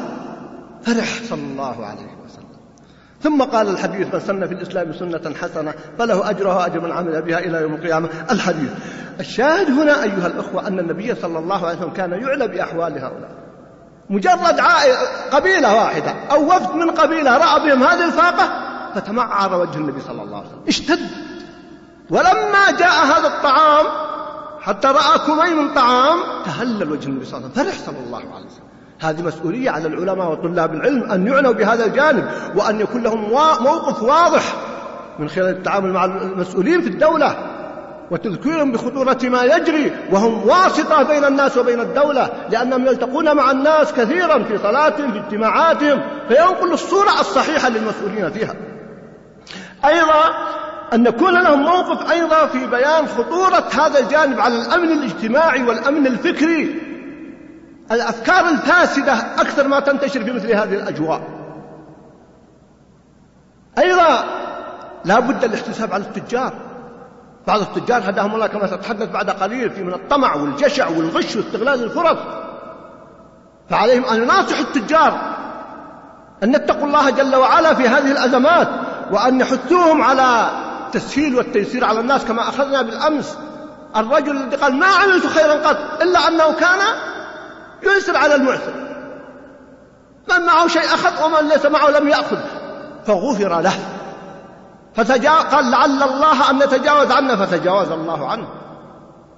فرح 0.84 1.24
صلى 1.30 1.44
الله 1.52 1.86
عليه 1.86 1.96
وسلم 1.96 2.11
ثم 3.24 3.44
قال 3.44 3.70
الحديث 3.70 4.14
من 4.14 4.20
سن 4.20 4.48
في 4.48 4.54
الإسلام 4.54 4.94
سنة 4.94 5.36
حسنة 5.42 5.74
فله 5.98 6.30
أجرها 6.30 6.66
أجر 6.66 6.80
من 6.80 6.92
عمل 6.92 7.22
بها 7.22 7.40
إلى 7.40 7.62
يوم 7.62 7.74
القيامة. 7.74 8.10
الحديث. 8.32 8.70
الشاهد 9.20 9.70
هنا 9.70 10.04
أيها 10.04 10.28
الأخوة 10.28 10.68
أن 10.68 10.80
النبي 10.80 11.16
صلى 11.16 11.40
الله 11.40 11.68
عليه 11.68 11.78
وسلم 11.78 11.90
كان 11.90 12.12
يعلى 12.12 12.48
بأحوال 12.48 12.94
هؤلاء. 12.94 13.32
مجرد 14.10 14.62
قبيلة 15.32 15.76
واحدة 15.76 16.12
أو 16.32 16.48
وفد 16.48 16.76
من 16.76 16.92
قبيلة 16.92 17.38
رأى 17.38 17.70
بهم 17.70 17.84
هذه 17.84 18.06
الفاقة 18.06 18.50
فتمعر 18.96 19.62
وجه 19.62 19.78
النبي 19.78 20.02
صلى 20.02 20.22
الله 20.22 20.38
عليه 20.38 20.48
وسلم. 20.48 20.64
اشتد. 20.68 21.10
ولما 22.10 22.72
جاء 22.80 23.06
هذا 23.06 23.28
الطعام 23.28 23.86
حتى 24.60 24.88
رأى 24.88 25.20
كمين 25.28 25.74
طعام 25.74 26.20
تهلل 26.46 26.92
وجه 26.92 27.08
النبي 27.08 27.26
صلى 27.26 27.38
الله 27.38 27.50
عليه 27.50 27.62
وسلم. 27.62 27.72
فرح 27.72 27.86
صلى 27.86 28.06
الله 28.06 28.18
عليه 28.18 28.46
وسلم. 28.46 28.71
هذه 29.02 29.22
مسؤولية 29.22 29.70
على 29.70 29.88
العلماء 29.88 30.32
وطلاب 30.32 30.74
العلم 30.74 31.12
أن 31.12 31.28
يعنوا 31.28 31.52
بهذا 31.52 31.86
الجانب 31.86 32.26
وأن 32.56 32.80
يكون 32.80 33.04
لهم 33.04 33.30
موقف 33.64 34.04
واضح 34.04 34.44
من 35.20 35.30
خلال 35.30 35.50
التعامل 35.50 35.94
مع 35.94 36.06
المسؤولين 36.06 36.82
في 36.82 36.88
الدولة 36.88 37.36
وتذكيرهم 38.12 38.72
بخطورة 38.72 39.18
ما 39.24 39.44
يجري 39.44 39.92
وهم 40.12 40.48
واسطة 40.48 41.04
بين 41.04 41.26
الناس 41.26 41.58
وبين 41.58 41.80
الدولة 41.80 42.30
لأنهم 42.50 42.86
يلتقون 42.86 43.36
مع 43.36 43.52
الناس 43.52 43.94
كثيرا 43.94 44.44
في 44.44 44.58
صلاتهم 44.58 45.12
في 45.12 45.20
اجتماعاتهم 45.20 46.02
فينقل 46.28 46.74
الصورة 46.74 47.20
الصحيحة 47.20 47.70
للمسؤولين 47.70 48.32
فيها. 48.32 48.54
أيضا 49.86 50.24
أن 50.94 51.06
يكون 51.06 51.44
لهم 51.44 51.62
موقف 51.64 52.12
أيضا 52.12 52.46
في 52.46 52.68
بيان 52.68 53.08
خطورة 53.08 53.64
هذا 53.74 54.00
الجانب 54.00 54.40
على 54.40 54.56
الأمن 54.56 54.92
الاجتماعي 54.92 55.64
والأمن 55.64 56.08
الفكري. 56.08 56.91
الأفكار 57.92 58.50
الفاسدة 58.50 59.14
أكثر 59.14 59.68
ما 59.68 59.80
تنتشر 59.80 60.24
في 60.24 60.32
مثل 60.32 60.52
هذه 60.52 60.74
الأجواء. 60.74 61.22
أيضا 63.78 64.24
لا 65.06 65.20
بد 65.20 65.44
الاحتساب 65.44 65.94
على 65.94 66.04
التجار. 66.04 66.54
بعض 67.48 67.62
التجار 67.62 68.10
هداهم 68.10 68.36
الله 68.36 68.48
كما 68.48 68.68
سأتحدث 68.68 69.10
بعد 69.10 69.30
قليل 69.30 69.70
في 69.70 69.84
من 69.84 69.94
الطمع 69.94 70.36
والجشع 70.36 70.88
والغش 70.88 71.36
واستغلال 71.36 71.84
الفرص. 71.84 72.18
فعليهم 73.70 74.06
أن 74.06 74.22
يناصحوا 74.24 74.64
التجار. 74.64 75.18
أن 76.44 76.54
يتقوا 76.54 76.88
الله 76.88 77.10
جل 77.10 77.36
وعلا 77.36 77.74
في 77.74 77.88
هذه 77.88 78.12
الأزمات 78.12 78.68
وأن 79.12 79.42
يحثوهم 79.42 80.02
على 80.02 80.50
التسهيل 80.86 81.36
والتيسير 81.36 81.86
على 81.86 82.00
الناس 82.00 82.26
كما 82.26 82.42
أخذنا 82.42 82.82
بالأمس. 82.82 83.38
الرجل 83.96 84.38
الذي 84.38 84.56
قال 84.56 84.76
ما 84.76 84.88
عملت 84.88 85.26
خيرا 85.26 85.54
قط 85.54 86.02
إلا 86.02 86.28
أنه 86.28 86.52
كان 86.52 86.80
ييسر 87.84 88.18
على 88.18 88.36
المعسر 88.36 88.74
من 90.30 90.46
معه 90.46 90.68
شيء 90.68 90.82
أخذ 90.82 91.26
ومن 91.26 91.50
ليس 91.50 91.66
معه 91.66 91.90
لم 91.90 92.08
يأخذ. 92.08 92.38
فغفر 93.06 93.62
له. 93.62 93.74
فتجا... 94.94 95.32
قال 95.32 95.72
لعل 95.72 96.04
الله 96.04 96.50
أن 96.50 96.58
نتجاوز 96.58 97.12
عنا 97.12 97.46
فتجاوز 97.46 97.92
الله 97.92 98.28
عنه. 98.28 98.48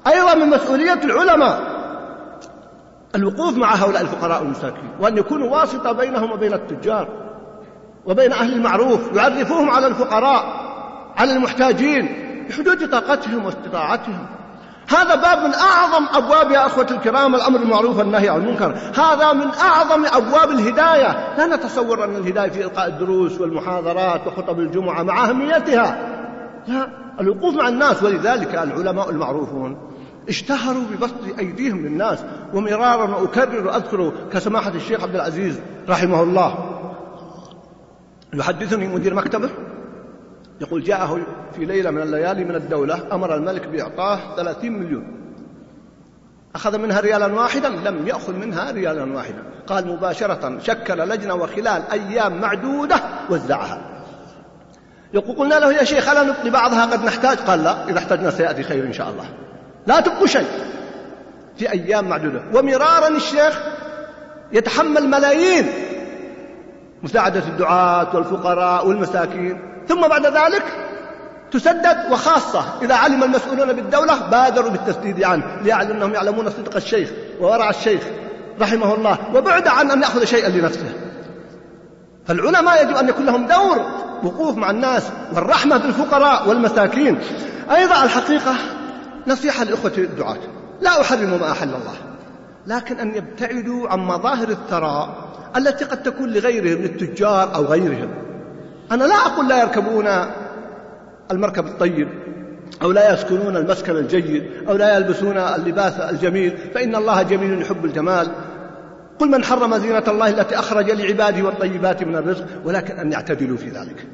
أيضا 0.08 0.34
من 0.34 0.50
مسؤولية 0.50 0.94
العلماء. 1.04 1.74
الوقوف 3.16 3.58
مع 3.58 3.76
هؤلاء 3.76 4.02
الفقراء 4.02 4.42
والمساكين 4.42 4.90
وأن 5.00 5.18
يكونوا 5.18 5.50
واسطة 5.50 5.92
بينهم 5.92 6.32
وبين 6.32 6.54
التجار 6.54 7.08
وبين 8.06 8.34
أهل 8.34 8.54
المعروف 8.54 9.16
يعرفوهم 9.16 9.70
على 9.70 9.88
الفقراء 9.88 10.46
على 11.18 11.34
المحتاجين 11.34 12.06
بحدود 12.50 12.92
طاقتهم 12.92 13.46
واستطاعتهم. 13.46 14.26
هذا 14.90 15.16
باب 15.16 15.38
من 15.48 15.54
أعظم 15.54 16.06
أبواب 16.14 16.52
يا 16.52 16.66
أخوة 16.66 16.88
الكرام 16.92 17.36
الأمر 17.36 17.60
المعروف 17.60 17.98
والنهي 17.98 18.30
عن 18.30 18.38
المنكر. 18.38 18.76
هذا 18.96 19.34
من 19.34 19.48
أعظم 19.48 20.06
أبواب 20.06 20.50
الهداية. 20.50 21.36
لا 21.38 21.56
نتصور 21.56 22.04
أن 22.04 22.16
الهداية 22.16 22.50
في 22.50 22.64
إلقاء 22.64 22.88
الدروس 22.88 23.42
والمحاضرات 23.42 24.28
وخطب 24.28 24.60
الجمعة 24.60 25.04
مع 25.04 25.30
أهميتها. 25.30 25.98
لا 26.68 26.90
الوقوف 27.20 27.56
مع 27.56 27.68
الناس. 27.68 28.04
ولذلك 28.04 28.56
العلماء 28.56 29.10
المعروفون 29.10 29.78
اشتهروا 30.30 30.84
ببسط 30.92 31.40
أيديهم 31.40 31.86
للناس 31.86 32.20
ومرارا 32.54 33.16
وأكرر 33.16 33.68
وأذكر 33.68 34.14
كسماحة 34.34 34.72
الشيخ 34.76 35.04
عبد 35.04 35.16
العزيز 35.16 35.60
رحمه 35.90 36.24
الله. 36.24 36.56
يحدثني 38.34 38.88
مدير 38.88 39.14
مكتبه. 39.14 39.50
يقول 40.64 40.84
جاءه 40.84 41.22
في 41.56 41.66
ليلة 41.66 41.92
من 41.92 42.02
الليالي 42.02 42.44
من 42.44 42.56
الدولة 42.56 43.00
أمر 43.12 43.36
الملك 43.36 43.68
بإعطاه 43.68 44.36
ثلاثين 44.36 44.80
مليون. 44.80 45.20
أخذ 46.56 46.78
منها 46.78 47.00
ريالا 47.00 47.34
واحدا 47.34 47.70
لم 47.70 48.08
يأخذ 48.08 48.34
منها 48.34 48.72
ريالا 48.72 49.16
واحدا. 49.16 49.44
قال 49.68 49.88
مباشرة 49.88 50.60
شكل 50.60 50.98
لجنة 50.98 51.34
وخلال 51.34 51.82
أيام 51.92 52.42
معدودة 52.42 52.96
وزعها. 53.30 53.82
يقول 55.14 55.36
قلنا 55.36 55.56
له 55.56 55.74
يا 55.74 55.84
شيخ 55.84 56.10
ألا 56.10 56.24
نبقي 56.24 56.50
بعضها؟ 56.50 56.86
قد 56.86 57.06
نحتاج. 57.06 57.38
قال 57.38 57.64
لا 57.64 57.90
إذا 57.90 57.98
احتجنا 57.98 58.32
سيأتي 58.32 58.64
خير 58.64 58.84
إن 58.84 58.94
شاء 58.94 59.10
الله. 59.10 59.26
لا 59.88 60.00
تبقوا 60.00 60.28
شيء. 60.28 60.48
في 61.58 61.72
أيام 61.72 62.10
معدودة. 62.10 62.44
ومرارا 62.54 63.08
الشيخ 63.08 63.64
يتحمل 64.52 65.08
ملايين. 65.08 65.68
مساعدة 67.04 67.44
الدعاة 67.48 68.16
والفقراء 68.16 68.88
والمساكين. 68.88 69.73
ثم 69.88 70.08
بعد 70.08 70.26
ذلك 70.26 70.64
تسدد 71.52 71.98
وخاصة 72.12 72.66
إذا 72.82 72.96
علم 72.96 73.24
المسؤولون 73.24 73.74
بالدولة 73.74 74.28
بادروا 74.32 74.70
بالتسديد 74.70 75.24
عنه 75.24 75.44
ليعلم 75.62 75.92
أنهم 75.92 76.14
يعلمون 76.14 76.50
صدق 76.50 76.76
الشيخ 76.76 77.10
وورع 77.40 77.70
الشيخ 77.70 78.02
رحمه 78.62 78.94
الله 78.94 79.18
وبعد 79.36 79.68
عن 79.68 79.92
أن 79.92 80.02
يأخذ 80.02 80.26
شيئا 80.26 80.50
لنفسه. 80.50 80.94
فالعلماء 82.28 82.84
يجب 82.84 82.96
أن 82.96 83.10
يكون 83.10 83.26
لهم 83.26 83.48
دور 83.48 83.86
وقوف 84.24 84.58
مع 84.58 84.70
الناس 84.70 85.04
والرحمة 85.34 85.78
بالفقراء 85.78 86.50
والمساكين. 86.50 87.20
أيضا 87.72 88.04
الحقيقة 88.04 88.56
نصيحة 89.28 89.64
لإخوة 89.64 89.94
الدعاة 89.98 90.38
لا 90.82 91.02
أحرم 91.02 91.40
ما 91.42 91.52
أحل 91.52 91.68
الله 91.68 91.96
لكن 92.68 93.00
أن 93.00 93.16
يبتعدوا 93.16 93.90
عن 93.90 94.00
مظاهر 94.00 94.50
الثراء 94.50 95.34
التي 95.58 95.86
قد 95.86 96.04
تكون 96.04 96.30
لغيرهم 96.30 96.82
للتجار 96.82 97.56
أو 97.56 97.66
غيرهم. 97.66 98.10
أنا 98.92 99.04
لا 99.04 99.16
أقول 99.16 99.50
لا 99.50 99.62
يركبون 99.62 100.08
المركب 101.32 101.66
الطيب 101.68 102.10
أو 102.82 102.92
لا 102.92 103.14
يسكنون 103.14 103.58
المسكن 103.58 103.96
الجيد 103.96 104.68
أو 104.70 104.76
لا 104.76 104.96
يلبسون 104.96 105.38
اللباس 105.38 106.00
الجميل 106.00 106.58
فإن 106.74 106.96
الله 106.96 107.22
جميل 107.22 107.62
يحب 107.62 107.86
الجمال. 107.86 108.28
قل 109.20 109.30
من 109.30 109.44
حرم 109.44 109.78
زينة 109.78 110.04
الله 110.08 110.30
التي 110.30 110.60
أخرج 110.60 110.92
لعباده 110.92 111.44
والطيبات 111.44 112.04
من 112.04 112.16
الرزق 112.16 112.46
ولكن 112.66 113.00
أن 113.00 113.12
يعتدلوا 113.12 113.58
في 113.58 113.70
ذلك. 113.70 114.08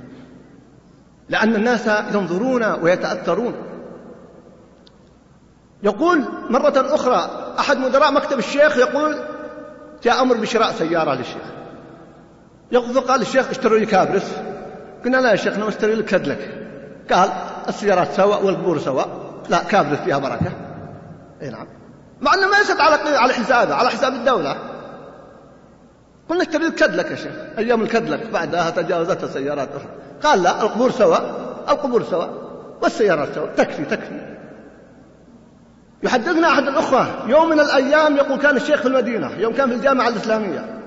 لأن 1.30 1.56
الناس 1.56 1.90
ينظرون 2.14 2.64
ويتأثرون. 2.64 3.54
يقول 5.84 6.24
مرة 6.50 6.74
أخرى 6.76 7.30
أحد 7.60 7.78
مدراء 7.78 8.12
مكتب 8.12 8.40
الشيخ 8.40 8.78
يقول 8.78 9.16
جاء 10.04 10.22
أمر 10.22 10.38
بشراء 10.38 10.72
سيارة 10.72 11.14
للشيخ. 11.14 11.44
يقول 12.72 12.94
فقال 12.94 13.22
الشيخ 13.22 13.50
اشتروا 13.50 13.80
لي 13.80 13.86
كابرس. 13.86 14.32
قلنا 15.06 15.18
لا 15.18 15.32
يا 15.32 15.36
شيخ 15.36 15.58
نشتري 15.58 15.96
لك 15.96 16.06
كدلك 16.06 16.68
قال 17.12 17.30
السيارات 17.68 18.12
سواء 18.14 18.46
والقبور 18.46 18.80
سواء 18.80 19.10
لا 19.50 19.64
كابرس 19.64 20.00
فيها 20.00 20.18
بركة. 20.18 20.52
إي 21.42 21.50
نعم. 21.50 21.68
مع 22.22 22.34
إنه 22.34 22.48
ما 22.48 22.56
ليست 22.56 22.82
على 22.82 23.18
على 23.18 23.34
حسابه 23.34 23.76
على 23.76 23.90
حساب 23.90 24.14
الدولة. 24.14 24.56
قلنا 26.30 26.42
اشتري 26.42 26.66
لك 26.66 26.76
كدلك 26.76 27.12
يا 27.12 27.16
شيخ. 27.16 27.34
أيام 27.58 27.82
الكدلك 27.82 28.30
بعدها 28.34 28.70
تجاوزتها 28.70 29.28
سيارات 29.28 29.70
أخرى. 29.76 29.90
قال 30.24 30.44
لا 30.44 30.62
القبور 30.62 30.92
سواء 30.92 31.36
القبور 31.70 32.04
سواء 32.04 32.30
والسيارات 32.82 33.36
سواء 33.36 33.50
تكفي 33.58 33.86
تكفي. 33.86 34.36
يحدثنا 36.04 36.48
أحد 36.48 36.64
الأخوة 36.64 37.30
يوم 37.30 37.50
من 37.50 37.60
الأيام 37.60 38.18
يقول 38.18 38.40
كان 38.40 38.56
الشيخ 38.56 38.82
في 38.82 38.88
المدينة 38.88 39.32
يوم 39.38 39.54
كان 39.54 39.70
في 39.70 39.76
الجامعة 39.76 40.08
الإسلامية. 40.08 40.80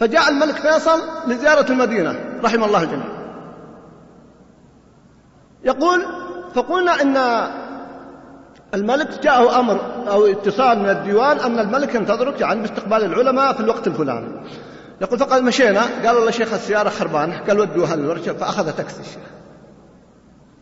فجاء 0.00 0.28
الملك 0.28 0.54
فيصل 0.54 1.00
لزيارة 1.26 1.72
المدينة 1.72 2.14
رحم 2.44 2.64
الله 2.64 2.82
الجميع 2.82 3.21
يقول 5.64 6.06
فقلنا 6.54 7.02
إن 7.02 7.16
الملك 8.74 9.22
جاءه 9.22 9.60
أمر 9.60 9.80
أو 10.10 10.26
اتصال 10.26 10.78
من 10.78 10.88
الديوان 10.88 11.38
أن 11.40 11.58
الملك 11.58 11.94
ينتظرك 11.94 12.40
يعني 12.40 12.60
باستقبال 12.60 13.04
العلماء 13.04 13.52
في 13.52 13.60
الوقت 13.60 13.86
الفلاني. 13.86 14.28
يقول 15.00 15.18
فقال 15.18 15.44
مشينا. 15.44 15.82
قال 16.04 16.16
والله 16.16 16.30
شيخ 16.30 16.52
السيارة 16.52 16.88
خربانة. 16.88 17.38
قال 17.38 17.60
ودوها 17.60 17.96
للورشة. 17.96 18.32
فأخذ 18.32 18.72
تاكسي. 18.72 19.00
الشيخ 19.00 19.22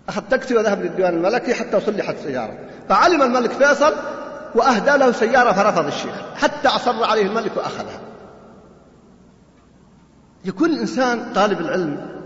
أخذ 0.09 0.23
تاكسي 0.31 0.57
وذهب 0.57 0.83
للديوان 0.83 1.15
الملكي 1.15 1.55
حتى 1.55 1.81
صلحت 1.81 2.15
السيارة 2.15 2.59
فعلم 2.89 3.23
الملك 3.23 3.51
فيصل 3.51 3.93
وأهدى 4.55 4.91
له 4.91 5.13
سيارة 5.13 5.53
فرفض 5.53 5.87
الشيخ. 5.87 6.15
حتى 6.37 6.69
أصر 6.69 7.05
عليه 7.05 7.23
الملك 7.23 7.57
وأخذها. 7.57 8.01
يكون 10.45 10.71
الإنسان 10.71 11.33
طالب 11.35 11.61
العلم 11.61 12.20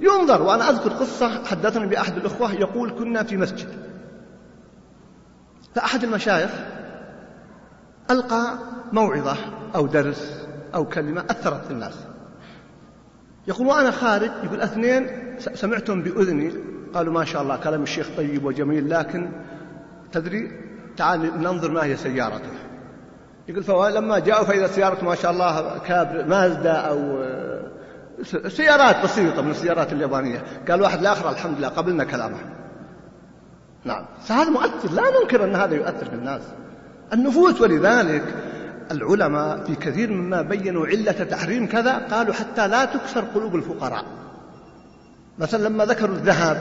ينظر 0.00 0.42
وأنا 0.42 0.70
أذكر 0.70 0.90
قصة 0.92 1.44
حدثني 1.44 1.86
بأحد 1.86 2.16
الأخوة 2.16 2.52
يقول 2.52 2.90
كنا 2.90 3.22
في 3.22 3.36
مسجد. 3.36 3.68
فأحد 5.74 6.04
المشايخ 6.04 6.50
ألقى 8.10 8.58
موعظة 8.92 9.36
أو 9.74 9.86
درس 9.86 10.46
أو 10.74 10.84
كلمة 10.84 11.24
أثرت 11.30 11.64
في 11.64 11.70
الناس. 11.70 11.94
يقول 13.48 13.66
وأنا 13.66 13.90
خارج 13.90 14.30
يقول 14.44 14.60
أثنين 14.60 15.10
سمعتم 15.38 16.02
بأذني. 16.02 16.52
قالوا 16.94 17.12
ما 17.12 17.24
شاء 17.24 17.42
الله 17.42 17.56
كلام 17.56 17.82
الشيخ 17.82 18.08
طيب 18.16 18.44
وجميل 18.44 18.90
لكن 18.90 19.30
تدري 20.12 20.60
تعال 20.96 21.40
ننظر 21.42 21.70
ما 21.70 21.84
هي 21.84 21.96
سيارته. 21.96 22.50
يقول 23.48 23.62
فلما 23.62 24.18
جاءوا 24.18 24.44
فإذا 24.44 24.66
سيارة 24.66 25.04
ما 25.04 25.14
شاء 25.14 25.30
الله 25.30 25.78
كابر 25.78 26.24
مازدا 26.24 26.72
أو 26.72 27.22
سيارات 28.48 29.04
بسيطة 29.04 29.42
من 29.42 29.50
السيارات 29.50 29.92
اليابانية. 29.92 30.42
قال 30.68 30.82
واحد 30.82 30.98
الآخر 30.98 31.30
الحمد 31.30 31.58
لله 31.58 31.68
قبلنا 31.68 32.04
كلامه. 32.04 32.38
نعم. 33.84 34.04
فهذا 34.24 34.50
مؤثر. 34.50 34.92
لا 34.92 35.02
ننكر 35.20 35.44
أن 35.44 35.54
هذا 35.54 35.74
يؤثر 35.74 36.04
في 36.04 36.14
الناس. 36.14 36.42
النفوس 37.12 37.60
ولذلك 37.60 38.24
العلماء 38.90 39.64
في 39.64 39.74
كثير 39.74 40.12
مما 40.12 40.42
بينوا 40.42 40.86
علة 40.86 41.12
تحريم 41.12 41.66
كذا 41.66 41.98
قالوا 42.10 42.34
حتى 42.34 42.68
لا 42.68 42.84
تكسر 42.84 43.24
قلوب 43.34 43.54
الفقراء. 43.54 44.04
مثلا 45.38 45.68
لما 45.68 45.84
ذكروا 45.84 46.16
الذهب 46.16 46.58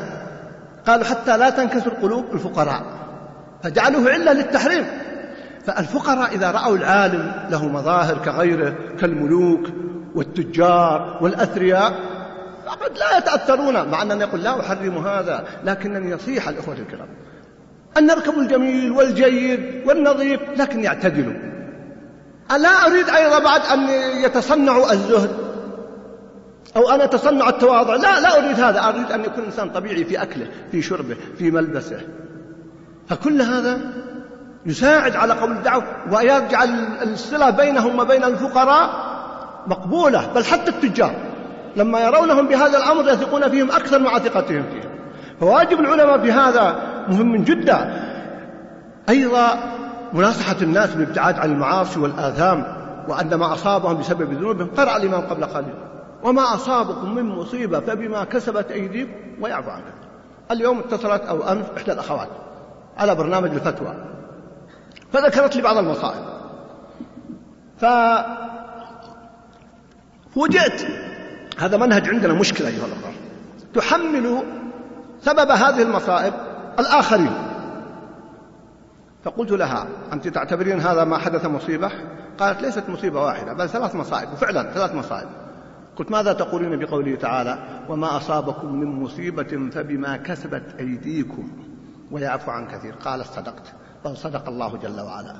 قالوا 0.87 1.05
حتى 1.05 1.37
لا 1.37 1.49
تنكسر 1.49 1.89
قلوب 1.89 2.25
الفقراء. 2.33 2.83
فجعلوه 3.63 4.11
علة 4.11 4.33
للتحريم. 4.33 4.85
فالفقراء 5.65 6.35
إذا 6.35 6.51
رأوا 6.51 6.75
العالم 6.75 7.31
له 7.49 7.67
مظاهر 7.67 8.17
كغيره 8.17 8.75
كالملوك 8.99 9.67
والتجار 10.15 11.17
والأثرياء 11.21 11.93
فقد 12.65 12.97
لا 12.97 13.17
يتأثرون. 13.17 13.89
مع 13.89 14.01
أنني 14.01 14.21
يقول 14.21 14.43
لا 14.43 14.59
أحرم 14.59 14.97
هذا 14.97 15.45
لكنني 15.63 16.11
يصيح 16.11 16.49
الإخوة 16.49 16.75
الكرام. 16.75 17.07
أن 17.97 18.05
نركب 18.05 18.39
الجميل 18.39 18.91
والجيد 18.91 19.87
والنظيف 19.87 20.39
لكن 20.57 20.83
يعتدلوا. 20.83 21.33
ألا 22.51 22.69
أريد 22.69 23.09
أيضا 23.09 23.39
بعد 23.39 23.61
أن 23.61 23.89
يتصنعوا 24.23 24.91
الزهد؟ 24.91 25.31
أو 26.75 26.89
أنا 26.89 27.03
أتصنع 27.03 27.49
التواضع؟ 27.49 27.95
لا 27.95 28.19
لا 28.19 28.37
أريد 28.37 28.59
هذا. 28.59 28.89
أريد 28.89 29.11
أن 29.11 29.21
يكون 29.21 29.39
الإنسان 29.39 29.69
طبيعي 29.69 30.03
في 30.03 30.21
أكله 30.21 30.47
في 30.71 30.81
شربه 30.81 31.15
في 31.37 31.51
ملبسه. 31.51 32.01
فكل 33.07 33.41
هذا 33.41 33.79
يساعد 34.65 35.15
على 35.15 35.33
قول 35.33 35.51
الدعوة 35.51 35.83
ويجعل 36.11 36.69
الصلة 37.03 37.49
بينهم 37.49 37.99
وبين 37.99 38.23
الفقراء 38.23 39.16
مقبولة 39.67 40.27
بل 40.35 40.45
حتى 40.45 40.69
التجار. 40.69 41.15
لما 41.75 41.99
يرونهم 41.99 42.47
بهذا 42.47 42.77
الأمر 42.77 43.09
يثقون 43.09 43.49
فيهم 43.49 43.71
أكثر 43.71 43.99
مع 43.99 44.19
ثقتهم 44.19 44.63
فيهم. 44.63 44.89
فواجب 45.39 45.79
العلماء 45.79 46.17
بهذا 46.17 46.75
مهم 47.07 47.43
جدا. 47.43 48.03
أيضا 49.09 49.59
مناصحة 50.13 50.55
الناس 50.61 50.95
بالابتعاد 50.95 51.39
عن 51.39 51.51
المعاصي 51.51 51.99
والآثام 51.99 52.77
وأن 53.07 53.35
ما 53.35 53.53
أصابهم 53.53 53.97
بسبب 53.97 54.33
ذنوبهم 54.33 54.69
قرأ 54.77 54.97
الإمام 54.97 55.21
قبل 55.21 55.45
قليل. 55.45 55.73
وما 56.23 56.53
أصابكم 56.53 57.15
من 57.15 57.23
مصيبة 57.23 57.79
فبما 57.79 58.23
كسبت 58.23 58.71
أيديكم 58.71 59.11
ويعفو 59.41 59.69
عنها. 59.69 59.93
اليوم 60.51 60.79
اتصلت 60.79 61.21
أو 61.21 61.51
أمس 61.51 61.65
إحدى 61.77 61.91
الأخوات 61.91 62.29
على 62.97 63.15
برنامج 63.15 63.49
الفتوى. 63.49 63.93
فذكرت 65.13 65.55
لي 65.55 65.61
بعض 65.61 65.77
المصائب. 65.77 66.23
فوجئت 70.37 70.87
هذا 71.59 71.77
منهج 71.77 72.09
عندنا 72.09 72.33
مشكلة 72.33 72.67
أيها 72.67 72.85
الأخوة. 72.85 73.11
تحمل 73.73 74.43
سبب 75.21 75.51
هذه 75.51 75.81
المصائب 75.81 76.33
الآخرين. 76.79 77.31
فقلت 79.23 79.51
لها 79.51 79.87
أنت 80.13 80.27
تعتبرين 80.27 80.79
هذا 80.79 81.03
ما 81.03 81.17
حدث 81.17 81.45
مصيبة؟ 81.45 81.91
قالت 82.39 82.61
ليست 82.61 82.89
مصيبة 82.89 83.21
واحدة 83.21 83.53
بل 83.53 83.69
ثلاث 83.69 83.95
مصائب. 83.95 84.33
وفعلا 84.33 84.71
ثلاث 84.71 84.95
مصائب. 84.95 85.27
قلت 85.95 86.11
ماذا 86.11 86.33
تقولين 86.33 86.79
بقوله 86.79 87.15
تعالى 87.15 87.57
وما 87.89 88.17
أصابكم 88.17 88.75
من 88.75 88.87
مصيبة 88.87 89.69
فبما 89.73 90.17
كسبت 90.17 90.63
أيديكم 90.79 91.51
ويعفو 92.11 92.51
عن 92.51 92.67
كثير. 92.67 92.93
قالت 92.93 93.25
صدقت. 93.25 93.73
بل 94.05 94.17
صدق 94.17 94.47
الله 94.47 94.77
جل 94.77 95.01
وعلا. 95.01 95.35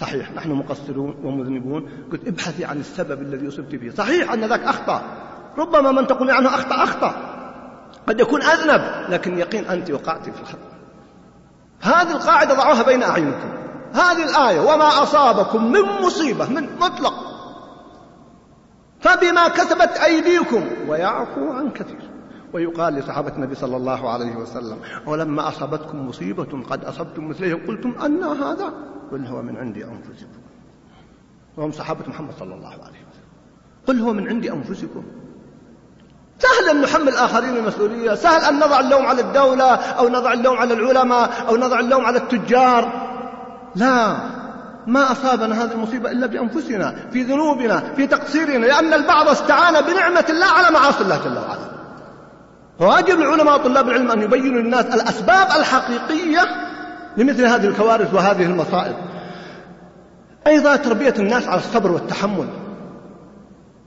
صحيح 0.00 0.32
نحن 0.32 0.50
مقصرون 0.50 1.14
ومذنبون. 1.24 1.88
قلت 2.12 2.28
ابحثي 2.28 2.64
عن 2.64 2.80
السبب 2.80 3.22
الذي 3.22 3.48
أصبت 3.48 3.76
فيه 3.76 3.90
صحيح 3.90 4.32
أن 4.32 4.44
ذاك 4.44 4.60
أخطأ. 4.60 5.02
ربما 5.58 5.92
من 5.92 6.06
تقول 6.06 6.30
عنه 6.30 6.48
أخطأ 6.48 6.84
أخطأ. 6.84 7.14
قد 8.08 8.20
يكون 8.20 8.42
أذنب 8.42 9.10
لكن 9.10 9.38
يقين 9.38 9.64
أنت 9.64 9.90
وقعت 9.90 10.30
في 10.30 10.40
الخطأ. 10.40 10.68
هذه 11.80 12.12
القاعدة 12.12 12.54
ضعوها 12.54 12.82
بين 12.82 13.02
أعينكم. 13.02 13.48
هذه 13.92 14.24
الآية 14.24 14.60
وما 14.60 15.02
أصابكم 15.02 15.72
من 15.72 15.82
مصيبة 16.02 16.50
من 16.50 16.68
مطلق. 16.80 17.14
فبما 19.00 19.48
كسبت 19.48 19.90
أيديكم 20.04 20.64
ويعفو 20.88 21.52
عن 21.52 21.70
كثير. 21.70 22.17
ويقال 22.52 22.94
لصحابة 22.94 23.32
النبي 23.36 23.54
صلى 23.54 23.76
الله 23.76 24.10
عليه 24.10 24.36
وسلم 24.36 24.78
ولما 25.06 25.48
أصابتكم 25.48 26.08
مصيبة 26.08 26.62
قد 26.70 26.84
أصبتم 26.84 27.28
مثليه 27.28 27.54
قلتم 27.68 27.94
أن 28.04 28.22
هذا 28.22 28.72
قل 29.12 29.26
هو 29.26 29.42
من 29.42 29.56
عند 29.56 29.76
أنفسكم. 29.76 30.40
وهم 31.56 31.72
صحابة 31.72 32.08
محمد 32.08 32.32
صلى 32.40 32.54
الله 32.54 32.70
عليه 32.70 32.80
وسلم 32.80 33.28
قل 33.86 34.00
هو 34.00 34.12
من 34.12 34.28
عند 34.28 34.46
أنفسكم. 34.46 35.02
سهل 36.38 36.70
أن 36.70 36.80
نحمل 36.80 37.08
الآخرين 37.08 37.56
المسؤولية 37.56 38.14
سهل 38.14 38.44
أن 38.44 38.56
نضع 38.56 38.80
اللوم 38.80 39.06
على 39.06 39.20
الدولة 39.20 39.74
أو 39.74 40.08
نضع 40.08 40.32
اللوم 40.32 40.56
على 40.56 40.74
العلماء 40.74 41.30
أو 41.48 41.56
نضع 41.56 41.80
اللوم 41.80 42.04
على 42.06 42.18
التجار. 42.18 43.08
لا 43.76 44.16
ما 44.86 45.12
أصابنا 45.12 45.64
هذه 45.64 45.72
المصيبة 45.72 46.10
إلا 46.10 46.26
بأنفسنا 46.26 46.94
في 47.12 47.22
ذنوبنا 47.22 47.80
في 47.80 48.06
تقصيرنا 48.06 48.66
لأن 48.66 48.94
البعض 48.94 49.28
استعان 49.28 49.84
بنعمة 49.84 50.24
الله 50.30 50.46
على 50.46 50.70
معاصي 50.70 51.02
الله 51.02 51.24
جل 51.24 51.38
وعلا. 51.38 51.77
فواجب 52.78 53.20
العلماء 53.20 53.60
وطلاب 53.60 53.88
العلم 53.88 54.10
أن 54.10 54.22
يبينوا 54.22 54.60
للناس 54.62 54.86
الأسباب 54.86 55.46
الحقيقية 55.46 56.40
لمثل 57.16 57.44
هذه 57.44 57.64
الكوارث 57.64 58.14
وهذه 58.14 58.46
المصائب. 58.46 58.94
أيضا 60.46 60.76
تربية 60.76 61.14
الناس 61.18 61.48
على 61.48 61.58
الصبر 61.58 61.92
والتحمل. 61.92 62.48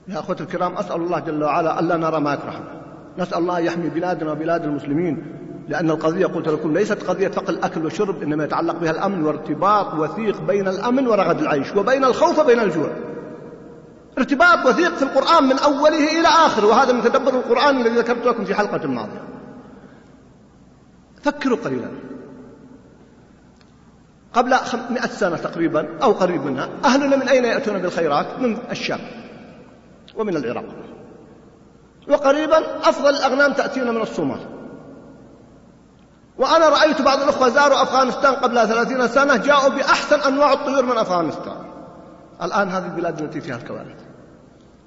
يا 0.08 0.18
أخوة 0.18 0.36
الكرام 0.40 0.74
أسأل 0.74 0.96
الله 0.96 1.18
جل 1.18 1.44
وعلا 1.44 1.80
ألا 1.80 1.96
نرى 1.96 2.20
ما 2.20 2.34
يكرهنا 2.34 2.82
نسأل 3.18 3.38
الله 3.38 3.58
يحمي 3.58 3.88
بلادنا 3.88 4.32
وبلاد 4.32 4.64
المسلمين. 4.64 5.26
لأن 5.68 5.90
القضية 5.90 6.26
قلت 6.26 6.48
لكم 6.48 6.72
ليست 6.72 7.02
قضية 7.02 7.28
فقط 7.28 7.48
الأكل 7.48 7.84
والشرب 7.84 8.22
إنما 8.22 8.44
يتعلق 8.44 8.78
بها 8.78 8.90
الأمن 8.90 9.24
وارتباط 9.24 9.94
وثيق 9.94 10.40
بين 10.40 10.68
الأمن 10.68 11.08
ورغد 11.08 11.40
العيش 11.40 11.76
وبين 11.76 12.04
الخوف 12.04 12.38
وبين 12.38 12.60
الجوع. 12.60 12.90
ارتباط 14.18 14.66
وثيق 14.66 14.94
في 14.94 15.02
القرآن 15.02 15.44
من 15.44 15.58
أوله 15.58 16.20
إلى 16.20 16.28
آخره 16.28 16.66
وهذا 16.66 16.92
من 16.92 17.02
تدبر 17.02 17.34
القرآن 17.34 17.80
الذي 17.80 17.98
ذكرت 17.98 18.26
لكم 18.26 18.44
في 18.44 18.54
حلقة 18.54 18.84
الماضية. 18.84 19.22
فكروا 21.22 21.58
قليلا. 21.64 21.88
قبل 24.32 24.56
مئة 24.90 25.06
سنة 25.06 25.36
تقريبا 25.36 25.98
أو 26.02 26.12
قريب 26.12 26.44
منها 26.44 26.68
أهلنا 26.84 27.16
من 27.16 27.28
أين 27.28 27.44
يأتون 27.44 27.78
بالخيرات؟ 27.78 28.26
من 28.38 28.58
الشام 28.70 29.00
ومن 30.16 30.36
العراق. 30.36 30.64
وقريبا 32.08 32.88
أفضل 32.88 33.10
الأغنام 33.10 33.52
تأتينا 33.52 33.92
من 33.92 34.00
الصومال. 34.00 34.40
وأنا 36.38 36.68
رأيت 36.68 37.02
بعض 37.02 37.22
الأخوة 37.22 37.48
زاروا 37.48 37.82
أفغانستان 37.82 38.34
قبل 38.34 38.68
ثلاثين 38.68 39.08
سنة 39.08 39.36
جاءوا 39.36 39.68
بأحسن 39.68 40.20
أنواع 40.20 40.52
الطيور 40.52 40.86
من 40.86 40.98
أفغانستان. 40.98 41.56
الآن 42.42 42.68
هذه 42.68 42.84
البلاد 42.84 43.20
التي 43.20 43.40
فيها 43.40 43.56
الكوارث. 43.56 44.01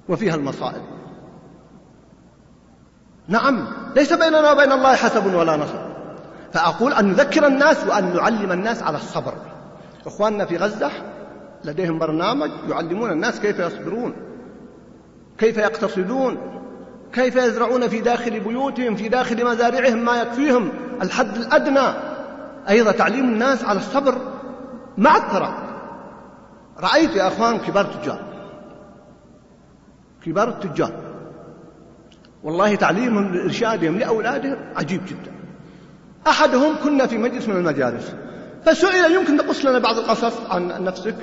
وفيها 0.08 0.34
المصائب. 0.34 0.82
نعم 3.28 3.68
ليس 3.96 4.12
بيننا 4.12 4.52
وبين 4.52 4.72
الله 4.72 4.94
حسب 4.94 5.34
ولا 5.34 5.56
نصب. 5.56 5.86
فأقول 6.52 6.92
أن 6.92 7.08
نذكر 7.08 7.46
الناس 7.46 7.86
وأن 7.86 8.16
نعلم 8.16 8.52
الناس 8.52 8.82
على 8.82 8.96
الصبر. 8.96 9.34
إخواننا 10.06 10.44
في 10.44 10.56
غزة 10.56 10.90
لديهم 11.64 11.98
برنامج 11.98 12.50
يعلمون 12.68 13.10
الناس 13.10 13.40
كيف 13.40 13.58
يصبرون 13.58 14.14
كيف 15.38 15.56
يقتصدون 15.56 16.38
كيف 17.12 17.36
يزرعون 17.36 17.88
في 17.88 18.00
داخل 18.00 18.40
بيوتهم 18.40 18.96
في 18.96 19.08
داخل 19.08 19.46
مزارعهم 19.46 20.04
ما 20.04 20.22
يكفيهم. 20.22 20.72
الحد 21.02 21.36
الأدنى 21.36 21.88
أيضا 22.68 22.92
تعليم 22.92 23.24
الناس 23.24 23.64
على 23.64 23.78
الصبر 23.78 24.18
مع 24.98 25.16
الثراء 25.16 25.54
رأيت 26.80 27.16
يا 27.16 27.28
أخوان 27.28 27.58
كبار 27.58 27.84
التجار 27.84 28.25
كبار 30.26 30.48
التجار. 30.48 30.92
والله 32.42 32.74
تعليمهم 32.74 33.40
إرشادهم 33.40 33.98
لأولادهم 33.98 34.56
عجيب 34.76 35.00
جدا. 35.06 35.32
أحدهم 36.26 36.74
كنا 36.84 37.06
في 37.06 37.18
مجلس 37.18 37.48
من 37.48 37.56
المجالس 37.56 38.14
فسئل 38.64 39.14
يمكن 39.14 39.36
تقص 39.36 39.64
لنا 39.64 39.78
بعض 39.78 39.98
القصص 39.98 40.40
عن 40.50 40.84
نفسك؟ 40.84 41.16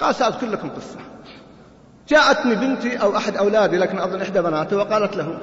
قال 0.00 0.14
سأذكر 0.14 0.46
لكم 0.46 0.68
قصة. 0.68 0.98
جاءتني 2.08 2.54
بنتي 2.54 2.96
أو 2.96 3.16
أحد 3.16 3.36
أولادي 3.36 3.76
لكن 3.76 3.98
أظن 3.98 4.20
إحدى 4.20 4.42
بناته 4.42 4.76
وقالت 4.76 5.16
له 5.16 5.38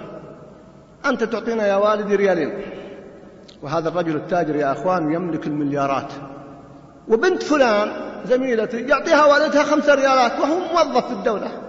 أنت 1.06 1.24
تعطينا 1.24 1.68
يا 1.68 1.76
والدي 1.76 2.16
ريالين. 2.16 2.62
وهذا 3.62 3.90
الرجل 3.90 4.16
التاجر 4.16 4.56
يا 4.56 4.72
أخوان 4.72 5.14
يملك 5.14 5.48
المليارات. 5.48 6.12
وبنت 7.08 7.44
فلان 7.44 7.92
زميلتي 8.26 8.78
يعطيها 8.78 9.26
والدها 9.26 9.64
خمسة 9.64 9.96
ريالات 9.96 10.40
وهو 10.40 10.60
موظف 10.60 11.06
في 11.08 11.14
الدولة. 11.14 11.69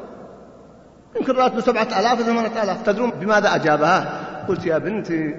يمكن 1.16 1.32
راتبه 1.32 1.60
سبعة 1.60 1.82
آلاف 2.00 2.20
وثمانية 2.20 2.62
آلاف. 2.62 2.86
تدرون 2.86 3.10
بماذا 3.10 3.54
أجابها؟ 3.54 4.20
قلت 4.48 4.66
يا 4.66 4.78
بنتي 4.78 5.34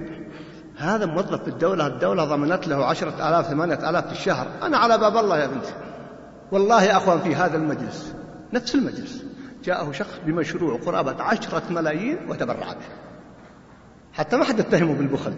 هذا 0.78 1.06
موظف 1.06 1.42
في 1.42 1.48
الدولة 1.48 1.86
الدولة 1.86 2.24
ضمنت 2.24 2.68
له 2.68 2.86
عشرة 2.86 3.28
آلاف 3.28 3.46
ثمانية 3.46 3.90
آلاف 3.90 4.06
في 4.06 4.12
الشهر. 4.12 4.46
أنا 4.62 4.78
على 4.78 4.98
باب 4.98 5.16
الله 5.16 5.38
يا 5.38 5.46
بنتي. 5.46 5.72
والله 6.52 6.82
يا 6.82 6.96
أخوان 6.96 7.20
في 7.20 7.34
هذا 7.34 7.56
المجلس 7.56 8.14
نفس 8.52 8.74
المجلس 8.74 9.24
جاءه 9.64 9.92
شخص 9.92 10.14
بمشروع 10.26 10.78
قرابة 10.86 11.22
عشرة 11.22 11.62
ملايين 11.70 12.18
وتبرع 12.28 12.72
به. 12.72 12.86
حتى 14.12 14.36
ما 14.36 14.44
حد 14.44 14.60
اتهمه 14.60 14.94
بالبخل. 14.94 15.34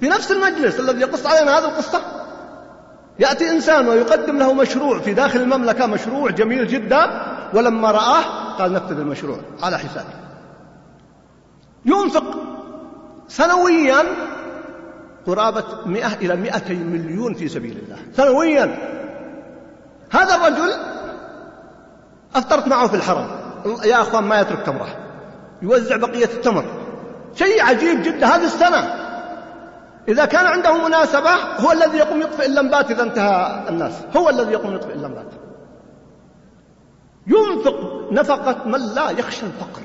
في 0.00 0.08
نفس 0.08 0.32
المجلس 0.32 0.80
الذي 0.80 1.00
يقص 1.00 1.26
علينا 1.26 1.58
هذه 1.58 1.64
القصة 1.64 2.00
يأتي 3.18 3.50
إنسان 3.50 3.88
ويقدم 3.88 4.38
له 4.38 4.52
مشروع 4.52 4.98
في 4.98 5.14
داخل 5.14 5.40
المملكة 5.40 5.86
مشروع 5.86 6.30
جميل 6.30 6.66
جدا 6.66 7.10
ولما 7.54 7.90
رآه 7.90 8.39
قال 8.60 8.72
نفذ 8.72 8.98
المشروع 8.98 9.38
على 9.62 9.78
حسابه 9.78 10.14
ينفق 11.84 12.24
سنويا 13.28 14.02
قرابة 15.26 15.64
مئة 15.86 16.14
إلى 16.14 16.36
مئتي 16.36 16.74
مليون 16.74 17.34
في 17.34 17.48
سبيل 17.48 17.78
الله. 17.78 17.96
سنويا. 18.16 18.78
هذا 20.10 20.34
الرجل 20.34 20.74
أفطرت 22.34 22.68
معه 22.68 22.88
في 22.88 22.96
الحرم. 22.96 23.26
يا 23.84 24.00
أخوان 24.00 24.24
ما 24.24 24.40
يترك 24.40 24.66
تمرة. 24.66 24.88
يوزع 25.62 25.96
بقية 25.96 26.24
التمر. 26.24 26.64
شيء 27.34 27.62
عجيب 27.62 28.02
جدا 28.02 28.26
هذه 28.26 28.44
السنة. 28.44 28.94
إذا 30.08 30.24
كان 30.24 30.46
عنده 30.46 30.88
مناسبة 30.88 31.30
هو 31.34 31.72
الذي 31.72 31.98
يقوم 31.98 32.20
يطفئ 32.20 32.46
اللمبات 32.46 32.90
إذا 32.90 33.02
انتهى 33.02 33.64
الناس. 33.68 33.92
هو 34.16 34.28
الذي 34.28 34.52
يقوم 34.52 34.74
يطفئ 34.74 34.92
اللمبات. 34.92 35.49
ينفق 37.26 38.08
نفقة 38.12 38.64
من 38.64 38.94
لا 38.94 39.10
يخشى 39.10 39.46
الفقر. 39.46 39.82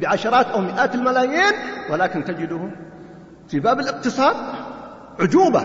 بعشرات 0.00 0.46
أو 0.46 0.60
مئات 0.60 0.94
الملايين 0.94 1.52
ولكن 1.90 2.24
تجده 2.24 2.60
في 3.48 3.60
باب 3.60 3.80
الاقتصاد 3.80 4.36
عجوبة. 5.20 5.64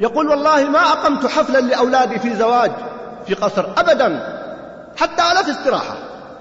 يقول 0.00 0.28
والله 0.28 0.70
ما 0.70 0.78
أقمت 0.78 1.26
حفلا 1.26 1.60
لأولادي 1.60 2.18
في 2.18 2.34
زواج 2.34 2.70
في 3.26 3.34
قصر 3.34 3.66
أبدا 3.76 4.36
حتى 4.96 5.22
آلاف 5.32 5.48
استراحة. 5.48 5.96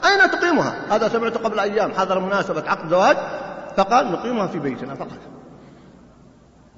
أين 0.06 0.32
تقيمها؟ 0.32 0.76
هذا 0.90 1.08
سمعت 1.08 1.38
قبل 1.38 1.60
أيام 1.60 1.92
حضر 1.92 2.20
مناسبة 2.20 2.70
عقد 2.70 2.90
زواج 2.90 3.18
فقال 3.78 4.12
نقيمها 4.12 4.48
في 4.48 4.60
بيتنا 4.60 4.96
فقط. 4.96 5.20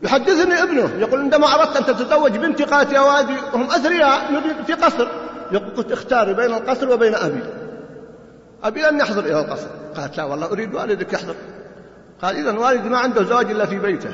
يحدثني 0.02 0.64
ابنه 0.64 0.92
يقول 1.00 1.20
عندما 1.20 1.56
أردت 1.56 1.78
أن 1.78 1.86
تتزوج 1.86 2.38
بنتي 2.38 2.64
قالت 2.64 2.92
يا 2.92 3.00
والدي 3.00 3.36
هم 3.54 3.64
أثرياء 3.64 4.42
في 4.68 4.74
قصر. 4.74 5.08
يقول 5.52 5.92
اختاري 5.92 6.34
بين 6.34 6.54
القصر 6.54 6.90
وبين 6.90 7.16
أبي. 7.16 7.44
أبي 8.64 8.82
لن 8.82 9.00
يحضر 9.00 9.26
إلى 9.26 9.40
القصر. 9.40 9.68
قالت 9.96 10.18
لا 10.18 10.24
والله 10.24 10.52
أريد 10.52 10.76
والدك 10.76 11.14
يحضر. 11.14 11.36
قال 12.22 12.36
إذا 12.36 12.60
والدي 12.60 12.90
ما 12.90 12.98
عنده 12.98 13.24
زواج 13.24 13.52
إلا 13.52 13.66
في 13.66 13.80
بيته. 13.80 14.14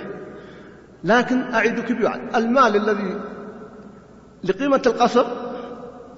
لكن 1.03 1.41
أعدك 1.53 1.91
بوعد. 1.91 2.35
المال 2.35 2.75
الذي 2.75 3.21
لقيمة 4.43 4.81
القصر 4.85 5.25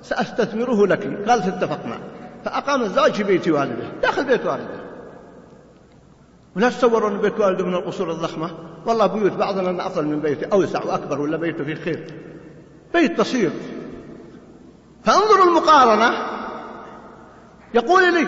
سأستثمره 0.02 0.88
لك. 0.88 1.30
قالت 1.30 1.48
اتفقنا 1.48 1.98
فأقام 2.46 2.82
الزواج 2.82 3.12
في 3.12 3.24
بيت 3.24 3.48
والده. 3.48 3.88
داخل 4.02 4.26
بيت 4.26 4.46
والده. 4.46 4.86
ولا 6.56 6.70
تصوروا 6.70 7.10
أن 7.10 7.18
بيت 7.18 7.40
والده 7.40 7.66
من 7.66 7.74
القصور 7.74 8.12
الضخمة؟ 8.12 8.50
والله 8.86 9.08
بيوت 9.08 9.32
بعضنا 9.32 9.88
أفضل 9.88 10.06
من 10.06 10.20
بيته 10.20 10.48
أوسع 10.54 10.84
وأكبر 10.84 11.22
ولا 11.22 11.38
بيته 11.38 11.64
فيه 11.64 11.76
خير. 11.76 12.08
بيت 12.94 13.20
بسيط. 13.20 13.52
فانظروا 15.06 15.46
المقارنة. 15.46 16.18
يقول 17.74 18.14
لي 18.14 18.28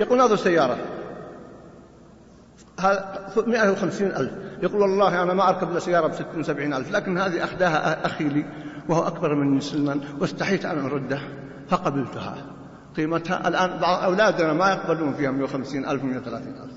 يقول 0.00 0.20
هذا 0.20 0.36
سيارة 0.36 0.78
مئة 3.36 3.70
وخمسين 3.70 4.06
ألف. 4.06 4.32
يقول 4.62 4.80
والله 4.80 5.22
أنا 5.22 5.34
ما 5.34 5.48
أركب 5.48 5.70
إلا 5.70 5.78
سيارة 5.78 6.06
بستين 6.06 6.42
سبعين 6.42 6.74
ألف 6.74 6.92
لكن 6.92 7.18
هذه 7.18 7.44
أخداها 7.44 8.06
أخي 8.06 8.24
لي 8.24 8.44
وهو 8.88 9.06
أكبر 9.06 9.34
مني 9.34 9.60
سنا 9.60 10.00
واستحيت 10.20 10.64
أن 10.64 10.84
أرده 10.84 11.20
فقبلتها. 11.68 12.36
قيمتها 12.96 13.48
الآن 13.48 13.78
بعض 13.78 14.04
أولادنا 14.04 14.52
ما 14.52 14.70
يقبلون 14.70 15.14
فيها 15.14 15.30
150 15.30 15.84
ألف 15.86 16.04
130 16.04 16.48
ألف. 16.48 16.74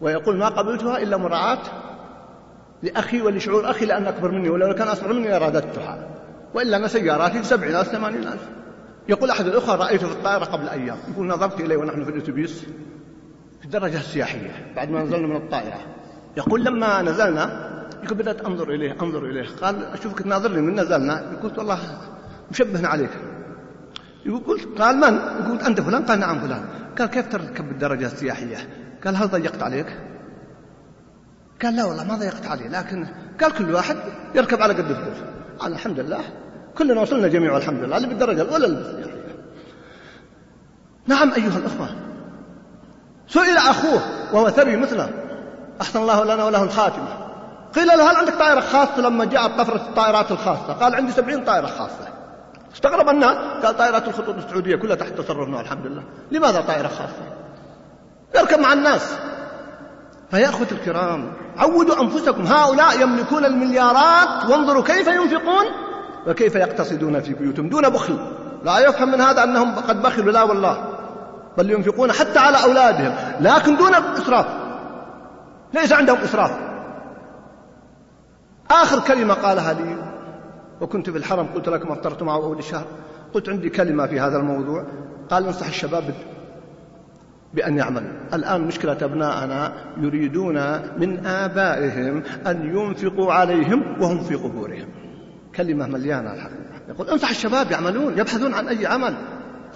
ويقول 0.00 0.38
ما 0.38 0.48
قبلتها 0.48 0.98
إلا 0.98 1.16
مراعاة 1.16 1.62
لأخي 2.82 3.22
ولشعور 3.22 3.70
أخي 3.70 3.86
لأن 3.86 4.06
أكبر 4.06 4.30
مني 4.30 4.48
ولو 4.48 4.74
كان 4.74 4.88
أصغر 4.88 5.12
مني 5.12 5.38
لرددتها 5.38 6.08
وإلا 6.54 6.86
سياراتي 6.86 7.42
70 7.42 7.74
ألف 7.76 7.88
80 7.88 8.16
ألف 8.16 8.48
يقول 9.08 9.30
أحد 9.30 9.46
الأخوة 9.46 9.74
رأيته 9.74 10.06
في 10.06 10.12
الطائرة 10.12 10.44
قبل 10.44 10.68
أيام. 10.68 10.98
يقول 11.12 11.26
نظرت 11.26 11.60
إليه 11.60 11.76
ونحن 11.76 12.04
في 12.04 12.10
الأتوبيس 12.10 12.64
في 13.60 13.64
الدرجة 13.64 13.98
السياحية. 13.98 14.72
بعد 14.76 14.90
ما 14.90 15.02
نزلنا 15.02 15.26
من 15.26 15.36
الطائرة. 15.36 15.80
يقول 16.36 16.64
لما 16.64 17.02
نزلنا 17.02 17.72
يقول 18.04 18.18
بدأت 18.18 18.40
أنظر 18.40 18.70
إليه 18.70 18.96
أنظر 19.02 19.24
إليه. 19.24 19.46
قال 19.62 19.84
أشوفك 19.84 20.18
تناظرني 20.18 20.60
من 20.60 20.80
نزلنا. 20.80 21.36
قلت 21.42 21.58
والله 21.58 21.78
مشبهنا 22.50 22.88
عليك. 22.88 23.10
يقول 24.26 24.60
قال 24.78 24.96
من؟ 24.96 25.20
يقول 25.44 25.60
أنت 25.60 25.80
فلان؟ 25.80 26.02
قال 26.02 26.20
نعم 26.20 26.40
فلان. 26.40 26.64
قال 26.98 27.08
كيف 27.08 27.32
تركب 27.32 27.70
الدرجة 27.70 28.06
السياحية؟ 28.06 28.56
قال 29.04 29.16
هل 29.16 29.28
ضيقت 29.28 29.62
عليك؟ 29.62 29.86
قال 31.62 31.76
لا 31.76 31.84
والله 31.84 32.04
ما 32.04 32.14
ضيقت 32.14 32.46
علي 32.46 32.68
لكن 32.68 33.06
قال 33.40 33.52
كل 33.52 33.74
واحد 33.74 33.96
يركب 34.34 34.62
على 34.62 34.74
قد 34.74 34.92
فلوسه 34.92 35.26
قال 35.62 35.72
الحمد 35.72 36.00
لله. 36.00 36.20
كلنا 36.78 37.00
وصلنا 37.00 37.28
جميعا 37.28 37.58
الحمد 37.58 37.84
لله. 37.84 37.96
اللي 37.96 38.08
بالدرجة 38.08 38.42
الأولى 38.42 38.66
بالسياحية 38.66 39.22
نعم 41.06 41.32
أيها 41.32 41.58
الأخوة. 41.58 41.88
سئل 43.28 43.56
أخوه 43.56 44.02
وهو 44.32 44.50
ثري 44.50 44.76
مثله. 44.76 45.10
أحسن 45.80 46.00
الله 46.00 46.24
لنا 46.24 46.44
وله 46.44 46.62
الخاتمة 46.62 47.08
قيل 47.74 47.86
له 47.86 48.10
هل 48.10 48.16
عندك 48.16 48.34
طائرة 48.34 48.60
خاصة؟ 48.60 49.00
لما 49.00 49.24
جاءت 49.24 49.50
طفرة 49.60 49.76
الطائرات 49.76 50.30
الخاصة. 50.30 50.72
قال 50.72 50.94
عندي 50.94 51.12
سبعين 51.12 51.44
طائرة 51.44 51.66
خاصة. 51.66 52.08
استغرب 52.74 53.08
الناس 53.08 53.36
قال 53.64 53.76
طائرات 53.76 54.08
الخطوط 54.08 54.36
السعودية 54.36 54.76
كلها 54.76 54.96
تحت 54.96 55.12
تصرفنا 55.12 55.60
الحمد 55.60 55.86
لله. 55.86 56.02
لماذا 56.30 56.60
طائرة 56.60 56.88
خاصة؟ 56.88 57.32
يركب 58.36 58.58
مع 58.58 58.72
الناس. 58.72 59.14
فيا 60.32 60.48
أخوة 60.48 60.66
الكرام 60.72 61.32
عودوا 61.56 62.02
أنفسكم 62.02 62.42
هؤلاء 62.42 63.02
يملكون 63.02 63.44
المليارات 63.44 64.50
وانظروا 64.50 64.82
كيف 64.82 65.06
ينفقون 65.06 65.64
وكيف 66.26 66.54
يقتصدون 66.54 67.20
في 67.20 67.34
بيوتهم 67.34 67.68
دون 67.68 67.88
بخل. 67.88 68.18
لا 68.64 68.78
يفهم 68.78 69.08
من 69.08 69.20
هذا 69.20 69.44
أنهم 69.44 69.74
قد 69.74 70.02
بخلوا 70.02 70.32
لا 70.32 70.42
والله. 70.42 70.88
بل 71.58 71.70
ينفقون 71.70 72.12
حتى 72.12 72.38
على 72.38 72.62
أولادهم 72.64 73.14
لكن 73.40 73.76
دون 73.76 73.94
إسراف. 73.94 74.46
ليس 75.74 75.92
عندهم 75.92 76.18
إسراف. 76.18 76.58
آخر 78.70 79.00
كلمة 79.00 79.34
قالها 79.34 79.72
لي 79.72 79.96
وكنت 80.80 81.10
في 81.10 81.18
الحرم 81.18 81.46
قلت 81.54 81.68
لكم 81.68 81.92
افطرت 81.92 82.22
معه 82.22 82.36
أول 82.36 82.58
الشهر. 82.58 82.86
قلت 83.34 83.48
عندي 83.48 83.70
كلمة 83.70 84.06
في 84.06 84.20
هذا 84.20 84.36
الموضوع. 84.36 84.86
قال 85.30 85.46
انصح 85.46 85.66
الشباب 85.66 86.14
بأن 87.54 87.78
يعملوا 87.78 88.10
الآن 88.34 88.60
مشكلة 88.60 88.96
أبنائنا 89.02 89.72
يريدون 90.00 90.56
من 90.98 91.26
آبائهم 91.26 92.22
أن 92.46 92.76
ينفقوا 92.76 93.32
عليهم 93.32 94.02
وهم 94.02 94.22
في 94.22 94.34
قبورهم. 94.34 94.88
كلمة 95.56 95.86
مليانة 95.86 96.32
الحقيقة 96.32 96.62
يقول 96.88 97.08
أنصح 97.08 97.30
الشباب 97.30 97.70
يعملون 97.70 98.18
يبحثون 98.18 98.54
عن 98.54 98.68
أي 98.68 98.86
عمل. 98.86 99.14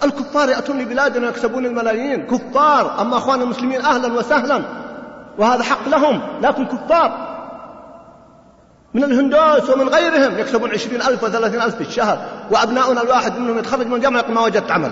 الكفار 0.03 0.49
يأتون 0.49 0.79
لبلادنا 0.79 1.27
ويكسبون 1.27 1.65
الملايين. 1.65 2.25
كفار. 2.25 3.01
أما 3.01 3.17
أخوان 3.17 3.41
المسلمين 3.41 3.81
أهلا 3.81 4.13
وسهلا. 4.13 4.63
وهذا 5.37 5.63
حق 5.63 5.89
لهم 5.89 6.21
لكن 6.41 6.65
كفار. 6.65 7.27
من 8.93 9.03
الهندوس 9.03 9.69
ومن 9.69 9.89
غيرهم 9.89 10.39
يكسبون 10.39 10.71
عشرين 10.71 11.01
ألف 11.01 11.23
وثلاثين 11.23 11.61
ألف 11.61 11.75
في 11.75 11.81
الشهر. 11.81 12.25
وأبناؤنا 12.51 13.01
الواحد 13.01 13.39
منهم 13.39 13.57
يتخرج 13.57 13.87
من 13.87 13.93
الجامعة 13.93 14.19
يقول 14.19 14.33
ما 14.33 14.41
وجدت 14.41 14.71
عمل. 14.71 14.91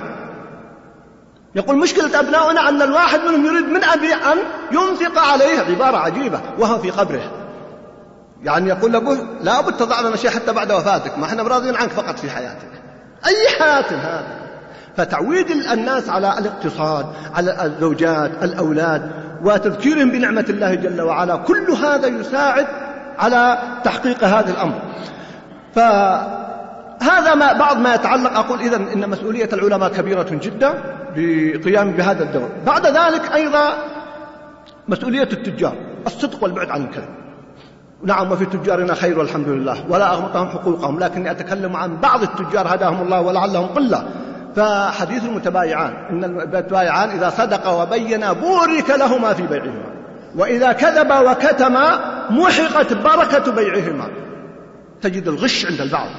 يقول 1.56 1.78
مشكلة 1.78 2.20
أبنائنا 2.20 2.70
أن 2.70 2.82
الواحد 2.82 3.20
منهم 3.20 3.46
يريد 3.46 3.70
من 3.70 3.84
أبي 3.84 4.14
أن 4.14 4.38
ينفق 4.72 5.20
عليه 5.20 5.60
عبارة 5.60 5.98
عجيبة 5.98 6.42
وهو 6.60 6.78
في 6.78 6.92
قبره. 6.92 7.32
يعني 8.44 8.70
يقول 8.70 8.92
لأبوه 8.92 9.18
لا 9.42 9.62
بد 9.62 9.74
تضع 9.74 10.02
لنا 10.02 10.16
شيء 10.16 10.30
حتى 10.30 10.54
بعد 10.54 10.72
وفاتك 10.72 11.18
ما 11.18 11.26
إحنا 11.26 11.44
براضين 11.44 11.76
عنك 11.76 11.92
فقط 11.92 12.20
في 12.20 12.30
حياتك. 12.30 12.72
أي 13.28 13.50
حياة 13.60 13.86
هذا 13.92 14.46
فتعويد 14.98 15.52
الناس 15.52 16.10
على 16.10 16.40
الاقتصاد 16.40 17.06
على 17.36 17.66
الزوجات 17.66 18.32
الأولاد 18.44 19.12
وتذكيرهم 19.44 20.12
بنعمة 20.12 20.46
الله 20.50 20.76
جل 20.76 21.02
وعلا 21.02 21.36
كل 21.36 21.72
هذا 21.72 22.08
يساعد 22.08 22.68
على 23.20 23.58
تحقيق 23.84 24.24
هذا 24.24 24.52
الأمر. 24.52 24.82
فهذا 25.76 27.36
ما 27.36 27.54
بعض 27.54 27.78
ما 27.78 27.96
يتعلق 27.96 28.38
أقول 28.38 28.60
إذا 28.60 28.76
إن 28.76 29.10
مسؤولية 29.10 29.50
العلماء 29.54 29.90
كبيرة 29.90 30.28
جدا. 30.30 30.95
بقيام 31.16 31.92
بهذا 31.92 32.24
الدور. 32.24 32.50
بعد 32.66 32.86
ذلك 32.86 33.32
أيضا 33.34 33.74
مسؤولية 34.88 35.30
التجار 35.34 35.76
الصدق 36.08 36.44
والبعد 36.44 36.70
عن 36.70 36.82
الكذب. 36.82 37.10
نعم 38.04 38.32
وفي 38.32 38.46
تجارنا 38.46 38.94
خير 38.94 39.20
والحمد 39.20 39.48
لله 39.48 39.86
ولا 39.90 40.14
أغمطهم 40.14 40.50
حقوقهم 40.50 41.00
لكني 41.00 41.32
أتكلم 41.32 41.76
عن 41.76 41.98
بعض 41.98 42.24
التجار 42.24 42.76
هداهم 42.76 43.02
الله 43.02 43.22
ولعلهم 43.22 43.66
قلة. 43.66 44.08
فحديث 44.56 45.26
المتبايعان 45.26 45.94
إن 46.10 46.24
المتبايعان 46.24 47.10
إذا 47.10 47.30
صدقا 47.30 47.82
وبينا 47.82 48.34
بورك 48.34 48.90
لهما 48.90 49.34
في 49.34 49.48
بيعهما 49.48 49.86
وإذا 50.36 50.72
كذب 50.72 51.12
وكتم 51.12 51.74
محقت 52.30 52.94
بركة 52.94 53.52
بيعهما. 53.52 54.08
تجد 55.02 55.28
الغش 55.28 55.66
عند 55.66 55.82
البعض 55.82 56.10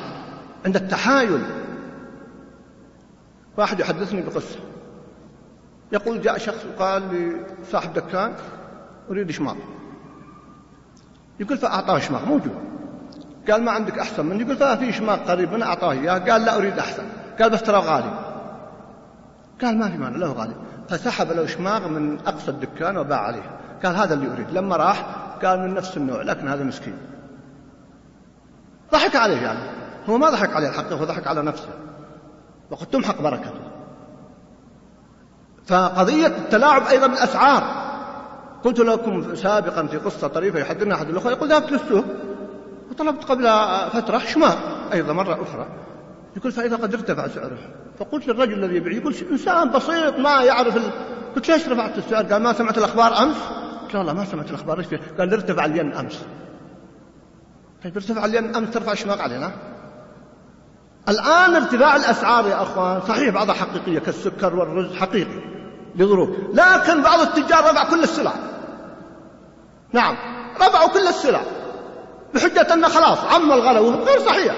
عند 0.66 0.76
التحايل. 0.76 1.42
واحد 3.56 3.80
يحدثني 3.80 4.22
بقصة. 4.22 4.58
يقول 5.92 6.22
جاء 6.22 6.38
شخص 6.38 6.66
وقال 6.66 7.02
لصاحب 7.62 7.92
دكان 7.92 8.32
أريد 9.10 9.30
شماغ. 9.30 9.56
يقول 11.40 11.58
فأعطاه 11.58 11.98
شماغ 11.98 12.24
موجود. 12.24 12.54
قال 13.50 13.62
ما 13.62 13.70
عندك 13.70 13.98
أحسن 13.98 14.26
من 14.26 14.40
يقول 14.40 14.56
ففي 14.56 14.92
شماغ 14.92 15.16
قريب 15.16 15.52
من 15.52 15.62
أعطاه 15.62 15.92
إياه. 15.92 16.18
قال 16.18 16.44
لا 16.44 16.56
أريد 16.56 16.78
أحسن. 16.78 17.02
قال 17.40 17.50
بس 17.50 17.62
ترى 17.62 17.78
غالي. 17.78 18.18
قال 19.62 19.78
ما 19.78 19.90
في 19.90 19.96
مانع 19.96 20.16
له 20.16 20.32
غالي. 20.32 20.54
فسحب 20.88 21.32
له 21.32 21.46
شماغ 21.46 21.88
من 21.88 22.18
أقصى 22.26 22.50
الدكان 22.50 22.96
وباع 22.96 23.20
عليه. 23.20 23.50
قال 23.84 23.96
هذا 23.96 24.14
اللي 24.14 24.32
أريد. 24.32 24.50
لما 24.50 24.76
راح 24.76 25.06
قال 25.44 25.60
من 25.60 25.74
نفس 25.74 25.96
النوع 25.96 26.22
لكن 26.22 26.48
هذا 26.48 26.64
مسكين. 26.64 26.98
ضحك 28.92 29.16
عليه 29.16 29.42
يعني. 29.42 29.60
هو 30.08 30.18
ما 30.18 30.30
ضحك 30.30 30.56
عليه 30.56 30.68
الحقيقة 30.68 30.96
هو 30.96 31.04
ضحك 31.04 31.26
على 31.26 31.42
نفسه. 31.42 31.68
وقد 32.70 32.86
تمحق 32.86 33.20
بركته. 33.20 33.65
فقضية 35.66 36.26
التلاعب 36.26 36.86
أيضا 36.86 37.06
بالأسعار 37.06 37.86
قلت 38.64 38.80
لكم 38.80 39.34
سابقا 39.34 39.86
في 39.86 39.96
قصة 39.96 40.28
طريفة 40.28 40.58
يحدثنا 40.58 40.94
أحد 40.94 41.08
الأخوة 41.08 41.32
يقول 41.32 41.48
ذهبت 41.48 41.72
للسوق 41.72 42.04
وطلبت 42.90 43.24
قبل 43.24 43.42
فترة 43.92 44.18
شماغ 44.18 44.56
أيضا 44.92 45.12
مرة 45.12 45.42
أخرى. 45.42 45.66
يقول 46.36 46.52
فإذا 46.52 46.76
قد 46.76 46.94
ارتفع 46.94 47.28
سعره. 47.28 47.58
فقلت 47.98 48.28
للرجل 48.28 48.64
الذي 48.64 48.76
يبيع 48.76 48.92
يقول 48.92 49.14
إنسان 49.30 49.70
بسيط 49.70 50.18
ما 50.18 50.42
يعرف 50.42 50.76
ال... 50.76 50.82
قلت 51.36 51.48
ليش 51.48 51.68
رفعت 51.68 51.98
السعر؟ 51.98 52.24
قال 52.24 52.42
ما 52.42 52.52
سمعت 52.52 52.78
الأخبار 52.78 53.22
أمس. 53.22 53.36
قلت 53.82 53.94
له 53.94 53.98
والله 53.98 54.12
ما 54.12 54.24
سمعت 54.24 54.50
الأخبار 54.50 54.78
إيش 54.78 54.86
قال 55.18 55.32
ارتفع 55.32 55.64
الين 55.64 55.92
أمس. 55.92 56.24
طيب 57.84 57.96
ارتفع 57.96 58.24
الين 58.24 58.56
أمس 58.56 58.70
ترفع 58.70 58.92
الشماغ 58.92 59.20
علينا. 59.20 59.50
الآن 61.08 61.54
ارتفاع 61.54 61.96
الأسعار 61.96 62.46
يا 62.48 62.62
أخوان 62.62 63.00
صحيح 63.00 63.34
بعضها 63.34 63.54
حقيقية 63.54 63.98
كالسكر 63.98 64.56
والرز 64.56 64.94
حقيقي. 64.94 65.55
لظروف 65.96 66.28
لكن 66.52 67.02
بعض 67.02 67.20
التجار 67.20 67.64
رفع 67.64 67.84
كل 67.84 68.02
السلع. 68.02 68.32
نعم 69.92 70.16
رفعوا 70.56 70.88
كل 70.88 71.08
السلع. 71.08 71.40
بحجة 72.34 72.74
أن 72.74 72.88
خلاص 72.88 73.18
عم 73.34 73.52
الغلا. 73.52 73.80
غير 73.80 74.18
صحيح. 74.18 74.54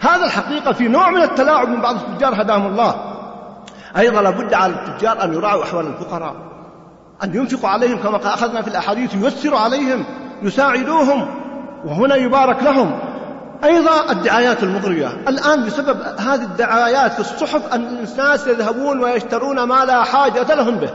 هذا 0.00 0.24
الحقيقة 0.24 0.72
في 0.72 0.88
نوع 0.88 1.10
من 1.10 1.22
التلاعب 1.22 1.68
من 1.68 1.80
بعض 1.80 1.94
التجار 1.94 2.42
هداهم 2.42 2.66
الله. 2.66 2.94
أيضا 3.96 4.22
لابد 4.22 4.54
على 4.54 4.72
التجار 4.72 5.24
أن 5.24 5.34
يراعوا 5.34 5.62
أحوال 5.62 5.86
الفقراء. 5.86 6.34
أن 7.24 7.34
ينفقوا 7.34 7.68
عليهم 7.68 7.98
كما 7.98 8.16
أخذنا 8.16 8.62
في 8.62 8.68
الأحاديث 8.68 9.14
ييسروا 9.14 9.58
عليهم 9.58 10.04
يساعدوهم 10.42 11.26
وهنا 11.84 12.14
يبارك 12.14 12.62
لهم. 12.62 12.98
أيضا 13.64 14.10
الدعايات 14.10 14.62
المغرية 14.62 15.06
الآن 15.28 15.64
بسبب 15.64 16.02
هذه 16.18 16.42
الدعايات 16.42 17.12
في 17.12 17.20
الصحف 17.20 17.74
أن 17.74 18.06
الناس 18.08 18.46
يذهبون 18.46 19.04
ويشترون 19.04 19.62
ما 19.62 19.84
لا 19.84 20.04
حاجة 20.04 20.54
لهم 20.54 20.76
به. 20.76 20.90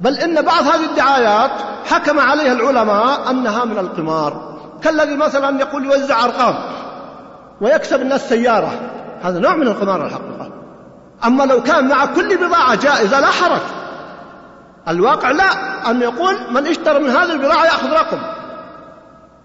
بل 0.00 0.14
إن 0.14 0.42
بعض 0.42 0.62
هذه 0.62 0.84
الدعايات 0.84 1.50
حكم 1.90 2.18
عليها 2.18 2.52
العلماء 2.52 3.30
أنها 3.30 3.64
من 3.64 3.78
القمار. 3.78 4.56
كالذي 4.82 5.16
مثلا 5.16 5.60
يقول 5.60 5.84
يوزع 5.84 6.24
أرقام 6.24 6.54
ويكسب 7.60 8.02
الناس 8.02 8.28
سيارة. 8.28 8.72
هذا 9.22 9.38
نوع 9.38 9.56
من 9.56 9.68
القمار 9.68 10.06
الحقيقة. 10.06 10.50
أما 11.24 11.44
لو 11.44 11.62
كان 11.62 11.88
مع 11.88 12.06
كل 12.06 12.36
بضاعة 12.36 12.74
جائزة 12.74 13.20
لا 13.20 13.26
حرج. 13.26 13.60
الواقع 14.88 15.30
لا 15.30 15.50
أن 15.90 16.02
يقول 16.02 16.34
من 16.50 16.66
اشترى 16.66 16.98
من 16.98 17.10
هذه 17.10 17.32
البضاعة 17.32 17.64
يأخذ 17.64 17.92
رقم. 17.92 18.18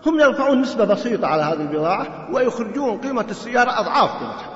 هم 0.06 0.20
يرفعون 0.20 0.62
نسبة 0.62 0.86
بسيطة 0.86 1.28
على 1.28 1.42
هذه 1.42 1.62
البضاعة 1.62 2.08
ويخرجون 2.34 2.98
قيمة 2.98 3.26
السيارة 3.30 3.80
أضعاف 3.80 4.10
قيمتها. 4.10 4.52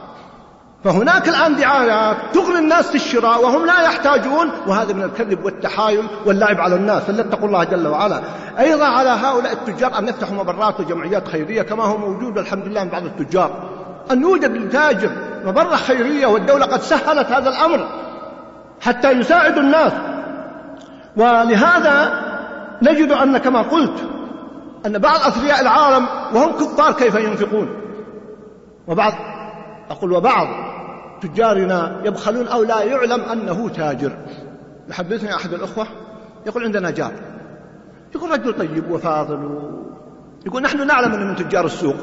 فهناك 0.84 1.30
الآن 1.30 1.56
دعايات 1.56 2.18
تغري 2.34 2.60
الناس 2.60 2.90
في 2.90 2.96
الشراء 2.96 3.44
وهم 3.44 3.66
لا 3.66 3.82
يحتاجون 3.82 4.52
وهذا 4.68 4.94
من 4.94 5.04
الكذب 5.04 5.46
والتحايل 5.46 6.04
واللعب 6.26 6.60
على 6.60 6.76
الناس 6.76 7.04
فليتقوا 7.04 7.48
الله 7.48 7.64
جل 7.64 7.88
وعلا. 7.88 8.22
أيضا 8.60 8.86
على 8.86 9.10
هؤلاء 9.10 9.54
التجار 9.54 10.00
أن 10.00 10.08
يفتحوا 10.08 10.36
مبرات 10.36 10.80
وجمعيات 10.80 11.28
خيرية 11.28 11.62
كما 11.62 11.84
هو 11.84 11.98
موجود 11.98 12.38
الحمد 12.38 12.68
لله 12.68 12.84
من 12.84 12.90
بعض 12.90 13.04
التجار. 13.04 13.52
أن 14.12 14.22
يوجد 14.22 14.52
للتاجر 14.52 15.10
مبرة 15.46 15.76
خيرية 15.76 16.28
والدولة 16.28 16.66
قد 16.66 16.82
سهلت 16.82 17.32
هذا 17.32 17.50
الأمر 17.50 17.88
حتى 18.82 19.12
يساعد 19.12 19.58
الناس. 19.58 19.94
ولهذا 21.18 22.22
نجد 22.82 23.12
أن 23.12 23.38
كما 23.38 23.62
قلت 23.62 24.15
أن 24.86 24.98
بعض 24.98 25.20
أثرياء 25.20 25.62
العالم 25.62 26.08
وهم 26.34 26.52
كفار 26.52 26.94
كيف 26.94 27.16
ينفقون؟ 27.16 27.70
وبعض 28.88 29.14
أقول 29.90 30.12
وبعض 30.12 30.48
تجارنا 31.22 32.02
يبخلون 32.06 32.48
أو 32.48 32.64
لا 32.64 32.84
يعلم 32.84 33.22
أنه 33.22 33.70
تاجر. 33.70 34.18
يحدثني 34.90 35.36
أحد 35.36 35.54
الأخوة 35.54 35.88
يقول 36.46 36.64
عندنا 36.64 36.92
جار. 36.92 37.12
يقول 38.16 38.32
رجل 38.32 38.54
طيب 38.54 38.92
وفاضل 38.92 39.46
و... 39.46 39.86
يقول 40.46 40.62
نحن 40.62 40.88
نعلم 40.88 41.14
أنه 41.14 41.26
من 41.26 41.36
تجار 41.36 41.66
السوق. 41.66 41.96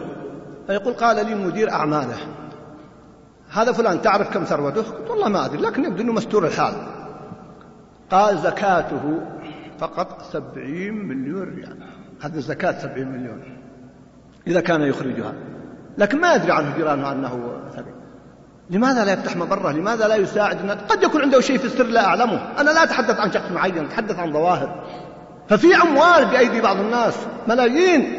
فيقول 0.67 0.95
قال 0.95 1.27
لي 1.27 1.35
مدير 1.35 1.71
أعماله. 1.71 2.17
هذا 3.51 3.73
فلان 3.73 4.03
تعرف 4.03 4.35
كم 4.35 4.45
ثروته؟ 4.45 4.83
قلت 4.83 5.11
والله 5.11 5.29
ما 5.29 5.45
أدري 5.45 5.63
لكن 5.63 5.85
يبدو 5.85 6.03
أنه 6.03 6.13
مستور 6.13 6.47
الحال. 6.47 6.75
قال 8.11 8.39
زكاته 8.39 9.21
فقط 9.79 10.23
سبعين 10.23 10.95
مليون 10.95 11.43
ريال. 11.43 11.92
هذه 12.23 12.35
الزكاة 12.35 12.79
سبعين 12.79 13.09
مليون. 13.09 13.43
إذا 14.47 14.61
كان 14.61 14.83
يخرجها. 14.83 15.33
لكن 15.99 16.21
ما 16.21 16.35
يدري 16.35 16.53
عنه 16.53 16.77
جيرانه 16.77 17.13
أنه 17.13 17.61
ثري 17.77 17.95
لماذا 18.71 19.05
لا 19.05 19.13
يفتح 19.13 19.37
مبرة؟ 19.37 19.73
لماذا 19.73 20.09
لا 20.09 20.17
يساعد 20.17 20.61
الناس؟ 20.61 20.79
قد 20.89 21.03
يكون 21.03 21.23
عنده 21.23 21.41
شيء 21.41 21.59
في 21.59 21.65
السر 21.65 21.87
لا 21.87 22.05
أعلمه. 22.05 22.41
أنا 22.61 22.71
لا 22.71 22.83
أتحدث 22.83 23.21
عن 23.21 23.33
شخص 23.33 23.51
معين 23.51 23.85
أتحدث 23.85 24.19
عن 24.19 24.33
ظواهر. 24.33 24.85
ففي 25.49 25.77
أموال 25.77 26.25
بأيدي 26.25 26.61
بعض 26.61 26.77
الناس 26.81 27.15
ملايين. 27.49 28.19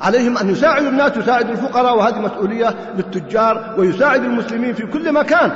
عليهم 0.00 0.38
أن 0.38 0.50
يساعدوا 0.50 0.88
الناس 0.88 1.16
يساعدوا 1.16 1.50
الفقراء 1.50 1.96
وهذه 1.96 2.18
مسؤولية 2.18 2.74
للتجار 2.96 3.74
ويساعد 3.78 4.24
المسلمين 4.24 4.74
في 4.74 4.86
كل 4.86 5.12
مكان. 5.12 5.52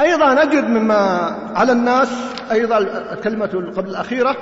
أيضا 0.00 0.44
نجد 0.44 0.64
مما 0.64 0.96
على 1.54 1.72
الناس 1.72 2.08
أيضا 2.52 2.78
الكلمة 3.12 3.72
قبل 3.76 3.90
الأخيرة 3.90 4.36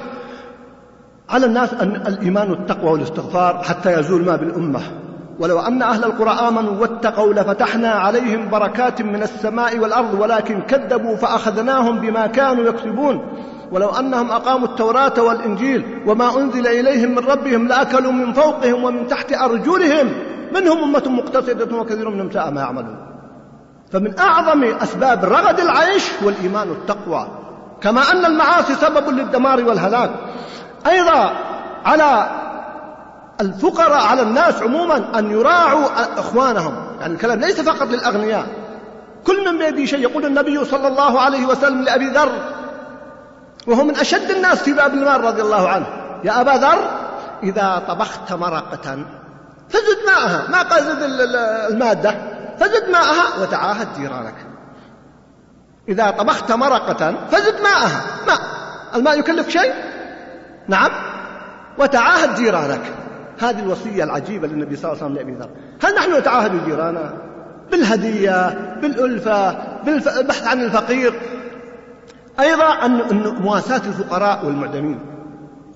على 1.30 1.46
الناس 1.46 1.74
أن 1.74 1.96
الإيمان 2.06 2.50
والتقوى 2.50 2.90
والاستغفار 2.90 3.62
حتى 3.62 4.00
يزول 4.00 4.24
ما 4.24 4.36
بالأمة. 4.36 4.80
ولو 5.40 5.60
أن 5.60 5.82
أهل 5.82 6.04
القرى 6.04 6.30
آمنوا 6.30 6.80
واتقوا 6.80 7.34
لفتحنا 7.34 7.88
عليهم 7.88 8.50
بركات 8.50 9.02
من 9.02 9.22
السماء 9.22 9.78
والأرض 9.78 10.20
ولكن 10.20 10.62
كذبوا 10.62 11.16
فأخذناهم 11.16 12.00
بما 12.00 12.26
كانوا 12.26 12.64
يكسبون. 12.64 13.20
ولو 13.72 13.88
أنهم 13.88 14.30
أقاموا 14.30 14.68
التوراة 14.68 15.22
والإنجيل 15.22 16.02
وما 16.06 16.38
أنزل 16.38 16.66
إليهم 16.66 17.10
من 17.10 17.18
ربهم 17.18 17.68
لأكلوا 17.68 18.12
من 18.12 18.32
فوقهم 18.32 18.84
ومن 18.84 19.06
تحت 19.06 19.32
أرجلهم 19.32 20.12
منهم 20.54 20.82
أمة 20.82 21.08
مقتصدة 21.08 21.76
وكثير 21.76 22.10
منهم 22.10 22.30
ساء 22.30 22.50
ما 22.50 22.60
يعملون. 22.60 22.96
فمن 23.92 24.18
أعظم 24.18 24.64
أسباب 24.64 25.24
رغد 25.24 25.60
العيش 25.60 26.10
هو 26.24 26.28
الإيمان 26.28 26.70
والتقوى. 26.70 27.26
كما 27.80 28.00
أن 28.12 28.24
المعاصي 28.24 28.74
سبب 28.74 29.08
للدمار 29.08 29.64
والهلاك. 29.64 30.10
أيضا 30.86 31.36
على 31.84 32.30
الفقراء 33.40 34.06
على 34.06 34.22
الناس 34.22 34.62
عموما 34.62 35.18
أن 35.18 35.30
يراعوا 35.30 35.86
إخوانهم. 36.18 36.74
يعني 37.00 37.14
الكلام 37.14 37.40
ليس 37.40 37.60
فقط 37.60 37.88
للأغنياء. 37.88 38.46
كل 39.26 39.52
من 39.52 39.58
بيده 39.58 39.84
شيء. 39.84 39.98
يقول 39.98 40.26
النبي 40.26 40.64
صلى 40.64 40.88
الله 40.88 41.20
عليه 41.20 41.46
وسلم 41.46 41.82
لأبي 41.82 42.06
ذر 42.06 42.32
وهو 43.66 43.84
من 43.84 43.96
أشد 43.96 44.30
الناس 44.30 44.62
في 44.62 44.72
باب 44.72 44.94
المال 44.94 45.24
رضي 45.24 45.42
الله 45.42 45.68
عنه 45.68 45.86
يا 46.24 46.40
أبا 46.40 46.50
ذر 46.50 46.90
إذا 47.42 47.82
طبخت 47.88 48.32
مرقة 48.32 49.04
فزد 49.68 49.98
ماءها. 50.06 50.44
ما 50.48 50.62
قال 50.62 50.84
زد 50.84 51.02
المادة؟ 51.70 52.14
فزد 52.58 52.90
ماءها 52.90 53.42
وتعاهد 53.42 53.88
جيرانك. 53.96 54.34
إذا 55.88 56.10
طبخت 56.10 56.52
مرقة 56.52 57.14
فزد 57.30 57.60
ماءها. 57.60 58.02
ماء 58.26 58.40
الماء 58.94 59.18
يكلف 59.18 59.48
شيء؟ 59.48 59.72
نعم. 60.68 60.90
وتعاهد 61.78 62.34
جيرانك. 62.34 62.82
هذه 63.38 63.60
الوصية 63.60 64.04
العجيبة 64.04 64.48
للنبي 64.48 64.76
صلى 64.76 64.92
الله 64.92 65.04
عليه 65.04 65.14
وسلم 65.14 65.28
لأبي 65.28 65.42
ذر. 65.42 65.50
هل 65.82 65.94
نحن 65.94 66.18
نتعاهد 66.18 66.64
جيراننا 66.64 67.12
بالهدية 67.70 68.48
بالألفة 68.82 69.56
بالبحث 69.84 70.46
عن 70.46 70.60
الفقير. 70.60 71.20
أيضا 72.40 72.84
أن 72.84 73.02
مواساة 73.40 73.76
الفقراء 73.76 74.46
والمعدمين. 74.46 75.00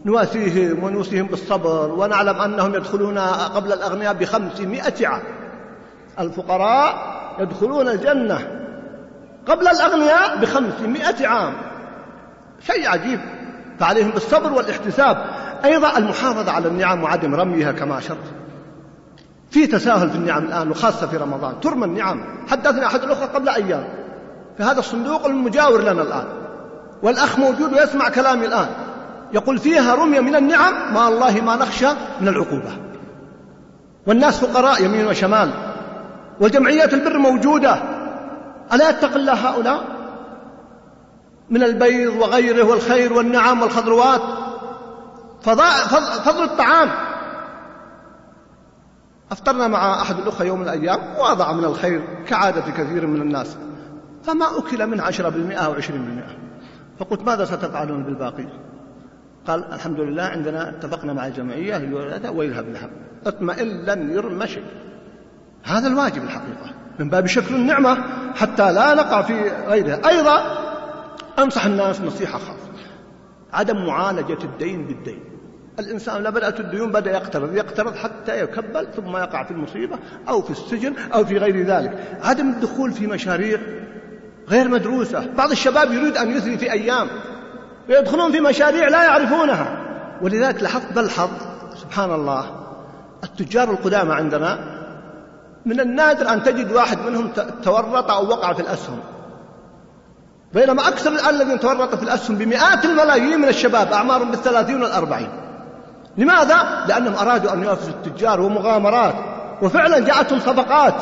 نواسيهم 0.05 0.85
ونوصيهم 0.85 1.27
بالصبر 1.27 1.91
ونعلم 1.91 2.41
أنهم 2.41 2.75
يدخلون 2.75 3.19
قبل 3.55 3.73
الأغنياء 3.73 4.15
بخمسمائة 4.15 5.07
عام. 5.07 5.23
الفقراء 6.21 6.95
يدخلون 7.39 7.89
الجنة 7.89 8.39
قبل 9.47 9.69
الأغنياء 9.69 10.37
بخمسمائة 10.37 11.27
عام. 11.27 11.53
شيء 12.61 12.89
عجيب. 12.89 13.21
فعليهم 13.81 14.11
بالصبر 14.11 14.53
والاحتساب. 14.53 15.25
أيضا 15.65 15.99
المحافظة 15.99 16.53
على 16.53 16.69
النعم 16.69 17.03
وعدم 17.03 17.35
رميها 17.35 17.73
كما 17.73 17.99
أشرت. 17.99 18.33
في 19.51 19.67
تساهل 19.67 20.11
في 20.11 20.17
النعم 20.17 20.45
الآن 20.45 20.71
وخاصة 20.71 21.07
في 21.07 21.17
رمضان. 21.17 21.61
ترمى 21.61 21.85
النعم. 21.85 22.25
حدثنا 22.49 22.87
أحد 22.87 23.03
الأخوة 23.03 23.27
قبل 23.27 23.49
أيام. 23.49 23.85
في 24.57 24.63
هذا 24.63 24.79
الصندوق 24.79 25.27
المجاور 25.27 25.81
لنا 25.81 26.03
الآن. 26.03 26.25
والأخ 27.03 27.39
موجود 27.39 27.73
ويسمع 27.73 28.09
كلامي 28.09 28.47
الآن. 28.47 28.69
يقول 29.33 29.59
فيها 29.59 29.95
رمية 29.95 30.21
من 30.21 30.37
النعم 30.37 30.95
ما 30.95 31.09
الله 31.09 31.41
ما 31.41 31.57
نخشى 31.57 31.89
من 32.21 32.29
العقوبة. 32.29 32.73
والناس 34.07 34.45
فقراء 34.45 34.85
يمين 34.85 35.07
وشمال. 35.07 35.51
والجمعيات 36.41 36.95
البر 36.95 37.19
موجودة. 37.19 37.83
ألا 38.73 38.91
يتق 38.91 39.15
الله 39.15 39.35
هؤلاء؟ 39.35 40.00
من 41.51 41.63
البيض 41.63 42.17
وغيره 42.17 42.65
والخير 42.65 43.13
والنعم 43.13 43.63
والخضروات. 43.63 44.23
فضل 46.25 46.43
الطعام. 46.45 46.91
أفطرنا 49.31 49.69
مع 49.69 50.03
أحد 50.03 50.19
الأخوة 50.19 50.47
يوم 50.47 50.61
من 50.61 50.69
الأيام 50.69 51.01
وضع 51.19 51.53
من 51.53 51.65
الخير 51.65 52.25
كعادة 52.27 52.61
كثير 52.61 53.07
من 53.07 53.23
الناس. 53.23 53.57
فما 54.23 54.59
أكل 54.59 54.87
منه 54.87 55.03
عشرة 55.03 55.29
بالمئة 55.29 55.59
أو 55.59 55.73
عشرين 55.73 56.03
بالمئة. 56.05 56.37
فقلت 56.99 57.23
ماذا 57.23 57.45
ستفعلون 57.45 58.05
بالباقي؟ 58.05 58.47
قال 59.47 59.73
الحمد 59.73 60.01
لله 60.01 60.23
عندنا 60.23 60.69
اتفقنا 60.69 61.13
مع 61.13 61.27
الجمعية 61.27 61.77
ويذهب 62.31 62.69
لها 62.69 62.91
اطمئن 63.27 63.69
لن 63.69 64.11
يرمى 64.11 64.47
شيء. 64.47 64.65
هذا 65.63 65.89
الواجب 65.89 66.25
الحقيقة 66.25 66.75
من 66.99 67.09
باب 67.09 67.27
شكر 67.27 67.55
النعمة 67.55 67.99
حتى 68.35 68.73
لا 68.73 68.95
نقع 68.95 69.23
في 69.23 69.51
غيرها. 69.67 70.09
أيضا 70.09 70.70
أنصح 71.43 71.67
الناس 71.67 72.01
نصيحة 72.01 72.39
خاصة. 72.39 72.71
عدم 73.53 73.87
معالجة 73.87 74.39
الدين 74.45 74.87
بالدين. 74.87 75.25
الإنسان 75.79 76.21
لما 76.21 76.31
بدأت 76.31 76.61
الديون 76.61 76.91
بدأ 76.91 77.11
يقترض 77.11 77.57
يقترض 77.57 77.95
حتى 77.95 78.43
يكبل 78.43 78.87
ثم 78.97 79.17
يقع 79.17 79.45
في 79.45 79.51
المصيبة 79.51 79.99
أو 80.29 80.43
في 80.43 80.51
السجن 80.51 80.95
أو 81.15 81.25
في 81.25 81.39
غير 81.39 81.67
ذلك. 81.67 82.19
عدم 82.23 82.51
الدخول 82.51 82.93
في 82.93 83.07
مشاريع 83.07 83.59
غير 84.49 84.69
مدروسة. 84.69 85.27
بعض 85.37 85.51
الشباب 85.51 85.93
يريد 85.93 86.17
أن 86.17 86.31
يثري 86.31 86.59
في 86.59 86.73
أيام. 86.73 87.09
ويدخلون 87.89 88.33
في 88.33 88.41
مشاريع 88.41 88.89
لا 88.89 89.05
يعرفونها. 89.05 89.87
ولذلك 90.23 90.63
لاحظت 90.63 90.93
بلحظ 90.93 91.31
سبحان 91.75 92.15
الله. 92.15 92.45
التجار 93.25 93.71
القدامى 93.71 94.13
عندنا 94.15 94.81
من 95.67 95.81
النادر 95.81 96.33
أن 96.33 96.43
تجد 96.43 96.73
واحد 96.73 96.99
منهم 96.99 97.33
تورط 97.63 98.11
أو 98.11 98.29
وقع 98.29 98.53
في 98.53 98.63
الأسهم. 98.63 98.99
بينما 100.55 100.89
أكثر 100.89 101.13
الآن 101.13 101.35
الذين 101.35 101.61
تورطوا 101.61 101.97
في 101.97 102.03
الأسهم 102.03 102.37
بمئات 102.37 102.85
الملايين 102.85 103.41
من 103.41 103.49
الشباب 103.49 103.93
أعمارهم 103.93 104.31
بالثلاثين 104.31 104.83
والأربعين. 104.83 105.29
لماذا؟ 106.17 106.85
لأنهم 106.89 107.15
أرادوا 107.15 107.53
أن 107.53 107.63
ينافسوا 107.63 107.91
التجار 107.91 108.41
ومغامرات 108.41 109.15
وفعلا 109.63 109.99
جاءتهم 109.99 110.41
صفقات 110.41 110.95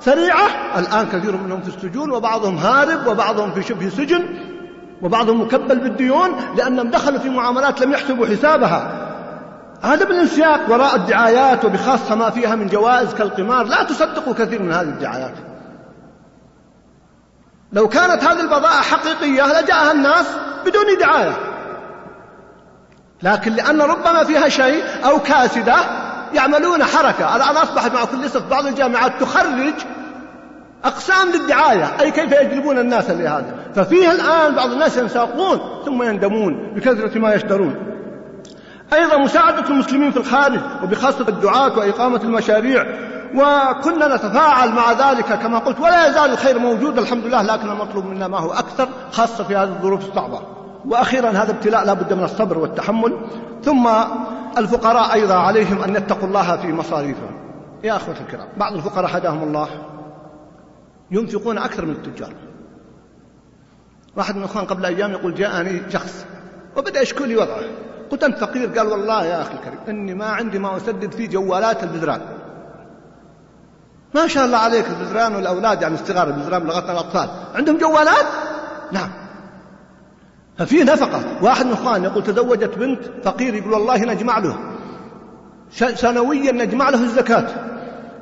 سريعة. 0.00 0.46
الآن 0.78 1.06
كثير 1.06 1.36
منهم 1.36 1.60
في 1.60 1.68
السجون 1.68 2.10
وبعضهم 2.10 2.56
هارب 2.56 3.06
وبعضهم 3.06 3.52
في 3.52 3.62
شبه 3.62 3.88
سجن 3.88 4.22
وبعضهم 5.02 5.40
مكبل 5.40 5.78
بالديون 5.78 6.30
لأنهم 6.56 6.90
دخلوا 6.90 7.18
في 7.18 7.28
معاملات 7.28 7.80
لم 7.80 7.92
يحسبوا 7.92 8.26
حسابها. 8.26 9.06
عدم 9.84 10.06
الانسياق 10.06 10.60
وراء 10.70 10.96
الدعايات 10.96 11.64
وبخاصة 11.64 12.14
ما 12.14 12.30
فيها 12.30 12.54
من 12.54 12.66
جوائز 12.66 13.14
كالقمار 13.14 13.66
لا 13.66 13.82
تصدقوا 13.82 14.34
كثير 14.34 14.62
من 14.62 14.72
هذه 14.72 14.88
الدعايات. 14.88 15.34
لو 17.76 17.88
كانت 17.88 18.24
هذه 18.24 18.40
البضائع 18.40 18.80
حقيقية 18.80 19.60
لجاءها 19.60 19.92
الناس 19.92 20.26
بدون 20.66 20.98
دعاية. 21.00 21.36
لكن 23.22 23.52
لأن 23.52 23.80
ربما 23.80 24.24
فيها 24.24 24.48
شيء 24.48 24.84
أو 25.04 25.18
كاسدة 25.18 25.76
يعملون 26.34 26.84
حركة. 26.84 27.36
الآن 27.36 27.56
أصبحت 27.56 27.94
مع 27.94 28.04
كل 28.04 28.24
أسف 28.24 28.50
بعض 28.50 28.66
الجامعات 28.66 29.20
تخرج 29.20 29.74
أقسام 30.84 31.28
للدعاية. 31.28 32.00
أي 32.00 32.10
كيف 32.10 32.32
يجلبون 32.32 32.78
الناس 32.78 33.10
لهذا؟ 33.10 33.54
ففيها 33.74 34.12
الآن 34.12 34.54
بعض 34.54 34.70
الناس 34.70 34.96
ينساقون 34.96 35.60
ثم 35.84 36.02
يندمون 36.02 36.74
بكثرة 36.74 37.18
ما 37.18 37.34
يشترون. 37.34 37.76
أيضا 38.92 39.16
مساعدة 39.16 39.68
المسلمين 39.68 40.10
في 40.10 40.16
الخارج 40.16 40.60
وبخاصة 40.82 41.28
الدعاة 41.28 41.78
وإقامة 41.78 42.20
المشاريع. 42.22 42.84
وكنا 43.36 44.16
نتفاعل 44.16 44.72
مع 44.72 44.92
ذلك 44.92 45.38
كما 45.38 45.58
قلت 45.58 45.80
ولا 45.80 46.08
يزال 46.08 46.30
الخير 46.30 46.58
موجود 46.58 46.98
الحمد 46.98 47.24
لله 47.24 47.42
لكن 47.42 47.70
المطلوب 47.70 48.06
منا 48.06 48.28
ما 48.28 48.38
هو 48.38 48.52
أكثر 48.52 48.88
خاصة 49.12 49.44
في 49.44 49.56
هذه 49.56 49.68
الظروف 49.68 50.08
الصعبة. 50.08 50.40
وأخيرا 50.84 51.30
هذا 51.30 51.50
ابتلاء 51.50 51.84
لا 51.84 51.92
بد 51.92 52.12
من 52.12 52.24
الصبر 52.24 52.58
والتحمل. 52.58 53.18
ثم 53.62 53.88
الفقراء 54.58 55.12
أيضا 55.12 55.34
عليهم 55.34 55.82
أن 55.82 55.96
يتقوا 55.96 56.28
الله 56.28 56.56
في 56.56 56.72
مصاريفهم. 56.72 57.36
يا 57.84 57.96
أخوة 57.96 58.14
الكرام 58.20 58.48
بعض 58.56 58.72
الفقراء 58.74 59.16
هداهم 59.16 59.42
الله. 59.42 59.68
ينفقون 61.10 61.58
أكثر 61.58 61.84
من 61.84 61.92
التجار. 61.92 62.32
واحد 64.16 64.36
من 64.36 64.40
الأخوان 64.40 64.64
قبل 64.64 64.84
أيام 64.84 65.10
يقول 65.10 65.34
جاءني 65.34 65.82
شخص 65.90 66.26
وبدأ 66.76 67.00
يشكو 67.00 67.24
لي 67.24 67.36
وضعه. 67.36 67.62
قلت 68.10 68.24
أنت 68.24 68.38
فقير؟ 68.38 68.78
قال 68.78 68.86
والله 68.86 69.24
يا 69.24 69.42
أخي 69.42 69.54
الكريم 69.54 69.78
إني 69.88 70.14
ما 70.14 70.26
عندي 70.26 70.58
ما 70.58 70.76
أسدد 70.76 71.14
في 71.14 71.26
جوالات 71.26 71.82
البذران 71.82 72.20
ما 74.16 74.26
شاء 74.26 74.44
الله 74.44 74.58
عليك 74.58 74.86
البذران 74.88 75.34
والأولاد 75.34 75.82
يعني 75.82 75.94
الصغار 75.94 76.28
البذران 76.28 76.62
بلغتنا 76.62 76.92
الأطفال. 76.92 77.28
عندهم 77.54 77.78
جوالات؟ 77.78 78.26
نعم. 78.92 79.10
ففي 80.58 80.84
نفقة. 80.84 81.22
واحد 81.42 81.66
من 81.66 81.72
الأخوان 81.72 82.04
يقول 82.04 82.22
تزوجت 82.22 82.78
بنت 82.78 83.00
فقير 83.24 83.54
يقول 83.54 83.72
والله 83.72 83.96
نجمع 83.96 84.38
له. 84.38 84.56
سنويا 85.94 86.52
نجمع 86.52 86.88
له 86.90 87.02
الزكاة. 87.02 87.46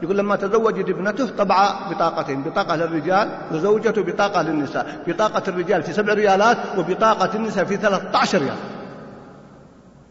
يقول 0.03 0.19
لما 0.19 0.37
تزوجت 0.37 0.89
ابنته 0.89 1.27
طبع 1.27 1.71
بطاقتين 1.91 2.43
بطاقة 2.43 2.77
للرجال 2.77 3.29
وزوجته 3.53 4.03
بطاقة 4.03 4.43
للنساء. 4.43 5.03
بطاقة 5.07 5.43
الرجال 5.49 5.83
في 5.83 5.93
سبع 5.93 6.13
ريالات 6.13 6.57
وبطاقة 6.79 7.37
النساء 7.37 7.65
في 7.65 7.77
13 7.77 8.39
ريال. 8.39 8.57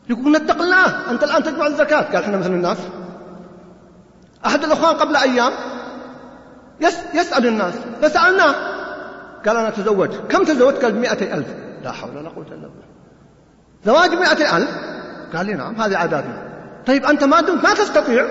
يقول 0.09 0.31
نتق 0.31 0.61
الله 0.61 1.11
أنت 1.11 1.23
الآن 1.23 1.43
تجمع 1.43 1.67
الزكاة. 1.67 2.01
قال 2.01 2.23
إحنا 2.23 2.38
مثل 2.38 2.51
الناس. 2.51 2.77
أحد 4.45 4.63
الأخوان 4.63 4.95
قبل 4.95 5.15
أيام؟ 5.15 5.51
يس 6.81 6.97
يسأل 7.13 7.47
الناس. 7.47 7.73
فسألناه 8.01 8.55
قال 9.45 9.57
أنا 9.57 9.69
تزوجت 9.69 10.21
كم 10.29 10.43
تزوجت؟ 10.43 10.83
قال 10.83 10.91
بمئتي 10.91 11.33
ألف. 11.33 11.47
لا 11.83 11.91
حول 11.91 12.17
ولا 12.17 12.29
قوة 12.29 12.45
إلا 12.47 12.55
بالله. 12.55 12.93
زواج 13.85 14.15
بمئتي 14.15 14.57
ألف؟ 14.57 14.69
قال 15.35 15.45
لي 15.45 15.53
نعم 15.53 15.81
هذه 15.81 15.97
عاداتنا 15.97 16.53
طيب 16.87 17.05
أنت 17.05 17.23
ما 17.23 17.41
دمت 17.41 17.63
ما 17.63 17.73
تستطيع. 17.73 18.27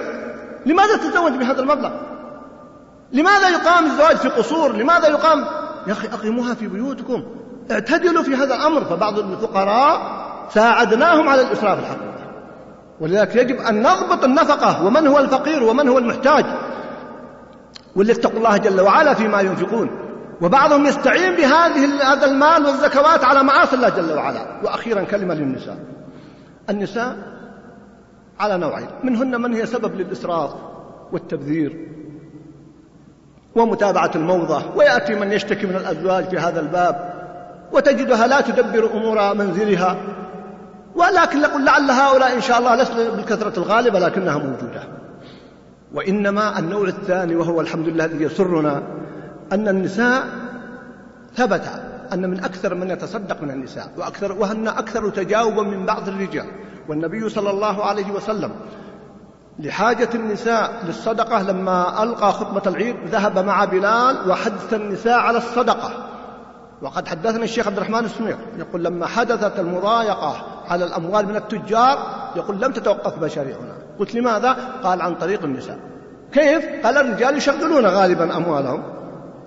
لماذا 0.66 0.96
تتزوج 0.96 1.32
بهذا 1.32 1.60
المبلغ؟ 1.60 1.90
لماذا 3.12 3.48
يقام 3.48 3.84
الزواج 3.84 4.16
في 4.16 4.28
قصور؟ 4.28 4.72
لماذا 4.72 5.08
يقام؟ 5.08 5.44
يا 5.86 5.92
أخي 5.92 6.08
أقيموها 6.08 6.54
في 6.54 6.66
بيوتكم. 6.66 7.24
اعتدلوا 7.70 8.22
في 8.22 8.34
هذا 8.34 8.54
الأمر. 8.54 8.84
فبعض 8.84 9.18
الفقراء 9.18 10.22
ساعدناهم 10.54 11.28
على 11.28 11.42
الإسراف 11.42 11.78
الحقيقي. 11.78 12.11
ولذلك 13.02 13.36
يجب 13.36 13.56
أن 13.56 13.82
نضبط 13.82 14.24
النفقة 14.24 14.84
ومن 14.86 15.06
هو 15.06 15.18
الفقير 15.18 15.62
ومن 15.62 15.88
هو 15.88 15.98
المحتاج. 15.98 16.44
وليتقوا 17.96 18.38
الله 18.38 18.56
جل 18.56 18.80
وعلا 18.80 19.14
فيما 19.14 19.40
ينفقون. 19.40 19.90
وبعضهم 20.42 20.86
يستعين 20.86 21.36
بهذه 21.36 22.12
هذا 22.12 22.26
المال 22.26 22.66
والزكوات 22.66 23.24
على 23.24 23.42
معاصي 23.42 23.76
الله 23.76 23.88
جل 23.88 24.12
وعلا. 24.12 24.46
وأخيرا 24.64 25.02
كلمة 25.02 25.34
للنساء. 25.34 25.76
النساء 26.70 27.16
على 28.40 28.58
نوعين. 28.58 28.88
منهن 29.04 29.40
من 29.40 29.54
هي 29.54 29.66
سبب 29.66 29.94
للإسراف 29.94 30.50
والتبذير 31.12 31.88
ومتابعة 33.56 34.10
الموضة. 34.14 34.62
ويأتي 34.76 35.14
من 35.14 35.32
يشتكي 35.32 35.66
من 35.66 35.76
الأزواج 35.76 36.24
في 36.24 36.38
هذا 36.38 36.60
الباب. 36.60 37.12
وتجدها 37.72 38.26
لا 38.26 38.40
تدبر 38.40 38.90
أمور 38.94 39.34
منزلها. 39.34 39.96
ولكن 40.94 41.40
نقول 41.40 41.64
لعل 41.64 41.90
هؤلاء 41.90 42.36
إن 42.36 42.40
شاء 42.40 42.58
الله 42.58 42.74
ليس 42.74 42.90
بالكثرة 42.90 43.58
الغالبة 43.58 43.98
لكنها 43.98 44.38
موجودة. 44.38 44.82
وإنما 45.94 46.58
النوع 46.58 46.88
الثاني 46.88 47.36
وهو 47.36 47.60
الحمد 47.60 47.88
لله 47.88 48.04
الذي 48.04 48.24
يسرنا 48.24 48.82
أن 49.52 49.68
النساء 49.68 50.24
ثبت 51.34 51.62
أن 52.12 52.30
من 52.30 52.44
أكثر 52.44 52.74
من 52.74 52.90
يتصدق 52.90 53.42
من 53.42 53.50
النساء 53.50 53.90
وأكثر 53.96 54.32
وهن 54.32 54.68
أكثر 54.68 55.10
تجاوبا 55.10 55.62
من 55.62 55.86
بعض 55.86 56.08
الرجال. 56.08 56.46
والنبي 56.88 57.28
صلى 57.28 57.50
الله 57.50 57.84
عليه 57.84 58.10
وسلم 58.10 58.50
لحاجة 59.58 60.08
النساء 60.14 60.82
للصدقة 60.86 61.42
لما 61.42 62.02
ألقى 62.02 62.32
خطبة 62.32 62.62
العيد 62.66 62.96
ذهب 63.06 63.38
مع 63.38 63.64
بلال 63.64 64.30
وحث 64.30 64.74
النساء 64.74 65.18
على 65.18 65.38
الصدقة. 65.38 66.08
وقد 66.82 67.08
حدثنا 67.08 67.44
الشيخ 67.44 67.66
عبد 67.66 67.76
الرحمن 67.76 68.04
السمير 68.04 68.36
يقول 68.58 68.84
لما 68.84 69.06
حدثت 69.06 69.58
المضايقة 69.58 70.51
على 70.72 70.84
الأموال 70.84 71.28
من 71.28 71.36
التجار 71.36 71.98
يقول 72.36 72.60
لم 72.60 72.72
تتوقف 72.72 73.22
مشاريعنا. 73.22 73.72
قلت 73.98 74.14
لماذا؟ 74.14 74.56
قال 74.82 75.02
عن 75.02 75.14
طريق 75.14 75.44
النساء. 75.44 75.78
كيف؟ 76.32 76.86
قال 76.86 76.96
الرجال 76.96 77.36
يشغلون 77.36 77.86
غالبا 77.86 78.36
أموالهم. 78.36 78.82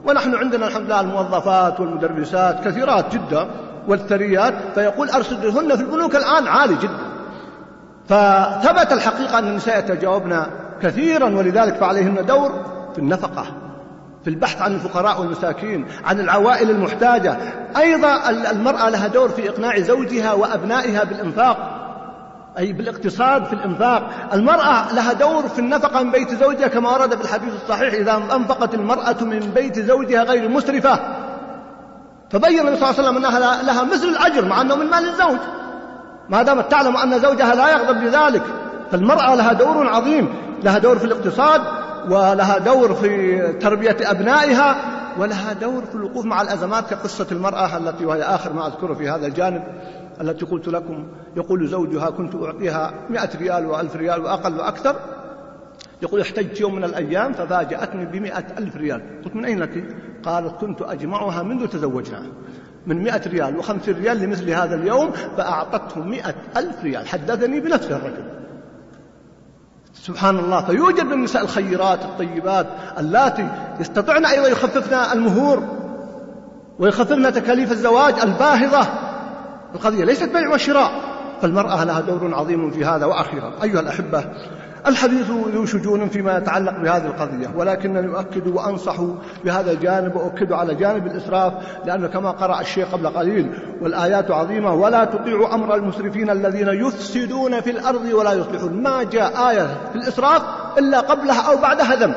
ونحن 0.07 0.35
عندنا 0.35 0.67
الحمد 0.67 0.85
لله 0.85 1.01
الموظفات 1.01 1.79
والمدرسات 1.79 2.67
كثيرات 2.67 3.13
جدا 3.13 3.47
والثريات 3.87 4.53
فيقول 4.75 5.09
أرصدهن 5.09 5.75
في 5.75 5.81
البنوك 5.81 6.15
الآن 6.15 6.47
عالي 6.47 6.75
جدا. 6.75 7.05
فثبت 8.07 8.91
الحقيقة 8.93 9.39
أن 9.39 9.47
النساء 9.47 9.79
يتجاوبن 9.79 10.45
كثيرا 10.81 11.29
ولذلك 11.29 11.75
فعليهن 11.75 12.25
دور 12.25 12.51
في 12.93 12.99
النفقة. 12.99 13.45
في 14.25 14.31
البحث 14.31 14.61
عن 14.61 14.73
الفقراء 14.73 15.21
والمساكين 15.21 15.87
عن 16.05 16.19
العوائل 16.19 16.69
المحتاجة. 16.69 17.37
أيضا 17.77 18.29
المرأة 18.51 18.89
لها 18.89 19.07
دور 19.07 19.29
في 19.29 19.49
إقناع 19.49 19.79
زوجها 19.79 20.33
وأبنائها 20.33 21.03
بالإنفاق 21.03 21.57
أي 22.57 22.73
بالاقتصاد 22.73 23.45
في 23.45 23.53
الإنفاق. 23.53 24.09
المرأة 24.33 24.93
لها 24.93 25.13
دور 25.13 25.47
في 25.47 25.59
النفقة 25.59 26.03
من 26.03 26.11
بيت 26.11 26.33
زوجها 26.33 26.67
كما 26.67 26.89
ورد 26.89 27.15
في 27.15 27.23
الحديث 27.23 27.53
الصحيح 27.53 27.93
إذا 27.93 28.15
أنفقت 28.35 28.73
المرأة 28.73 29.15
من 29.21 29.39
بيت 29.39 29.79
زوجها 29.79 30.23
غير 30.23 30.49
مسرفة. 30.49 30.99
فبين 32.29 32.59
النبي 32.59 32.75
صلى 32.75 32.89
الله 32.89 32.99
عليه 32.99 33.09
وسلم 33.09 33.17
أنها 33.17 33.63
لها 33.63 33.83
مثل 33.83 34.07
الأجر 34.07 34.45
مع 34.45 34.61
أنه 34.61 34.75
من 34.75 34.85
مال 34.85 35.09
الزوج. 35.09 35.39
ما 36.29 36.43
دامت 36.43 36.71
تعلم 36.71 36.97
أن 36.97 37.19
زوجها 37.19 37.55
لا 37.55 37.69
يغضب 37.69 38.03
لذلك. 38.03 38.43
فالمرأة 38.91 39.35
لها 39.35 39.53
دور 39.53 39.87
عظيم 39.87 40.33
لها 40.63 40.77
دور 40.77 40.99
في 40.99 41.05
الاقتصاد. 41.05 41.61
ولها 42.09 42.57
دور 42.57 42.93
في 42.93 43.37
تربية 43.53 43.97
أبنائها 44.01 44.75
ولها 45.17 45.53
دور 45.53 45.85
في 45.85 45.95
الوقوف 45.95 46.25
مع 46.25 46.41
الأزمات 46.41 46.89
كقصة 46.89 47.27
المرأة 47.31 47.77
التي 47.77 48.05
وهي 48.05 48.21
آخر 48.21 48.53
ما 48.53 48.67
أذكره 48.67 48.93
في 48.93 49.09
هذا 49.09 49.27
الجانب 49.27 49.63
التي 50.21 50.45
قلت 50.45 50.67
لكم 50.67 51.07
يقول 51.35 51.67
زوجها 51.67 52.09
كنت 52.09 52.35
أعطيها 52.35 52.93
مئة 53.09 53.29
ريال 53.37 53.65
وألف 53.65 53.95
ريال 53.95 54.21
وأقل 54.21 54.53
وأكثر 54.59 54.95
يقول 56.01 56.21
احتجت 56.21 56.61
يوم 56.61 56.75
من 56.75 56.83
الأيام 56.83 57.33
ففاجأتني 57.33 58.05
بمئة 58.05 58.45
ألف 58.57 58.75
ريال 58.75 59.01
قلت 59.25 59.35
من 59.35 59.45
أين 59.45 59.59
لك؟ 59.59 59.83
قالت 60.23 60.55
كنت 60.61 60.81
أجمعها 60.81 61.43
منذ 61.43 61.67
تزوجنا 61.67 62.21
من 62.87 63.03
مئة 63.03 63.29
ريال 63.29 63.57
وخمسين 63.57 63.95
ريال 63.95 64.19
لمثل 64.19 64.49
هذا 64.49 64.75
اليوم 64.75 65.11
فأعطته 65.11 66.03
مئة 66.03 66.35
ألف 66.57 66.83
ريال 66.83 67.07
حدثني 67.07 67.59
بنفس 67.59 67.91
الرجل. 67.91 68.34
سبحان 70.05 70.39
الله 70.39 70.61
فيوجد 70.61 71.05
من 71.05 71.13
النساء 71.13 71.43
الخيرات 71.43 72.01
الطيبات 72.01 72.67
اللاتي 72.97 73.47
يستطعن 73.79 74.25
أيضا 74.25 74.47
يخففن 74.47 74.93
المهور 74.93 75.63
ويخففن 76.79 77.33
تكاليف 77.33 77.71
الزواج 77.71 78.13
الباهظة. 78.23 78.87
القضية 79.75 80.05
ليست 80.05 80.29
بيع 80.29 80.49
وشراء 80.53 80.91
فالمرأة 81.41 81.83
لها 81.83 82.01
دور 82.01 82.35
عظيم 82.35 82.71
في 82.71 82.85
هذا 82.85 83.05
وأخيرا. 83.05 83.53
أيها 83.63 83.79
الأحبة 83.79 84.25
الحديث 84.87 85.29
ذو 85.29 85.65
شجون 85.65 86.09
فيما 86.09 86.37
يتعلق 86.37 86.79
بهذه 86.79 87.05
القضية 87.05 87.47
ولكنني 87.55 88.15
أؤكد 88.15 88.47
وأنصح 88.47 88.95
بهذا 89.45 89.71
الجانب 89.71 90.15
وأؤكد 90.15 90.51
على 90.51 90.75
جانب 90.75 91.07
الإسراف 91.07 91.53
لأنه 91.85 92.07
كما 92.07 92.31
قرأ 92.31 92.61
الشيخ 92.61 92.91
قبل 92.91 93.07
قليل 93.07 93.51
والآيات 93.81 94.31
عظيمة 94.31 94.73
ولا 94.73 95.05
تطيعوا 95.05 95.55
أمر 95.55 95.75
المسرفين 95.75 96.29
الذين 96.29 96.67
يفسدون 96.67 97.61
في 97.61 97.71
الأرض 97.71 98.05
ولا 98.13 98.33
يصلحون. 98.33 98.83
ما 98.83 99.03
جاء 99.03 99.49
آية 99.49 99.67
في 99.91 99.95
الإسراف 99.95 100.41
إلا 100.77 100.99
قبلها 100.99 101.41
أو 101.41 101.57
بعدها 101.57 101.95
ذنب 101.95 102.15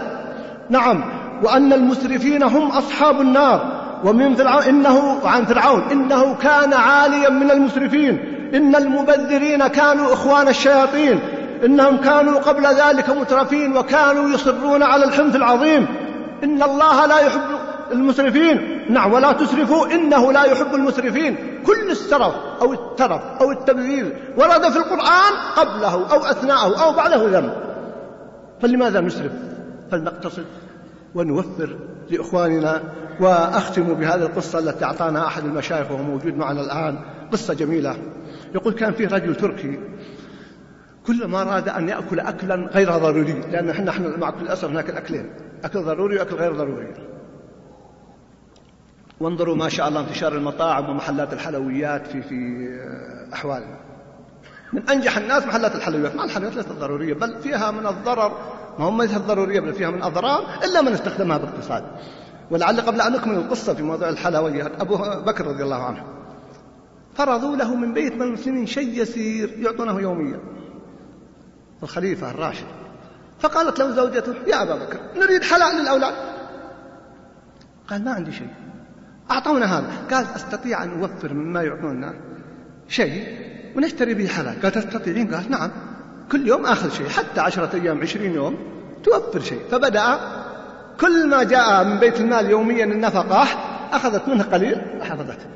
نعم 0.70 1.04
وأن 1.42 1.72
المسرفين 1.72 2.42
هم 2.42 2.70
أصحاب 2.70 3.20
النار. 3.20 3.78
ومن 4.04 4.34
فرعون 4.34 4.62
إنه 4.62 5.26
عن 5.26 5.44
فرعون 5.44 5.82
إنه 5.92 6.34
كان 6.34 6.72
عاليا 6.72 7.30
من 7.30 7.50
المسرفين. 7.50 8.34
إن 8.54 8.76
المبذرين 8.76 9.66
كانوا 9.66 10.12
إخوان 10.12 10.48
الشياطين. 10.48 11.20
إنهم 11.64 11.96
كانوا 11.96 12.40
قبل 12.40 12.66
ذلك 12.66 13.10
مترفين 13.10 13.76
وكانوا 13.76 14.28
يصرون 14.28 14.82
على 14.82 15.04
الحنث 15.04 15.36
العظيم. 15.36 15.86
إن 16.44 16.62
الله 16.62 17.06
لا 17.06 17.18
يحب 17.18 17.40
المسرفين. 17.92 18.84
نعم 18.92 19.12
ولا 19.12 19.32
تسرفوا 19.32 19.86
إنه 19.86 20.32
لا 20.32 20.44
يحب 20.44 20.74
المسرفين. 20.74 21.36
كل 21.66 21.90
السرف 21.90 22.34
أو 22.62 22.72
الترف 22.72 23.22
أو 23.40 23.50
التبذير 23.50 24.16
ورد 24.36 24.68
في 24.68 24.76
القرآن 24.76 25.32
قبله 25.56 26.12
أو 26.12 26.24
أثناءه 26.24 26.84
أو 26.84 26.92
بعده 26.92 27.40
ذنب 27.40 27.52
فلماذا 28.62 29.00
نسرف؟ 29.00 29.32
فلنقتصد 29.90 30.44
ونوفر 31.14 31.76
لإخواننا. 32.10 32.82
وأختم 33.20 33.94
بهذه 33.94 34.22
القصة 34.22 34.58
التي 34.58 34.84
أعطانا 34.84 35.26
أحد 35.26 35.44
المشايخ 35.44 35.90
وهو 35.90 36.02
موجود 36.02 36.36
معنا 36.36 36.60
الآن. 36.60 36.98
قصة 37.32 37.54
جميلة. 37.54 37.96
يقول 38.54 38.72
كان 38.72 38.92
فيه 38.92 39.08
رجل 39.08 39.34
تركي 39.34 39.78
كلما 41.08 41.42
أراد 41.42 41.68
أن 41.68 41.88
يأكل 41.88 42.20
أكلا 42.20 42.54
غير 42.54 42.90
ضروري 42.90 43.32
لأن 43.32 43.70
إحنا 43.70 43.90
إحنا 43.90 44.16
مع 44.16 44.30
كل 44.30 44.48
أسف 44.48 44.70
ناكل 44.70 44.92
أكلين 44.92 45.30
أكل 45.64 45.82
ضروري 45.82 46.18
وأكل 46.18 46.36
غير 46.36 46.52
ضروري. 46.52 46.94
وانظروا 49.20 49.56
ما 49.56 49.68
شاء 49.68 49.88
الله 49.88 50.00
انتشار 50.00 50.34
المطاعم 50.34 50.90
ومحلات 50.90 51.32
الحلويات 51.32 52.06
في 52.06 52.22
في 52.22 52.68
أحوالنا. 53.32 53.78
من 54.72 54.88
أنجح 54.88 55.16
الناس 55.16 55.46
محلات 55.46 55.74
الحلويات. 55.74 56.16
ما 56.16 56.24
الحلويات 56.24 56.56
ليست 56.56 56.72
ضرورية 56.72 57.14
بل 57.14 57.42
فيها 57.42 57.70
من 57.70 57.86
الضرر. 57.86 58.32
ما 58.78 58.88
هم 58.88 59.02
ليست 59.02 59.18
ضرورية 59.18 59.60
بل 59.60 59.74
فيها 59.74 59.90
من 59.90 59.98
الأضرار 59.98 60.40
إلا 60.64 60.82
من 60.82 60.92
استخدمها 60.92 61.38
باقتصاد 61.38 61.84
ولعل 62.50 62.80
قبل 62.80 63.00
أن 63.00 63.12
نكمل 63.12 63.34
القصة 63.34 63.74
في 63.74 63.82
موضوع 63.82 64.08
الحلويات 64.08 64.80
أبو 64.80 64.96
بكر 65.26 65.46
رضي 65.46 65.62
الله 65.62 65.82
عنه. 65.82 66.04
فرضوا 67.14 67.56
له 67.56 67.74
من 67.74 67.94
بيت 67.94 68.14
من 68.14 68.22
المسلمين 68.22 68.66
شيء 68.66 69.02
يسير 69.02 69.58
يعطونه 69.58 70.00
يوميا. 70.00 70.57
الخليفة 71.82 72.30
الراشد. 72.30 72.66
فقالت 73.40 73.78
له 73.78 73.90
زوجته 73.90 74.34
يا 74.46 74.62
أبا 74.62 74.74
بكر 74.74 74.98
نريد 75.16 75.42
حلال 75.42 75.76
للأولاد. 75.76 76.14
قال 77.90 78.04
ما 78.04 78.12
عندي 78.12 78.32
شيء 78.32 78.48
أعطونا 79.30 79.78
هذا. 79.78 79.86
قال 80.10 80.26
أستطيع 80.36 80.84
أن 80.84 81.00
أوفر 81.00 81.34
مما 81.34 81.62
يعطوننا 81.62 82.14
شيء 82.88 83.38
ونشتري 83.76 84.14
به 84.14 84.26
حلال. 84.26 84.62
قال 84.62 84.72
تستطيعين؟ 84.72 85.34
قال 85.34 85.50
نعم 85.50 85.70
كل 86.32 86.48
يوم 86.48 86.66
آخذ 86.66 86.90
شيء 86.90 87.08
حتى 87.08 87.40
عشرة 87.40 87.70
أيام 87.74 88.00
عشرين 88.00 88.34
يوم 88.34 88.58
توفر 89.04 89.40
شيء. 89.40 89.60
فبدأ 89.70 90.18
كل 91.00 91.28
ما 91.28 91.42
جاء 91.42 91.84
من 91.84 91.98
بيت 91.98 92.20
المال 92.20 92.50
يوميا 92.50 92.84
النفقة 92.84 93.46
أخذت 93.92 94.28
منه 94.28 94.44
قليل 94.44 94.80
وحفظته 95.00 95.46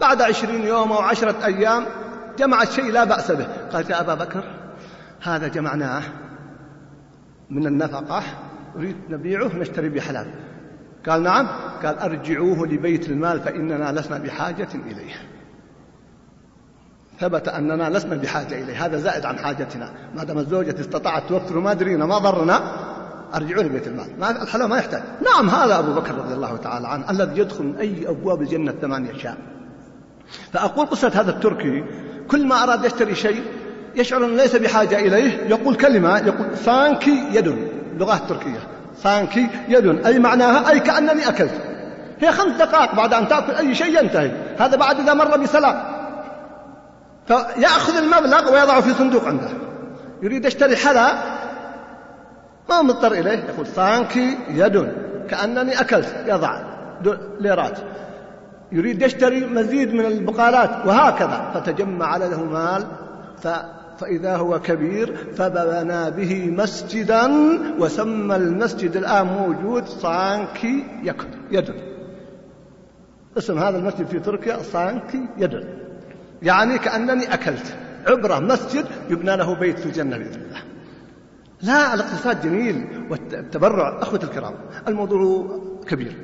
بعد 0.00 0.22
عشرين 0.22 0.66
يوم 0.66 0.92
أو 0.92 0.98
عشرة 0.98 1.44
أيام 1.44 1.84
جمعت 2.38 2.70
شيء 2.70 2.92
لا 2.92 3.04
بأس 3.04 3.30
به. 3.30 3.46
قالت 3.72 3.90
يا 3.90 4.00
أبا 4.00 4.14
بكر 4.14 4.44
هذا 5.22 5.48
جمعناه 5.48 6.02
من 7.50 7.66
النفقة 7.66 8.22
نريد 8.76 8.96
نبيعه 9.10 9.56
نشتري 9.56 9.88
به 9.88 10.00
حلال. 10.00 10.26
قال 11.08 11.22
نعم 11.22 11.48
قال 11.84 11.98
أرجعوه 11.98 12.66
لبيت 12.66 13.08
المال 13.08 13.40
فإننا 13.40 14.00
لسنا 14.00 14.18
بحاجة 14.18 14.68
إليه. 14.74 15.14
ثبت 17.20 17.48
أننا 17.48 17.98
لسنا 17.98 18.16
بحاجة 18.16 18.62
إليه. 18.62 18.86
هذا 18.86 18.98
زائد 18.98 19.24
عن 19.24 19.38
حاجتنا. 19.38 19.90
ما 20.16 20.24
دام 20.24 20.38
الزوجة 20.38 20.80
استطاعت 20.80 21.28
توفر 21.28 21.58
ما 21.58 21.72
درينا 21.72 22.06
ما 22.06 22.18
ضرنا 22.18 22.60
أرجعوا 23.34 23.62
لبيت 23.62 23.86
المال. 23.86 24.20
ما 24.20 24.42
الحلال 24.42 24.68
ما 24.68 24.76
يحتاج. 24.76 25.02
نعم 25.24 25.48
هذا 25.50 25.78
أبو 25.78 25.92
بكر 25.92 26.14
رضي 26.14 26.34
الله 26.34 26.56
تعالى 26.56 26.88
عنه 26.88 27.10
الذي 27.10 27.40
يدخل 27.40 27.64
من 27.64 27.76
أي 27.76 28.08
أبواب 28.08 28.42
الجنة 28.42 28.70
الثمانية 28.70 29.12
شاء 29.12 29.36
فأقول 30.52 30.86
قصة 30.86 31.08
هذا 31.08 31.30
التركي 31.30 31.84
كل 32.28 32.46
ما 32.46 32.62
أراد 32.62 32.84
يشتري 32.84 33.14
شيء 33.14 33.42
يشعر 33.94 34.24
أنه 34.24 34.36
ليس 34.36 34.56
بحاجة 34.56 34.98
إليه 34.98 35.46
يقول 35.48 35.74
كلمة 35.74 36.18
يقول 36.18 36.56
ثانكي 36.56 37.24
يد 37.32 37.56
اللغة 37.92 38.16
التركية 38.16 38.58
sanki 39.02 39.48
yedim 39.68 40.06
أي 40.06 40.18
معناها؟ 40.18 40.70
أي 40.70 40.80
كأنني 40.80 41.28
أكلت. 41.28 41.60
هي 42.20 42.32
خمس 42.32 42.52
دقائق 42.52 42.94
بعد 42.94 43.14
أن 43.14 43.28
تأكل 43.28 43.54
أي 43.54 43.74
شيء 43.74 44.02
ينتهي. 44.02 44.30
هذا 44.58 44.76
بعد 44.76 45.00
إذا 45.00 45.14
مر 45.14 45.36
بسلام. 45.36 45.82
فيأخذ 47.26 47.96
المبلغ 47.96 48.52
ويضعه 48.52 48.80
في 48.80 48.94
صندوق 48.94 49.26
عنده. 49.26 49.48
يريد 50.22 50.44
يشتري 50.44 50.76
حلا 50.76 51.12
ما 52.68 52.82
مضطر 52.82 53.12
إليه. 53.12 53.44
يقول 53.48 53.66
sanki 53.66 54.38
yedim 54.48 54.92
كأنني 55.28 55.80
أكلت. 55.80 56.24
يضع 56.26 56.60
ليرات. 57.40 57.78
يريد 58.72 59.02
يشتري 59.02 59.46
مزيد 59.46 59.94
من 59.94 60.06
البقالات 60.06 60.70
وهكذا. 60.86 61.50
فتجمع 61.54 62.16
له 62.16 62.44
مال 62.44 62.86
ف 63.42 63.48
فإذا 64.02 64.36
هو 64.36 64.60
كبير 64.60 65.16
فبنى 65.36 66.10
به 66.10 66.50
مسجدا 66.50 67.28
وسمى 67.78 68.36
المسجد 68.36 68.96
الآن 68.96 69.26
موجود 69.26 69.86
صانكي 69.86 70.84
يدن 71.50 71.74
اسم 73.38 73.58
هذا 73.58 73.78
المسجد 73.78 74.06
في 74.06 74.20
تركيا 74.20 74.62
صانكي 74.62 75.26
يدن 75.38 75.64
يعني 76.42 76.78
كأنني 76.78 77.34
أكلت 77.34 77.76
عبرة 78.06 78.38
مسجد 78.38 78.84
يبنى 79.10 79.36
له 79.36 79.54
بيت 79.54 79.78
في 79.78 79.86
الجنة 79.86 80.18
بإذن 80.18 80.42
الله. 80.42 80.62
لا 81.62 81.94
الاقتصاد 81.94 82.42
جميل 82.42 83.06
والتبرع 83.10 84.02
أخوة 84.02 84.20
الكرام 84.22 84.54
الموضوع 84.88 85.48
كبير. 85.88 86.16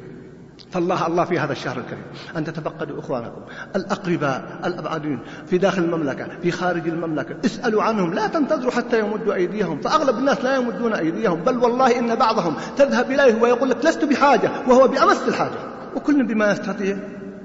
فالله 0.71 1.07
الله 1.07 1.25
في 1.25 1.39
هذا 1.39 1.53
الشهر 1.53 1.79
الكريم. 1.79 2.03
أن 2.37 2.45
تتفقدوا 2.45 3.01
إخوانكم 3.01 3.41
الأقرباء 3.77 4.61
الأبعدين 4.65 5.19
في 5.47 5.59
داخل 5.59 5.83
المملكة 5.83 6.29
في 6.43 6.51
خارج 6.51 6.89
المملكة. 6.89 7.37
اسألوا 7.45 7.83
عنهم 7.83 8.15
لا 8.15 8.27
تنتظروا 8.27 8.73
حتى 8.73 8.99
يمدوا 9.01 9.35
أيديهم. 9.35 9.81
فأغلب 9.81 10.19
الناس 10.19 10.45
لا 10.45 10.57
يمدون 10.57 10.93
أيديهم. 10.93 11.41
بل 11.41 11.59
والله 11.59 11.99
إن 11.99 12.15
بعضهم 12.15 12.55
تذهب 12.77 13.11
إليه 13.11 13.43
ويقول 13.43 13.71
لك 13.71 13.85
لست 13.85 14.05
بحاجة 14.05 14.51
وهو 14.69 14.89
بأمس 14.89 15.23
الحاجة. 15.29 15.59
وكل 15.97 16.27
بما 16.27 16.53
يستطيع. 16.53 16.97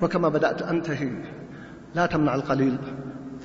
وكما 0.02 0.30
بدأت 0.30 0.62
أنتهي. 0.62 1.12
لا 1.96 2.06
تمنع 2.06 2.36
القليل. 2.36 2.78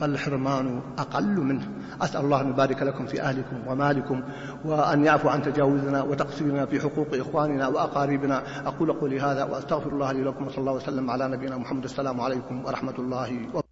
فالحرمان 0.01 0.81
أقل 0.99 1.37
منه. 1.41 1.69
أسأل 2.03 2.25
الله 2.25 2.41
أن 2.41 2.49
يبارك 2.49 2.83
لكم 2.83 3.07
في 3.07 3.23
أهلكم 3.23 3.57
ومالكم 3.67 4.23
وأن 4.65 5.05
يعفو 5.05 5.29
عن 5.29 5.43
تجاوزنا 5.43 6.03
وتقصيرنا 6.03 6.67
في 6.67 6.81
حقوق 6.81 7.09
إخواننا 7.15 7.69
وأقاربنا. 7.69 8.43
أقول 8.69 8.93
قولي 8.93 9.21
هذا 9.21 9.45
وأستغفر 9.45 9.93
الله 9.93 10.13
لي 10.13 10.23
لكم 10.23 10.47
وصلى 10.47 10.59
الله 10.59 10.73
وسلم 10.73 11.11
على 11.11 11.29
نبينا 11.29 11.57
محمد. 11.57 11.85
السلام 11.85 12.21
عليكم 12.21 12.65
ورحمة 12.65 12.95
الله 12.99 13.31
وبركاته. 13.33 13.68